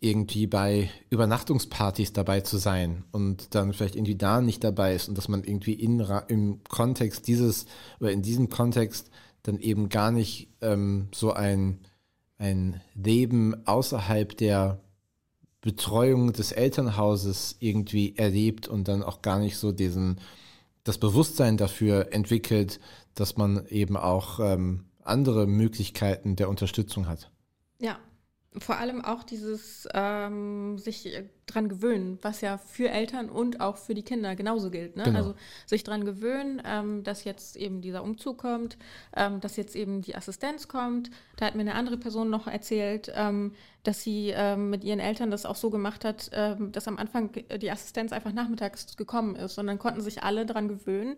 irgendwie 0.00 0.46
bei 0.46 0.90
Übernachtungspartys 1.10 2.14
dabei 2.14 2.40
zu 2.40 2.56
sein 2.56 3.04
und 3.12 3.54
dann 3.54 3.74
vielleicht 3.74 3.96
irgendwie 3.96 4.16
da 4.16 4.40
nicht 4.40 4.64
dabei 4.64 4.94
ist 4.94 5.08
und 5.10 5.18
dass 5.18 5.28
man 5.28 5.44
irgendwie 5.44 5.74
in, 5.74 6.00
im 6.28 6.60
Kontext 6.64 7.28
dieses 7.28 7.66
oder 8.00 8.10
in 8.10 8.22
diesem 8.22 8.48
Kontext 8.48 9.10
dann 9.42 9.58
eben 9.58 9.88
gar 9.88 10.10
nicht 10.10 10.48
ähm, 10.60 11.08
so 11.14 11.32
ein, 11.32 11.80
ein 12.38 12.80
Leben 12.94 13.66
außerhalb 13.66 14.36
der 14.36 14.80
Betreuung 15.60 16.32
des 16.32 16.52
Elternhauses 16.52 17.56
irgendwie 17.60 18.16
erlebt 18.16 18.68
und 18.68 18.88
dann 18.88 19.02
auch 19.02 19.22
gar 19.22 19.38
nicht 19.38 19.56
so 19.56 19.72
diesen 19.72 20.20
das 20.84 20.96
Bewusstsein 20.96 21.58
dafür 21.58 22.12
entwickelt, 22.12 22.80
dass 23.14 23.36
man 23.36 23.66
eben 23.68 23.96
auch 23.96 24.40
ähm, 24.40 24.86
andere 25.02 25.46
Möglichkeiten 25.46 26.36
der 26.36 26.48
Unterstützung 26.48 27.06
hat. 27.06 27.30
Ja, 27.78 27.98
vor 28.58 28.78
allem 28.78 29.04
auch 29.04 29.22
dieses 29.22 29.86
ähm, 29.94 30.76
sich 30.76 31.22
dran 31.46 31.68
gewöhnen, 31.68 32.18
was 32.22 32.40
ja 32.40 32.58
für 32.58 32.88
Eltern 32.88 33.28
und 33.28 33.60
auch 33.60 33.76
für 33.76 33.94
die 33.94 34.02
Kinder 34.02 34.34
genauso 34.34 34.70
gilt. 34.70 34.96
Ne? 34.96 35.04
Genau. 35.04 35.18
Also 35.18 35.34
sich 35.66 35.84
dran 35.84 36.04
gewöhnen, 36.04 36.60
ähm, 36.64 37.04
dass 37.04 37.22
jetzt 37.22 37.56
eben 37.56 37.80
dieser 37.80 38.02
Umzug 38.02 38.38
kommt, 38.38 38.76
ähm, 39.16 39.40
dass 39.40 39.56
jetzt 39.56 39.76
eben 39.76 40.02
die 40.02 40.16
Assistenz 40.16 40.66
kommt. 40.66 41.10
Da 41.36 41.46
hat 41.46 41.54
mir 41.54 41.60
eine 41.60 41.76
andere 41.76 41.96
Person 41.96 42.28
noch 42.28 42.48
erzählt, 42.48 43.12
ähm, 43.14 43.54
dass 43.84 44.02
sie 44.02 44.32
ähm, 44.34 44.68
mit 44.68 44.82
ihren 44.82 45.00
Eltern 45.00 45.30
das 45.30 45.46
auch 45.46 45.56
so 45.56 45.70
gemacht 45.70 46.04
hat, 46.04 46.30
ähm, 46.32 46.72
dass 46.72 46.88
am 46.88 46.98
Anfang 46.98 47.30
die 47.32 47.70
Assistenz 47.70 48.12
einfach 48.12 48.32
nachmittags 48.32 48.96
gekommen 48.96 49.36
ist 49.36 49.58
und 49.58 49.68
dann 49.68 49.78
konnten 49.78 50.00
sich 50.00 50.24
alle 50.24 50.44
dran 50.44 50.66
gewöhnen. 50.66 51.16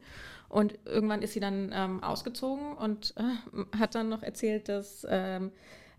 Und 0.50 0.78
irgendwann 0.84 1.22
ist 1.22 1.32
sie 1.32 1.40
dann 1.40 1.72
ausgezogen 2.02 2.74
und 2.74 3.14
äh, 3.16 3.78
hat 3.78 3.94
dann 3.94 4.10
noch 4.10 4.22
erzählt, 4.22 4.68
dass 4.68 5.02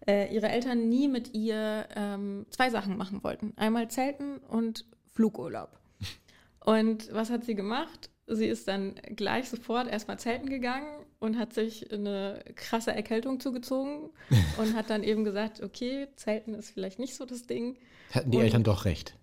äh, 0.08 0.34
ihre 0.34 0.49
Eltern 0.49 0.89
nie 0.89 1.08
mit 1.08 1.34
ihr 1.34 1.88
ähm, 1.95 2.45
zwei 2.49 2.70
Sachen 2.70 2.97
machen 2.97 3.24
wollten. 3.24 3.54
Einmal 3.56 3.89
Zelten 3.89 4.38
und 4.38 4.86
Flugurlaub. 5.14 5.80
Und 6.60 7.14
was 7.14 7.30
hat 7.30 7.43
sie 7.43 7.56
gemacht? 7.56 8.10
Sie 8.26 8.45
ist 8.45 8.70
dann 8.70 8.95
gleich 9.18 9.49
sofort 9.49 9.88
erstmal 9.89 10.18
zelten 10.18 10.47
gegangen 10.47 10.88
und 11.20 11.38
hat 11.38 11.54
sich 11.54 11.91
eine 11.91 12.41
krasse 12.56 12.93
Erkältung 12.93 13.41
zugezogen 13.41 14.12
und 14.58 14.74
hat 14.76 14.89
dann 14.89 15.04
eben 15.04 15.26
gesagt, 15.26 15.62
okay, 15.62 16.08
zelten 16.16 16.54
ist 16.54 16.72
vielleicht 16.72 16.99
nicht 16.99 17.16
so 17.16 17.26
das 17.26 17.47
Ding. 17.47 17.78
Hatten 18.12 18.32
die 18.32 18.38
und, 18.38 18.43
Eltern 18.43 18.64
doch 18.64 18.86
recht. 18.86 19.18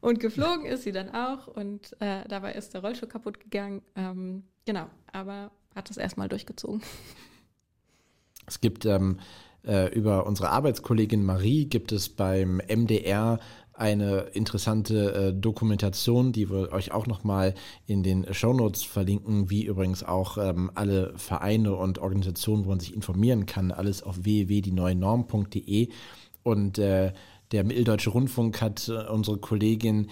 Und 0.00 0.20
geflogen 0.20 0.64
ist 0.64 0.84
sie 0.84 0.92
dann 0.92 1.10
auch 1.12 1.48
und 1.48 2.00
äh, 2.00 2.22
dabei 2.28 2.52
ist 2.52 2.72
der 2.72 2.82
Rollstuhl 2.82 3.08
kaputt 3.08 3.40
gegangen. 3.40 3.82
Ähm, 3.96 4.44
genau, 4.64 4.86
aber 5.12 5.50
hat 5.74 5.90
das 5.90 5.96
erstmal 5.96 6.28
durchgezogen. 6.28 6.82
Es 8.46 8.60
gibt 8.60 8.86
ähm, 8.86 9.18
äh, 9.66 9.92
über 9.92 10.26
unsere 10.26 10.50
Arbeitskollegin 10.50 11.24
Marie 11.24 11.66
gibt 11.66 11.92
es 11.92 12.08
beim 12.08 12.60
MDR 12.68 13.38
eine 13.74 14.20
interessante 14.32 15.12
äh, 15.12 15.32
Dokumentation, 15.34 16.32
die 16.32 16.48
wir 16.50 16.72
euch 16.72 16.92
auch 16.92 17.06
nochmal 17.06 17.54
in 17.86 18.02
den 18.02 18.32
Shownotes 18.32 18.82
verlinken, 18.84 19.50
wie 19.50 19.64
übrigens 19.64 20.02
auch 20.02 20.38
ähm, 20.38 20.70
alle 20.74 21.12
Vereine 21.16 21.74
und 21.76 21.98
Organisationen, 21.98 22.64
wo 22.64 22.70
man 22.70 22.80
sich 22.80 22.94
informieren 22.94 23.44
kann, 23.46 23.72
alles 23.72 24.02
auf 24.02 24.24
www.dieneuenorm.de 24.24 25.88
und 26.42 26.78
äh, 26.78 27.12
der 27.52 27.64
Mitteldeutsche 27.64 28.10
Rundfunk 28.10 28.60
hat 28.60 28.88
äh, 28.88 29.08
unsere 29.10 29.38
Kollegin 29.38 30.08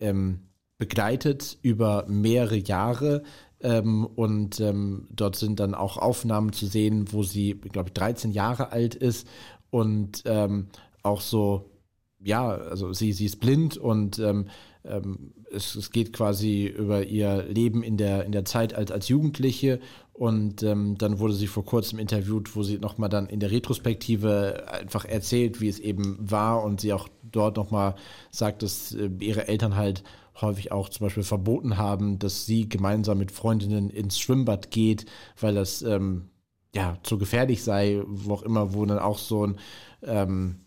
ähm, 0.00 0.40
begleitet 0.78 1.58
über 1.62 2.04
mehrere 2.08 2.56
Jahre 2.56 3.24
ähm, 3.60 4.06
und 4.06 4.60
ähm, 4.60 5.08
dort 5.10 5.36
sind 5.36 5.60
dann 5.60 5.74
auch 5.74 5.96
Aufnahmen 5.96 6.52
zu 6.52 6.66
sehen, 6.66 7.12
wo 7.12 7.22
sie, 7.22 7.54
glaube 7.54 7.88
ich, 7.88 7.94
13 7.94 8.30
Jahre 8.30 8.72
alt 8.72 8.94
ist 8.94 9.26
und 9.70 10.22
ähm, 10.26 10.68
auch 11.02 11.20
so, 11.20 11.70
ja, 12.20 12.48
also 12.48 12.92
sie, 12.92 13.12
sie 13.12 13.26
ist 13.26 13.40
blind 13.40 13.76
und 13.76 14.18
ähm, 14.18 14.46
ähm, 14.84 15.32
es, 15.50 15.74
es 15.74 15.90
geht 15.90 16.12
quasi 16.12 16.66
über 16.66 17.04
ihr 17.04 17.44
Leben 17.44 17.82
in 17.82 17.96
der, 17.96 18.24
in 18.24 18.32
der 18.32 18.44
Zeit 18.44 18.74
als, 18.74 18.90
als 18.90 19.08
Jugendliche 19.08 19.80
und 20.12 20.62
ähm, 20.62 20.96
dann 20.98 21.18
wurde 21.20 21.34
sie 21.34 21.46
vor 21.46 21.64
kurzem 21.64 21.98
interviewt, 21.98 22.56
wo 22.56 22.62
sie 22.62 22.78
nochmal 22.78 23.08
dann 23.08 23.26
in 23.26 23.40
der 23.40 23.50
Retrospektive 23.50 24.64
einfach 24.68 25.04
erzählt, 25.04 25.60
wie 25.60 25.68
es 25.68 25.78
eben 25.78 26.16
war 26.18 26.64
und 26.64 26.80
sie 26.80 26.92
auch 26.92 27.08
dort 27.30 27.56
nochmal 27.56 27.94
sagt, 28.30 28.62
dass 28.62 28.94
äh, 28.94 29.10
ihre 29.20 29.48
Eltern 29.48 29.76
halt 29.76 30.02
häufig 30.40 30.72
auch 30.72 30.88
zum 30.88 31.06
Beispiel 31.06 31.22
verboten 31.22 31.76
haben, 31.76 32.18
dass 32.18 32.46
sie 32.46 32.68
gemeinsam 32.68 33.18
mit 33.18 33.32
Freundinnen 33.32 33.90
ins 33.90 34.18
Schwimmbad 34.18 34.70
geht, 34.70 35.06
weil 35.40 35.54
das 35.54 35.82
ähm, 35.82 36.30
ja 36.74 36.98
zu 37.02 37.18
gefährlich 37.18 37.62
sei, 37.62 38.02
wo 38.06 38.34
auch 38.34 38.42
immer, 38.42 38.74
wo 38.74 38.84
dann 38.84 38.98
auch 38.98 39.18
so 39.18 39.46
ein 39.46 39.58
ähm, 40.02 40.60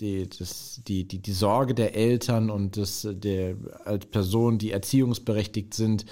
die, 0.00 0.28
das, 0.28 0.82
die, 0.86 1.06
die, 1.06 1.20
die 1.20 1.32
Sorge 1.32 1.74
der 1.74 1.94
Eltern 1.94 2.50
und 2.50 2.76
das, 2.76 3.06
der 3.08 3.56
als 3.84 4.06
Personen, 4.06 4.58
die 4.58 4.72
erziehungsberechtigt 4.72 5.74
sind, 5.74 6.06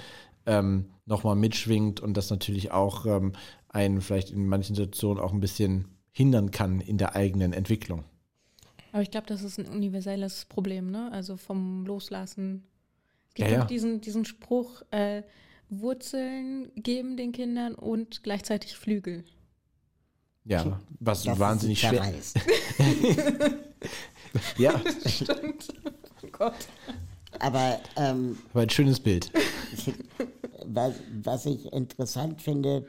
ähm, 0.45 0.85
nochmal 1.05 1.35
mitschwingt 1.35 1.99
und 1.99 2.15
das 2.15 2.29
natürlich 2.29 2.71
auch 2.71 3.05
ähm, 3.05 3.33
einen 3.67 4.01
vielleicht 4.01 4.31
in 4.31 4.47
manchen 4.47 4.75
Situationen 4.75 5.21
auch 5.21 5.33
ein 5.33 5.41
bisschen 5.41 5.89
hindern 6.11 6.51
kann 6.51 6.79
in 6.79 6.97
der 6.97 7.15
eigenen 7.15 7.53
Entwicklung. 7.53 8.05
Aber 8.93 9.01
ich 9.01 9.11
glaube, 9.11 9.27
das 9.27 9.43
ist 9.43 9.59
ein 9.59 9.67
universelles 9.67 10.45
Problem, 10.45 10.91
ne? 10.91 11.09
Also 11.11 11.37
vom 11.37 11.85
Loslassen 11.85 12.63
es 13.31 13.35
gibt 13.35 13.49
ja, 13.49 13.63
auch 13.63 13.67
diesen, 13.67 14.01
diesen 14.01 14.25
Spruch, 14.25 14.81
äh, 14.91 15.23
Wurzeln 15.69 16.69
geben 16.75 17.15
den 17.15 17.31
Kindern 17.31 17.75
und 17.75 18.23
gleichzeitig 18.23 18.75
Flügel. 18.75 19.23
Ja, 20.43 20.81
was 20.99 21.23
das 21.23 21.39
wahnsinnig 21.39 21.79
schwer 21.79 22.13
ist. 22.13 22.37
ja. 24.57 24.81
Stimmt. 25.05 25.69
Oh 26.23 26.27
Gott. 26.31 26.67
Aber, 27.39 27.79
ähm, 27.95 28.37
Aber 28.51 28.63
ein 28.63 28.69
schönes 28.69 28.99
Bild. 28.99 29.31
was, 30.65 30.95
was 31.23 31.45
ich 31.45 31.71
interessant 31.71 32.41
finde, 32.41 32.87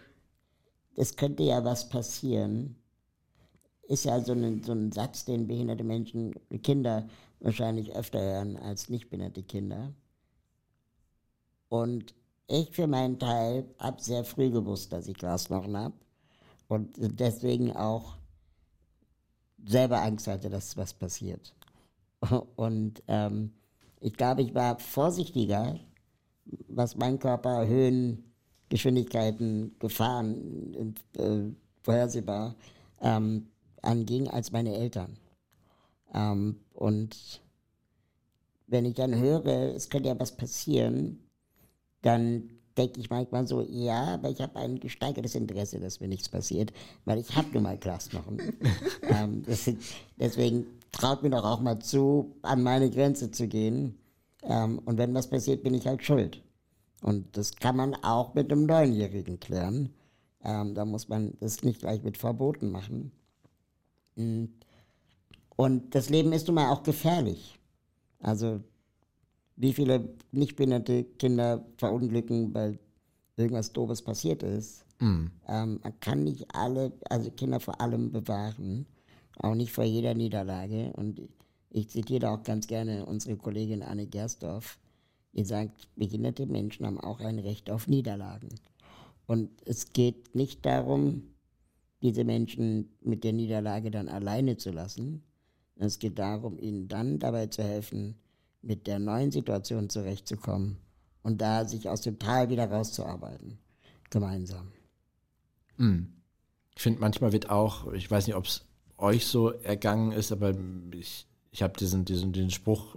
es 0.97 1.15
könnte 1.15 1.45
ja 1.45 1.65
was 1.65 1.89
passieren, 1.89 2.77
ist 3.87 4.05
ja 4.05 4.19
so 4.21 4.33
ein, 4.33 4.63
so 4.63 4.73
ein 4.73 4.91
Satz, 4.91 5.25
den 5.25 5.47
behinderte 5.47 5.85
Menschen, 5.85 6.35
Kinder 6.63 7.09
wahrscheinlich 7.41 7.95
öfter 7.95 8.21
hören 8.21 8.57
als 8.57 8.89
nicht 8.89 9.11
behinderte 9.11 9.43
Kinder. 9.43 9.93
Und 11.73 12.15
ich 12.49 12.71
für 12.71 12.87
meinen 12.87 13.19
Teil 13.19 13.65
habe 13.79 13.99
sehr 14.03 14.25
früh 14.25 14.51
gewusst, 14.51 14.93
dass 14.93 15.09
ich 15.09 15.17
Glasknochen 15.17 15.75
habe. 15.75 15.95
Und 16.69 16.91
deswegen 16.99 17.73
auch 17.73 18.19
selber 19.65 20.03
Angst 20.03 20.27
hatte, 20.27 20.51
dass 20.51 20.77
was 20.77 20.93
passiert. 20.93 21.55
Und 22.57 23.03
ähm, 23.09 23.55
ich 24.01 24.13
glaube, 24.13 24.43
ich 24.43 24.55
war 24.55 24.79
vorsichtiger, 24.79 25.81
was 26.69 26.95
mein 26.97 27.19
Körper, 27.19 27.67
Höhen, 27.67 28.23
Geschwindigkeiten, 28.69 29.75
Gefahren 29.79 30.95
äh, 31.17 31.55
vorhersehbar 31.81 32.55
ähm, 33.01 33.47
anging, 33.81 34.29
als 34.29 34.53
meine 34.53 34.75
Eltern. 34.75 35.17
Ähm, 36.13 36.61
und 36.75 37.41
wenn 38.67 38.85
ich 38.85 38.95
dann 38.95 39.19
höre, 39.19 39.75
es 39.75 39.89
könnte 39.89 40.11
ja 40.11 40.21
was 40.21 40.37
passieren, 40.37 41.19
dann 42.03 42.51
denke 42.77 43.01
ich 43.01 43.11
manchmal 43.11 43.47
so, 43.47 43.63
ja, 43.63 44.15
aber 44.15 44.31
ich 44.31 44.41
habe 44.41 44.59
ein 44.59 44.81
gesteigertes 44.81 45.35
Interesse, 45.35 45.79
dass 45.79 46.01
mir 46.01 46.09
nichts 46.09 46.29
passiert, 46.29 46.73
weil 47.05 47.19
ich 47.19 47.35
habe 47.37 47.49
nun 47.53 47.65
mal 47.65 47.77
Glasknochen. 47.77 48.39
ähm, 49.03 49.45
sind, 49.47 49.83
deswegen 50.19 50.67
traut 50.91 51.23
mir 51.23 51.31
doch 51.31 51.45
auch 51.45 51.61
mal 51.61 51.79
zu, 51.79 52.35
an 52.43 52.63
meine 52.63 52.91
Grenze 52.91 53.31
zu 53.31 53.49
gehen. 53.49 53.99
Ähm, 54.43 54.81
und 54.85 54.99
wenn 54.99 55.15
was 55.15 55.29
passiert, 55.29 55.63
bin 55.63 55.75
ich 55.75 55.87
halt 55.87 56.05
schuld. 56.05 56.43
Und 57.03 57.37
das 57.37 57.57
kann 57.57 57.77
man 57.77 57.95
auch 57.97 58.35
mit 58.35 58.51
einem 58.51 58.67
Neunjährigen 58.67 59.41
klären. 59.41 59.91
Ähm, 60.45 60.75
da 60.75 60.85
muss 60.85 61.09
man 61.09 61.35
das 61.41 61.63
nicht 61.63 61.81
gleich 61.81 62.03
mit 62.03 62.17
Verboten 62.17 62.71
machen. 62.71 63.13
Und 64.17 64.51
Und 65.57 65.95
das 65.95 66.09
Leben 66.11 66.33
ist 66.33 66.47
nun 66.49 66.57
mal 66.57 66.71
auch 66.71 66.83
gefährlich. 66.83 67.59
Also 68.21 68.61
wie 69.63 69.73
viele 69.73 70.09
nicht 70.33 70.57
behinderte 70.57 71.05
Kinder 71.05 71.65
verunglücken, 71.77 72.53
weil 72.53 72.81
irgendwas 73.37 73.73
Doofes 73.73 74.03
passiert 74.03 74.43
ist. 74.43 74.85
Mhm. 74.99 75.31
Ähm, 75.47 75.79
man 75.81 76.01
kann 76.01 76.25
nicht 76.25 76.53
alle, 76.53 76.93
also 77.09 77.31
Kinder 77.31 77.61
vor 77.61 77.81
allem 77.81 78.11
bewahren, 78.11 78.87
auch 79.39 79.55
nicht 79.55 79.71
vor 79.71 79.85
jeder 79.85 80.15
Niederlage. 80.15 80.93
Und 80.97 81.23
ich 81.71 81.89
zitiere 81.91 82.31
auch 82.31 82.43
ganz 82.43 82.67
gerne 82.67 83.07
unsere 83.07 83.37
Kollegin 83.37 83.85
Anne 83.85 84.09
Gersdorf, 84.09 84.81
die 85.33 85.45
sagt, 85.45 85.89
behinderte 85.95 86.47
Menschen 86.47 86.85
haben 86.85 86.99
auch 86.99 87.21
ein 87.21 87.39
Recht 87.39 87.71
auf 87.71 87.87
Niederlagen. 87.87 88.49
Und 89.27 89.49
es 89.65 89.93
geht 89.93 90.35
nicht 90.35 90.67
darum, 90.67 91.23
diese 92.03 92.25
Menschen 92.25 92.89
mit 93.01 93.23
der 93.23 93.33
Niederlage 93.33 93.93
dann 93.93 94.09
alleine 94.09 94.57
zu 94.57 94.73
lassen. 94.73 95.23
Es 95.77 96.01
geht 96.01 96.19
darum, 96.19 96.59
ihnen 96.59 96.89
dann 96.89 97.21
dabei 97.21 97.47
zu 97.47 97.63
helfen, 97.63 98.17
mit 98.63 98.87
der 98.87 98.99
neuen 98.99 99.31
Situation 99.31 99.91
zurechtzukommen 99.91 100.79
und 101.23 101.41
da 101.41 101.65
sich 101.67 101.89
aus 101.89 102.01
dem 102.01 102.19
Tal 102.19 102.49
wieder 102.49 102.71
rauszuarbeiten. 102.71 103.59
Gemeinsam. 104.11 104.73
Hm. 105.77 106.13
Ich 106.75 106.83
finde, 106.83 107.01
manchmal 107.01 107.33
wird 107.33 107.51
auch, 107.51 107.93
ich 107.93 108.11
weiß 108.11 108.27
nicht, 108.27 108.37
ob 108.37 108.47
es 108.47 108.65
euch 108.97 109.27
so 109.27 109.51
ergangen 109.51 110.13
ist, 110.13 110.33
aber 110.33 110.55
ich, 110.93 111.27
ich 111.51 111.63
habe 111.63 111.75
diesen, 111.79 112.05
diesen, 112.05 112.33
diesen 112.33 112.51
Spruch 112.51 112.97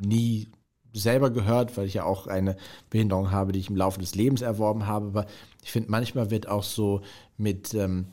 nie 0.00 0.48
selber 0.92 1.30
gehört, 1.30 1.76
weil 1.76 1.86
ich 1.86 1.94
ja 1.94 2.04
auch 2.04 2.26
eine 2.26 2.56
Behinderung 2.88 3.30
habe, 3.30 3.52
die 3.52 3.60
ich 3.60 3.70
im 3.70 3.76
Laufe 3.76 4.00
des 4.00 4.14
Lebens 4.14 4.42
erworben 4.42 4.86
habe. 4.86 5.06
Aber 5.06 5.26
ich 5.62 5.70
finde, 5.70 5.90
manchmal 5.90 6.30
wird 6.30 6.48
auch 6.48 6.64
so 6.64 7.02
mit, 7.36 7.74
ähm, 7.74 8.06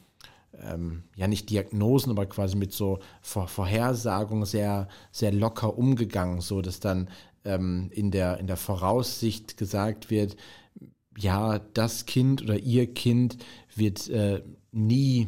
ähm, 0.63 1.03
ja 1.15 1.27
nicht 1.27 1.49
Diagnosen, 1.49 2.11
aber 2.11 2.25
quasi 2.25 2.55
mit 2.55 2.73
so 2.73 2.99
Vor 3.21 3.47
Vorhersagungen 3.47 4.45
sehr, 4.45 4.87
sehr 5.11 5.31
locker 5.31 5.77
umgegangen, 5.77 6.41
so 6.41 6.61
dass 6.61 6.79
dann 6.79 7.09
ähm, 7.45 7.89
in, 7.91 8.11
der, 8.11 8.39
in 8.39 8.47
der 8.47 8.57
Voraussicht 8.57 9.57
gesagt 9.57 10.09
wird, 10.09 10.35
ja, 11.17 11.59
das 11.73 12.05
Kind 12.05 12.43
oder 12.43 12.57
ihr 12.59 12.93
Kind 12.93 13.37
wird 13.75 14.07
äh, 14.09 14.43
nie 14.71 15.27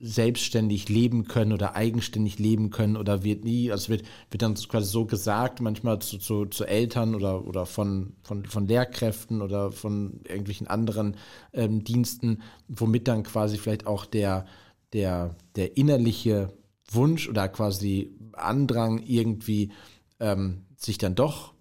selbstständig 0.00 0.88
leben 0.88 1.24
können 1.26 1.52
oder 1.52 1.74
eigenständig 1.74 2.38
leben 2.38 2.70
können 2.70 2.96
oder 2.96 3.24
wird 3.24 3.44
nie, 3.44 3.72
also 3.72 3.88
wird, 3.88 4.04
wird 4.30 4.42
dann 4.42 4.54
quasi 4.54 4.90
so 4.90 5.06
gesagt, 5.06 5.60
manchmal 5.60 5.98
zu, 5.98 6.18
zu, 6.18 6.46
zu 6.46 6.64
Eltern 6.64 7.14
oder, 7.14 7.44
oder 7.44 7.66
von, 7.66 8.14
von, 8.22 8.44
von 8.44 8.66
Lehrkräften 8.66 9.42
oder 9.42 9.72
von 9.72 10.20
irgendwelchen 10.24 10.68
anderen 10.68 11.16
ähm, 11.52 11.82
Diensten, 11.82 12.42
womit 12.68 13.08
dann 13.08 13.24
quasi 13.24 13.58
vielleicht 13.58 13.86
auch 13.86 14.04
der, 14.04 14.46
der, 14.92 15.34
der 15.56 15.76
innerliche 15.76 16.52
Wunsch 16.90 17.28
oder 17.28 17.48
quasi 17.48 18.16
Andrang 18.32 19.02
irgendwie 19.04 19.72
ähm, 20.20 20.64
sich 20.76 20.98
dann 20.98 21.14
doch 21.14 21.54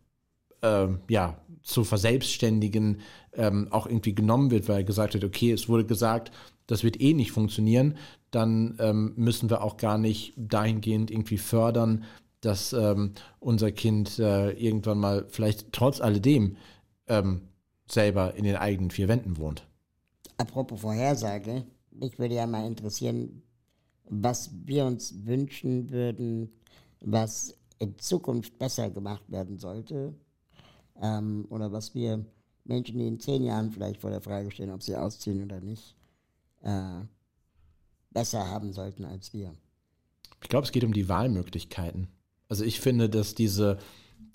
ähm, 0.61 0.99
ja, 1.09 1.37
zu 1.61 1.83
verselbstständigen 1.83 3.01
ähm, 3.33 3.67
auch 3.71 3.87
irgendwie 3.87 4.15
genommen 4.15 4.51
wird, 4.51 4.67
weil 4.69 4.83
gesagt 4.83 5.13
wird, 5.13 5.23
okay, 5.23 5.51
es 5.51 5.67
wurde 5.69 5.85
gesagt, 5.85 6.31
das 6.65 6.83
wird 6.83 6.99
eh 6.99 7.13
nicht 7.13 7.31
funktionieren, 7.31 7.97
dann 8.31 8.77
ähm, 8.79 9.13
müssen 9.15 9.49
wir 9.49 9.63
auch 9.63 9.77
gar 9.77 9.97
nicht 9.97 10.33
dahingehend 10.37 11.11
irgendwie 11.11 11.37
fördern, 11.37 12.03
dass 12.41 12.73
ähm, 12.73 13.13
unser 13.39 13.71
Kind 13.71 14.19
äh, 14.19 14.51
irgendwann 14.51 14.99
mal 14.99 15.25
vielleicht 15.29 15.71
trotz 15.71 16.01
alledem 16.01 16.57
ähm, 17.07 17.41
selber 17.89 18.35
in 18.35 18.43
den 18.43 18.55
eigenen 18.55 18.91
vier 18.91 19.07
Wänden 19.07 19.37
wohnt. 19.37 19.65
Apropos 20.37 20.81
Vorhersage, 20.81 21.65
mich 21.99 22.19
würde 22.19 22.35
ja 22.35 22.47
mal 22.47 22.65
interessieren, 22.65 23.41
was 24.09 24.51
wir 24.65 24.85
uns 24.85 25.25
wünschen 25.25 25.89
würden, 25.89 26.49
was 27.01 27.55
in 27.79 27.97
Zukunft 27.99 28.57
besser 28.57 28.89
gemacht 28.89 29.23
werden 29.27 29.57
sollte. 29.57 30.13
Ähm, 31.01 31.45
oder 31.49 31.71
was 31.71 31.93
wir 31.93 32.25
Menschen, 32.63 32.99
die 32.99 33.07
in 33.07 33.19
zehn 33.19 33.43
Jahren 33.43 33.71
vielleicht 33.71 34.01
vor 34.01 34.09
der 34.09 34.21
Frage 34.21 34.51
stehen, 34.51 34.71
ob 34.71 34.83
sie 34.83 34.95
ausziehen 34.95 35.43
oder 35.43 35.61
nicht, 35.61 35.95
äh, 36.63 37.01
besser 38.11 38.49
haben 38.49 38.73
sollten 38.73 39.05
als 39.05 39.33
wir. 39.33 39.53
Ich 40.41 40.49
glaube, 40.49 40.65
es 40.65 40.71
geht 40.71 40.83
um 40.83 40.93
die 40.93 41.09
Wahlmöglichkeiten. 41.09 42.07
Also 42.49 42.63
ich 42.63 42.79
finde, 42.79 43.09
dass 43.09 43.35
diese, 43.35 43.77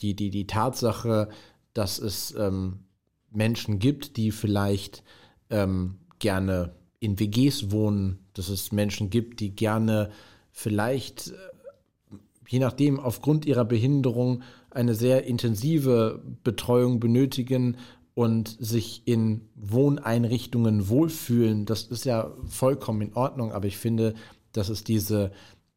die, 0.01 0.15
die, 0.15 0.31
die 0.31 0.47
Tatsache, 0.47 1.29
dass 1.75 1.99
es 1.99 2.35
ähm, 2.37 2.85
Menschen 3.31 3.79
gibt, 3.79 4.17
die 4.17 4.31
vielleicht 4.31 5.03
ähm, 5.51 5.99
gerne 6.19 6.75
in 7.03 7.19
WGs 7.19 7.73
wohnen, 7.73 8.21
dass 8.33 8.49
es 8.49 8.71
Menschen 8.71 9.11
gibt, 9.11 9.41
die 9.41 9.57
gerne 9.57 10.11
vielleicht, 10.53 11.29
äh, 11.29 12.17
je 12.49 12.61
nachdem, 12.61 13.01
aufgrund 13.01 13.45
ihrer 13.45 13.65
Behinderung 13.65 14.43
eine 14.71 14.95
sehr 14.95 15.25
intensive 15.25 16.23
Betreuung 16.45 17.01
benötigen 17.01 17.77
und 18.15 18.57
sich 18.61 19.03
in 19.05 19.49
Wohneinrichtungen 19.57 20.89
wohlfühlen. 20.89 21.67
Das 21.67 21.85
ist 21.85 22.05
ja 22.05 22.31
vollkommen 22.47 23.03
in 23.03 23.15
Ordnung, 23.15 23.53
aber 23.53 23.67
ich 23.67 23.79
finde, 23.79 24.15
dass 24.53 24.69
es 24.69 24.85
diese, 24.85 25.33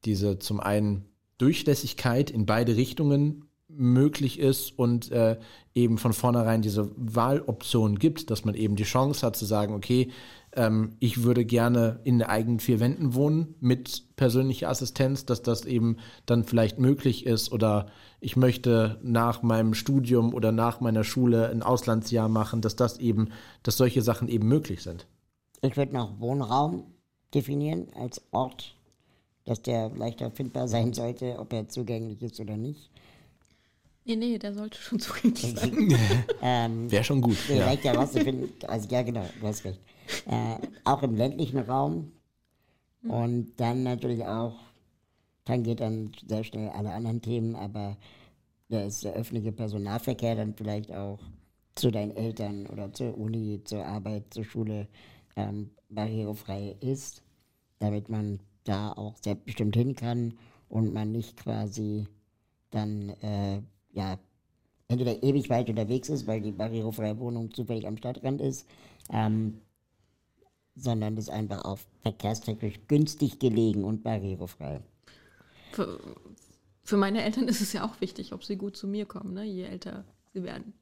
diese 0.06 0.38
zum 0.38 0.60
einen 0.60 1.06
Durchlässigkeit 1.40 2.30
in 2.30 2.46
beide 2.46 2.76
Richtungen 2.76 3.46
möglich 3.68 4.40
ist 4.40 4.78
und 4.78 5.12
äh, 5.12 5.38
eben 5.74 5.98
von 5.98 6.14
vornherein 6.14 6.62
diese 6.62 6.92
Wahloption 6.96 7.98
gibt, 7.98 8.30
dass 8.30 8.46
man 8.46 8.54
eben 8.56 8.76
die 8.76 8.84
Chance 8.84 9.26
hat 9.26 9.36
zu 9.36 9.46
sagen, 9.46 9.74
okay, 9.74 10.10
ähm, 10.56 10.96
ich 11.00 11.24
würde 11.24 11.46
gerne 11.46 12.00
in 12.04 12.20
den 12.20 12.28
eigenen 12.28 12.60
vier 12.60 12.80
Wänden 12.80 13.14
wohnen 13.14 13.56
mit 13.60 14.16
persönlicher 14.16 14.70
Assistenz, 14.70 15.26
dass 15.26 15.42
das 15.42 15.66
eben 15.66 15.98
dann 16.26 16.44
vielleicht 16.44 16.80
möglich 16.80 17.26
ist 17.26 17.52
oder 17.52 17.88
ich 18.20 18.36
möchte 18.36 19.00
nach 19.04 19.44
meinem 19.44 19.74
Studium 19.74 20.34
oder 20.34 20.52
nach 20.52 20.80
meiner 20.80 21.04
Schule 21.04 21.50
ein 21.50 21.62
Auslandsjahr 21.62 22.30
machen, 22.30 22.62
dass 22.62 22.76
das 22.76 22.98
eben, 22.98 23.30
dass 23.64 23.78
solche 23.78 24.02
Sachen 24.02 24.28
eben 24.28 24.48
möglich 24.48 24.82
sind. 24.82 25.06
Ich 25.62 25.78
würde 25.78 25.94
noch 25.94 26.20
Wohnraum 26.20 26.84
definieren 27.34 27.88
als 27.96 28.22
Ort, 28.32 28.76
dass 29.44 29.62
der 29.62 29.90
leichter 29.90 30.32
findbar 30.32 30.68
sein 30.68 30.94
sollte, 30.94 31.38
ob 31.38 31.54
er 31.54 31.68
zugänglich 31.68 32.22
ist 32.22 32.40
oder 32.40 32.58
nicht. 32.58 32.90
Nee, 34.06 34.16
nee, 34.16 34.38
der 34.38 34.54
sollte 34.54 34.78
schon 34.78 35.00
zugänglich 35.00 35.56
sein. 35.56 35.98
ähm, 36.42 36.92
Wäre 36.92 37.04
schon 37.04 37.22
gut. 37.22 37.38
Ja. 37.50 37.66
Leicht 37.66 37.84
herauszufinden, 37.84 38.50
also 38.68 38.88
ja 38.90 39.02
genau, 39.02 39.26
du 39.40 39.48
hast 39.48 39.66
recht. 39.66 39.80
Äh, 40.28 40.58
auch 40.84 41.04
im 41.04 41.16
ländlichen 41.16 41.60
Raum. 41.60 42.12
Und 43.08 43.54
dann 43.58 43.84
natürlich 43.84 44.26
auch, 44.26 44.56
dann 45.46 45.64
geht 45.64 45.80
dann 45.80 46.12
sehr 46.28 46.44
schnell 46.44 46.70
alle 46.70 46.92
anderen 46.92 47.22
Themen, 47.22 47.56
aber 47.56 47.98
da 48.70 48.82
ist 48.82 49.04
der 49.04 49.14
öffentliche 49.14 49.52
Personalverkehr 49.52 50.36
dann 50.36 50.56
vielleicht 50.56 50.92
auch 50.92 51.20
zu 51.76 51.92
deinen 51.92 52.16
Eltern 52.16 52.66
oder 52.68 52.92
zur 52.94 53.18
Uni, 53.18 53.62
zur 53.64 53.86
Arbeit, 53.86 54.34
zur 54.34 54.44
Schule 54.44 54.88
ähm, 55.36 55.70
barrierefrei 55.90 56.76
ist, 56.80 57.24
damit 57.80 58.10
man 58.10 58.40
da 58.64 58.92
auch 58.94 59.18
selbstbestimmt 59.18 59.76
hin 59.76 59.96
kann 59.96 60.34
und 60.70 60.94
man 60.94 61.12
nicht 61.12 61.38
quasi 61.38 62.08
dann 62.72 63.10
äh, 63.22 63.62
ja 63.92 64.18
entweder 64.88 65.22
ewig 65.24 65.50
weit 65.50 65.70
unterwegs 65.70 66.10
ist, 66.10 66.28
weil 66.28 66.42
die 66.42 66.52
barrierefreie 66.52 67.20
Wohnung 67.20 67.52
zufällig 67.52 67.88
am 67.88 67.98
Stadtrand 67.98 68.42
ist, 68.42 68.68
ähm, 69.12 69.62
sondern 70.76 71.18
ist 71.18 71.30
einfach 71.30 71.64
auch 71.66 71.80
verkehrstechnisch 72.02 72.80
günstig 72.88 73.40
gelegen 73.40 73.84
und 73.84 74.04
barrierefrei. 74.04 74.82
Für, 75.72 76.00
für, 76.84 76.98
meine 76.98 77.24
Eltern 77.24 77.48
ist 77.48 77.62
es 77.62 77.74
ja 77.74 77.86
auch 77.86 78.02
wichtig, 78.02 78.34
ob 78.34 78.44
sie 78.44 78.58
gut 78.58 78.78
zu 78.78 78.88
mir 78.88 79.06
kommen, 79.06 79.34
ne? 79.34 79.46
je 79.46 79.64
älter 79.64 80.04
sie 80.34 80.44
werden. 80.44 80.74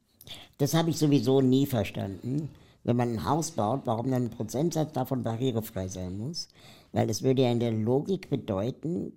Das 0.58 0.74
habe 0.74 0.89
ich 0.89 0.98
sowieso 0.98 1.41
nie 1.41 1.66
verstanden. 1.66 2.50
Wenn 2.84 2.98
man 2.98 3.14
ein 3.14 3.26
Haus 3.26 3.52
baut, 3.52 3.82
warum 3.86 4.12
dann 4.12 4.26
ein 4.26 4.30
Prozentsatz 4.30 4.94
davon 4.94 5.24
barrierefrei 5.24 5.88
sein 5.88 6.18
muss. 6.18 6.50
Weil 6.91 7.08
das 7.08 7.24
würde 7.24 7.44
ja 7.44 7.52
in 7.52 7.60
der 7.60 7.72
Logik 7.72 8.30
bedeuten, 8.30 9.14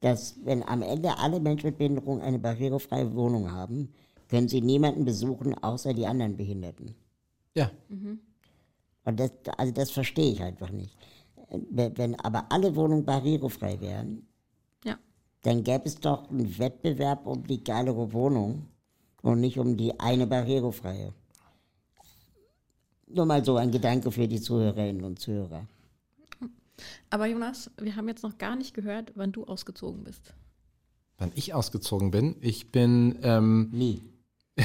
dass 0.00 0.36
wenn 0.44 0.62
am 0.62 0.82
Ende 0.82 1.18
alle 1.18 1.40
Menschen 1.40 1.66
mit 1.68 1.78
Behinderung 1.78 2.20
eine 2.20 2.38
barrierefreie 2.38 3.14
Wohnung 3.14 3.50
haben, 3.50 3.92
können 4.28 4.48
sie 4.48 4.60
niemanden 4.60 5.04
besuchen, 5.04 5.54
außer 5.54 5.94
die 5.94 6.06
anderen 6.06 6.36
Behinderten. 6.36 6.94
Ja. 7.54 7.70
Mhm. 7.88 8.20
Und 9.06 9.20
das, 9.20 9.30
also 9.56 9.72
das 9.72 9.90
verstehe 9.92 10.32
ich 10.32 10.42
einfach 10.42 10.70
nicht. 10.70 10.94
Wenn 11.70 12.18
aber 12.20 12.50
alle 12.50 12.74
Wohnungen 12.74 13.04
barrierefrei 13.04 13.80
wären, 13.80 14.26
ja. 14.84 14.98
dann 15.42 15.62
gäbe 15.62 15.84
es 15.84 15.94
doch 15.94 16.28
einen 16.28 16.58
Wettbewerb 16.58 17.24
um 17.24 17.46
die 17.46 17.62
geilere 17.62 18.12
Wohnung 18.12 18.66
und 19.22 19.40
nicht 19.40 19.58
um 19.58 19.76
die 19.76 19.98
eine 20.00 20.26
barrierefreie. 20.26 21.14
Nur 23.06 23.26
mal 23.26 23.44
so 23.44 23.56
ein 23.56 23.70
Gedanke 23.70 24.10
für 24.10 24.26
die 24.26 24.40
Zuhörerinnen 24.40 25.04
und 25.04 25.20
Zuhörer. 25.20 25.68
Aber 27.08 27.26
Jonas, 27.26 27.70
wir 27.80 27.94
haben 27.94 28.08
jetzt 28.08 28.24
noch 28.24 28.36
gar 28.38 28.56
nicht 28.56 28.74
gehört, 28.74 29.12
wann 29.14 29.30
du 29.30 29.44
ausgezogen 29.44 30.02
bist. 30.02 30.34
Wann 31.16 31.30
ich 31.36 31.54
ausgezogen 31.54 32.10
bin? 32.10 32.36
Ich 32.40 32.72
bin. 32.72 33.20
Ähm, 33.22 33.70
Nie. 33.72 34.02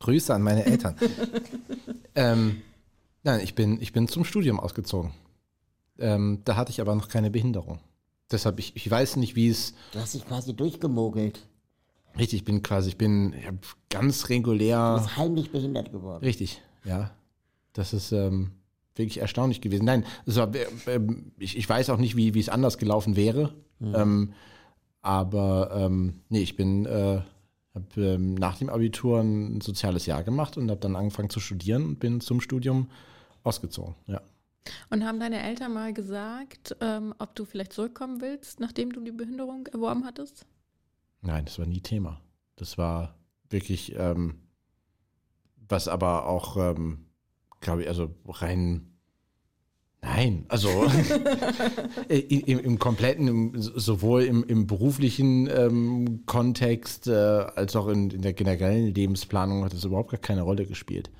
Grüße 0.00 0.34
an 0.34 0.42
meine 0.42 0.64
Eltern. 0.64 0.96
ähm, 2.16 2.62
Nein, 3.22 3.40
ich 3.42 3.54
bin, 3.54 3.80
ich 3.80 3.92
bin 3.92 4.08
zum 4.08 4.24
Studium 4.24 4.58
ausgezogen. 4.58 5.12
Ähm, 5.98 6.40
da 6.44 6.56
hatte 6.56 6.70
ich 6.70 6.80
aber 6.80 6.94
noch 6.94 7.08
keine 7.08 7.30
Behinderung. 7.30 7.78
deshalb, 8.30 8.58
ich, 8.58 8.74
ich 8.76 8.90
weiß 8.90 9.16
nicht, 9.16 9.36
wie 9.36 9.48
es. 9.48 9.74
Du 9.92 9.98
hast 9.98 10.14
dich 10.14 10.26
quasi 10.26 10.54
durchgemogelt. 10.54 11.46
Richtig, 12.18 12.40
ich 12.40 12.44
bin 12.44 12.62
quasi, 12.62 12.90
ich 12.90 12.96
bin 12.96 13.32
ja, 13.32 13.50
ganz 13.88 14.28
regulär. 14.28 14.96
Du 14.96 15.02
bist 15.02 15.16
heimlich 15.16 15.52
behindert 15.52 15.92
geworden. 15.92 16.24
Richtig, 16.24 16.62
ja. 16.84 17.10
Das 17.72 17.92
ist 17.92 18.10
ähm, 18.12 18.52
wirklich 18.96 19.18
erstaunlich 19.18 19.60
gewesen. 19.60 19.84
Nein, 19.84 20.04
war, 20.26 20.52
äh, 20.54 20.68
ich, 21.38 21.56
ich 21.56 21.68
weiß 21.68 21.90
auch 21.90 21.98
nicht, 21.98 22.16
wie, 22.16 22.34
wie 22.34 22.40
es 22.40 22.48
anders 22.48 22.78
gelaufen 22.78 23.16
wäre. 23.16 23.54
Ähm, 23.80 24.32
aber 25.02 25.70
ähm, 25.72 26.20
nee, 26.28 26.40
ich 26.40 26.56
bin, 26.56 26.84
äh, 26.86 27.20
habe 27.74 27.86
ähm, 27.96 28.34
nach 28.34 28.58
dem 28.58 28.68
Abitur 28.68 29.20
ein 29.20 29.60
soziales 29.60 30.06
Jahr 30.06 30.22
gemacht 30.22 30.56
und 30.58 30.70
habe 30.70 30.80
dann 30.80 30.96
angefangen 30.96 31.30
zu 31.30 31.40
studieren 31.40 31.84
und 31.84 32.00
bin 32.00 32.20
zum 32.20 32.40
Studium 32.40 32.90
ausgezogen. 33.42 33.94
Ja. 34.06 34.20
Und 34.90 35.04
haben 35.04 35.20
deine 35.20 35.42
Eltern 35.42 35.72
mal 35.72 35.92
gesagt, 35.92 36.76
ähm, 36.80 37.14
ob 37.18 37.34
du 37.34 37.44
vielleicht 37.44 37.72
zurückkommen 37.72 38.20
willst, 38.20 38.60
nachdem 38.60 38.92
du 38.92 39.00
die 39.00 39.12
Behinderung 39.12 39.66
erworben 39.66 40.04
hattest? 40.04 40.46
Nein, 41.22 41.44
das 41.44 41.58
war 41.58 41.66
nie 41.66 41.80
Thema. 41.80 42.20
Das 42.56 42.78
war 42.78 43.18
wirklich, 43.48 43.94
ähm, 43.96 44.40
was 45.68 45.88
aber 45.88 46.26
auch, 46.26 46.56
ähm, 46.56 47.06
glaube 47.60 47.82
ich, 47.82 47.88
also 47.88 48.14
rein. 48.26 48.86
Nein, 50.02 50.46
also 50.48 50.68
im, 52.08 52.58
im 52.58 52.78
kompletten, 52.78 53.28
im, 53.28 53.52
sowohl 53.56 54.22
im, 54.22 54.44
im 54.44 54.66
beruflichen 54.66 55.46
ähm, 55.46 56.22
Kontext 56.24 57.06
äh, 57.06 57.12
als 57.12 57.76
auch 57.76 57.86
in, 57.88 58.08
in 58.10 58.22
der 58.22 58.32
generellen 58.32 58.94
Lebensplanung 58.94 59.62
hat 59.62 59.74
das 59.74 59.84
überhaupt 59.84 60.10
gar 60.10 60.20
keine 60.20 60.42
Rolle 60.42 60.64
gespielt. 60.64 61.10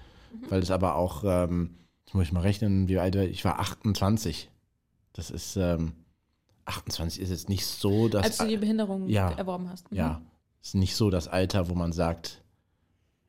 Weil 0.48 0.62
es 0.62 0.70
aber 0.70 0.94
auch, 0.94 1.24
ähm, 1.26 1.76
jetzt 2.10 2.14
muss 2.16 2.24
ich 2.24 2.32
mal 2.32 2.40
rechnen, 2.40 2.88
wie 2.88 2.98
alt 2.98 3.14
war 3.14 3.22
ich? 3.22 3.30
Ich 3.30 3.44
war 3.44 3.60
28. 3.60 4.50
Das 5.12 5.30
ist, 5.30 5.54
ähm, 5.54 5.92
28 6.64 7.22
ist 7.22 7.30
jetzt 7.30 7.48
nicht 7.48 7.64
so, 7.64 8.08
dass. 8.08 8.24
Als 8.24 8.38
du 8.38 8.48
die 8.48 8.56
Behinderung 8.56 9.08
Ja. 9.08 9.30
erworben 9.30 9.68
hast. 9.70 9.92
Mhm. 9.92 9.96
Ja, 9.96 10.20
ist 10.60 10.74
nicht 10.74 10.96
so 10.96 11.08
das 11.10 11.28
Alter, 11.28 11.68
wo 11.68 11.76
man 11.76 11.92
sagt, 11.92 12.42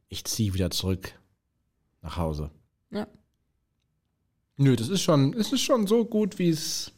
ich 0.10 0.24
ziehe 0.26 0.56
wieder 0.56 0.72
zurück 0.72 1.14
nach 2.02 2.18
Hause. 2.18 2.50
Ja. 2.90 3.06
Nö, 4.58 4.76
das 4.76 4.90
ist 4.90 5.04
schon, 5.04 5.36
es 5.36 5.54
ist 5.54 5.62
schon 5.62 5.86
so 5.86 6.04
gut, 6.04 6.40
wie 6.40 6.50
es, 6.50 6.92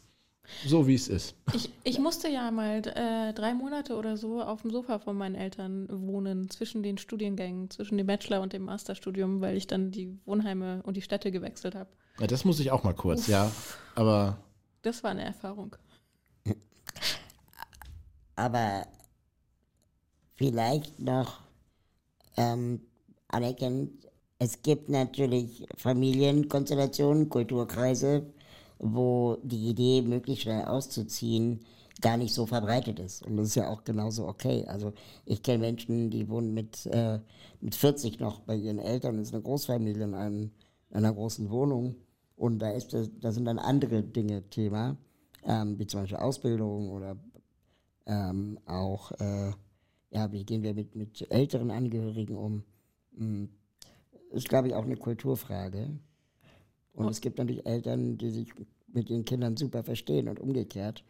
so 0.65 0.87
wie 0.87 0.95
es 0.95 1.07
ist. 1.07 1.35
Ich, 1.53 1.71
ich 1.83 1.99
musste 1.99 2.27
ja 2.27 2.51
mal 2.51 2.81
äh, 2.85 3.33
drei 3.33 3.53
Monate 3.53 3.95
oder 3.95 4.17
so 4.17 4.41
auf 4.41 4.61
dem 4.61 4.71
Sofa 4.71 4.99
von 4.99 5.17
meinen 5.17 5.35
Eltern 5.35 5.87
wohnen, 5.89 6.49
zwischen 6.49 6.83
den 6.83 6.97
Studiengängen, 6.97 7.69
zwischen 7.69 7.97
dem 7.97 8.07
Bachelor 8.07 8.41
und 8.41 8.53
dem 8.53 8.65
Masterstudium, 8.65 9.41
weil 9.41 9.55
ich 9.57 9.67
dann 9.67 9.91
die 9.91 10.17
Wohnheime 10.25 10.81
und 10.83 10.97
die 10.97 11.01
Städte 11.01 11.31
gewechselt 11.31 11.75
habe. 11.75 11.89
Ja, 12.19 12.27
das 12.27 12.45
muss 12.45 12.59
ich 12.59 12.71
auch 12.71 12.83
mal 12.83 12.93
kurz, 12.93 13.27
ja. 13.27 13.51
Aber 13.95 14.37
Das 14.81 15.03
war 15.03 15.11
eine 15.11 15.23
Erfahrung. 15.23 15.75
Aber 18.35 18.87
vielleicht 20.35 20.99
noch 20.99 21.39
ähm, 22.35 22.81
anerkennend, 23.27 24.07
es 24.39 24.61
gibt 24.61 24.89
natürlich 24.89 25.65
Familienkonstellationen, 25.77 27.29
Kulturkreise, 27.29 28.25
wo 28.83 29.37
die 29.43 29.69
Idee, 29.69 30.01
möglichst 30.01 30.43
schnell 30.43 30.65
auszuziehen, 30.65 31.61
gar 32.01 32.17
nicht 32.17 32.33
so 32.33 32.45
verbreitet 32.45 32.99
ist. 32.99 33.25
Und 33.25 33.37
das 33.37 33.47
ist 33.47 33.55
ja 33.55 33.69
auch 33.69 33.83
genauso 33.83 34.27
okay. 34.27 34.65
Also 34.67 34.93
ich 35.25 35.41
kenne 35.41 35.59
Menschen, 35.59 36.09
die 36.09 36.27
wohnen 36.27 36.53
mit, 36.53 36.85
äh, 36.87 37.19
mit 37.61 37.75
40 37.75 38.19
noch 38.19 38.41
bei 38.41 38.55
ihren 38.55 38.79
Eltern, 38.79 39.17
das 39.17 39.27
ist 39.29 39.33
eine 39.33 39.43
Großfamilie 39.43 40.03
in, 40.03 40.13
einem, 40.13 40.51
in 40.89 40.97
einer 40.97 41.13
großen 41.13 41.49
Wohnung. 41.49 41.95
Und 42.35 42.59
da, 42.59 42.71
ist 42.71 42.93
das, 42.93 43.09
da 43.21 43.31
sind 43.31 43.45
dann 43.45 43.59
andere 43.59 44.03
Dinge 44.03 44.49
Thema, 44.49 44.97
ähm, 45.45 45.79
wie 45.79 45.87
zum 45.87 46.01
Beispiel 46.01 46.17
Ausbildung 46.17 46.89
oder 46.89 47.15
ähm, 48.05 48.59
auch, 48.65 49.11
äh, 49.13 49.51
ja, 50.11 50.31
wie 50.31 50.43
gehen 50.43 50.61
wir 50.61 50.73
mit, 50.73 50.95
mit 50.95 51.31
älteren 51.31 51.71
Angehörigen 51.71 52.35
um? 52.35 52.63
Hm. 53.15 53.49
Ist, 54.31 54.49
glaube 54.49 54.67
ich, 54.67 54.73
auch 54.73 54.83
eine 54.83 54.97
Kulturfrage. 54.97 55.91
Und 56.93 57.09
es 57.09 57.21
gibt 57.21 57.37
natürlich 57.37 57.65
Eltern, 57.65 58.17
die 58.17 58.29
sich 58.29 58.53
mit 58.87 59.09
ihren 59.09 59.25
Kindern 59.25 59.57
super 59.57 59.83
verstehen 59.83 60.27
und 60.29 60.39
umgekehrt. 60.39 61.03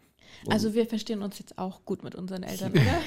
Also 0.49 0.73
wir 0.73 0.85
verstehen 0.85 1.21
uns 1.21 1.39
jetzt 1.39 1.57
auch 1.57 1.85
gut 1.85 2.03
mit 2.03 2.15
unseren 2.15 2.43
Eltern, 2.43 2.71
oder? 2.71 3.01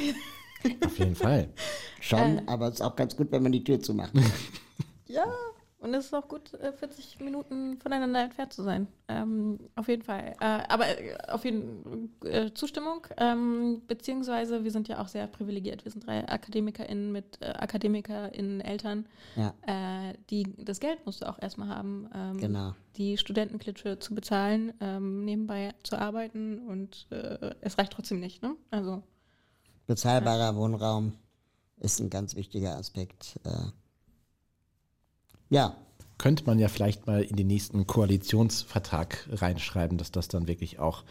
auf 0.84 0.98
jeden 0.98 1.14
Fall. 1.14 1.48
Schon, 2.00 2.46
aber 2.46 2.68
es 2.68 2.74
ist 2.74 2.80
auch 2.82 2.96
ganz 2.96 3.16
gut, 3.16 3.30
wenn 3.32 3.42
man 3.42 3.52
die 3.52 3.64
Tür 3.64 3.80
zumacht. 3.80 4.12
ja. 5.06 5.24
Und 5.78 5.92
es 5.92 6.06
ist 6.06 6.14
auch 6.14 6.26
gut, 6.26 6.54
äh, 6.54 6.72
40 6.72 7.20
Minuten 7.20 7.78
voneinander 7.78 8.22
entfernt 8.22 8.52
zu 8.52 8.62
sein. 8.62 8.86
Ähm, 9.08 9.58
auf 9.74 9.88
jeden 9.88 10.02
Fall. 10.02 10.34
Äh, 10.40 10.44
aber 10.68 10.88
äh, 10.88 11.16
auf 11.28 11.44
jeden 11.44 12.10
äh, 12.24 12.50
Zustimmung. 12.54 13.06
Ähm, 13.18 13.82
beziehungsweise 13.86 14.64
wir 14.64 14.70
sind 14.70 14.88
ja 14.88 15.00
auch 15.02 15.08
sehr 15.08 15.26
privilegiert. 15.26 15.84
Wir 15.84 15.92
sind 15.92 16.06
drei 16.06 16.26
AkademikerInnen 16.26 17.12
mit 17.12 17.40
äh, 17.42 17.46
AkademikerInnen 17.50 18.62
Eltern. 18.62 19.06
Ja. 19.36 19.52
Äh, 19.66 20.14
die, 20.30 20.44
das 20.64 20.80
Geld 20.80 21.04
musst 21.04 21.20
du 21.20 21.28
auch 21.28 21.40
erstmal 21.40 21.68
haben, 21.68 22.08
ähm, 22.14 22.38
Genau. 22.38 22.74
die 22.96 23.18
Studentenklitsche 23.18 23.98
zu 23.98 24.14
bezahlen, 24.14 24.72
ähm, 24.80 25.24
nebenbei 25.26 25.74
zu 25.82 25.98
arbeiten 25.98 26.58
und 26.66 27.06
äh, 27.10 27.54
es 27.60 27.76
reicht 27.76 27.92
trotzdem 27.92 28.18
nicht. 28.18 28.42
Ne? 28.42 28.56
Also 28.70 29.02
Bezahlbarer 29.86 30.56
Wohnraum 30.56 31.12
ist 31.78 32.00
ein 32.00 32.08
ganz 32.10 32.34
wichtiger 32.34 32.76
Aspekt. 32.76 33.38
Ja. 35.50 35.76
Könnte 36.18 36.44
man 36.44 36.58
ja 36.58 36.68
vielleicht 36.68 37.06
mal 37.06 37.22
in 37.22 37.36
den 37.36 37.46
nächsten 37.46 37.86
Koalitionsvertrag 37.86 39.28
reinschreiben, 39.30 39.98
dass 39.98 40.10
das 40.10 40.28
dann 40.28 40.48
wirklich 40.48 40.78
auch 40.78 41.04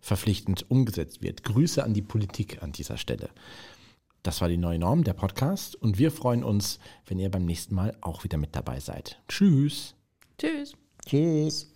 verpflichtend 0.00 0.70
umgesetzt 0.70 1.22
wird. 1.22 1.44
Grüße 1.44 1.82
an 1.82 1.94
die 1.94 2.02
Politik 2.02 2.62
an 2.62 2.72
dieser 2.72 2.98
Stelle. 2.98 3.30
Das 4.22 4.42
war 4.42 4.48
die 4.48 4.58
neue 4.58 4.78
Norm, 4.78 5.02
der 5.02 5.14
Podcast. 5.14 5.76
Und 5.76 5.98
wir 5.98 6.10
freuen 6.10 6.44
uns, 6.44 6.78
wenn 7.06 7.18
ihr 7.18 7.30
beim 7.30 7.46
nächsten 7.46 7.74
Mal 7.74 7.96
auch 8.02 8.22
wieder 8.22 8.36
mit 8.36 8.54
dabei 8.54 8.80
seid. 8.80 9.18
Tschüss. 9.28 9.94
Tschüss. 10.36 10.74
Tschüss. 11.06 11.72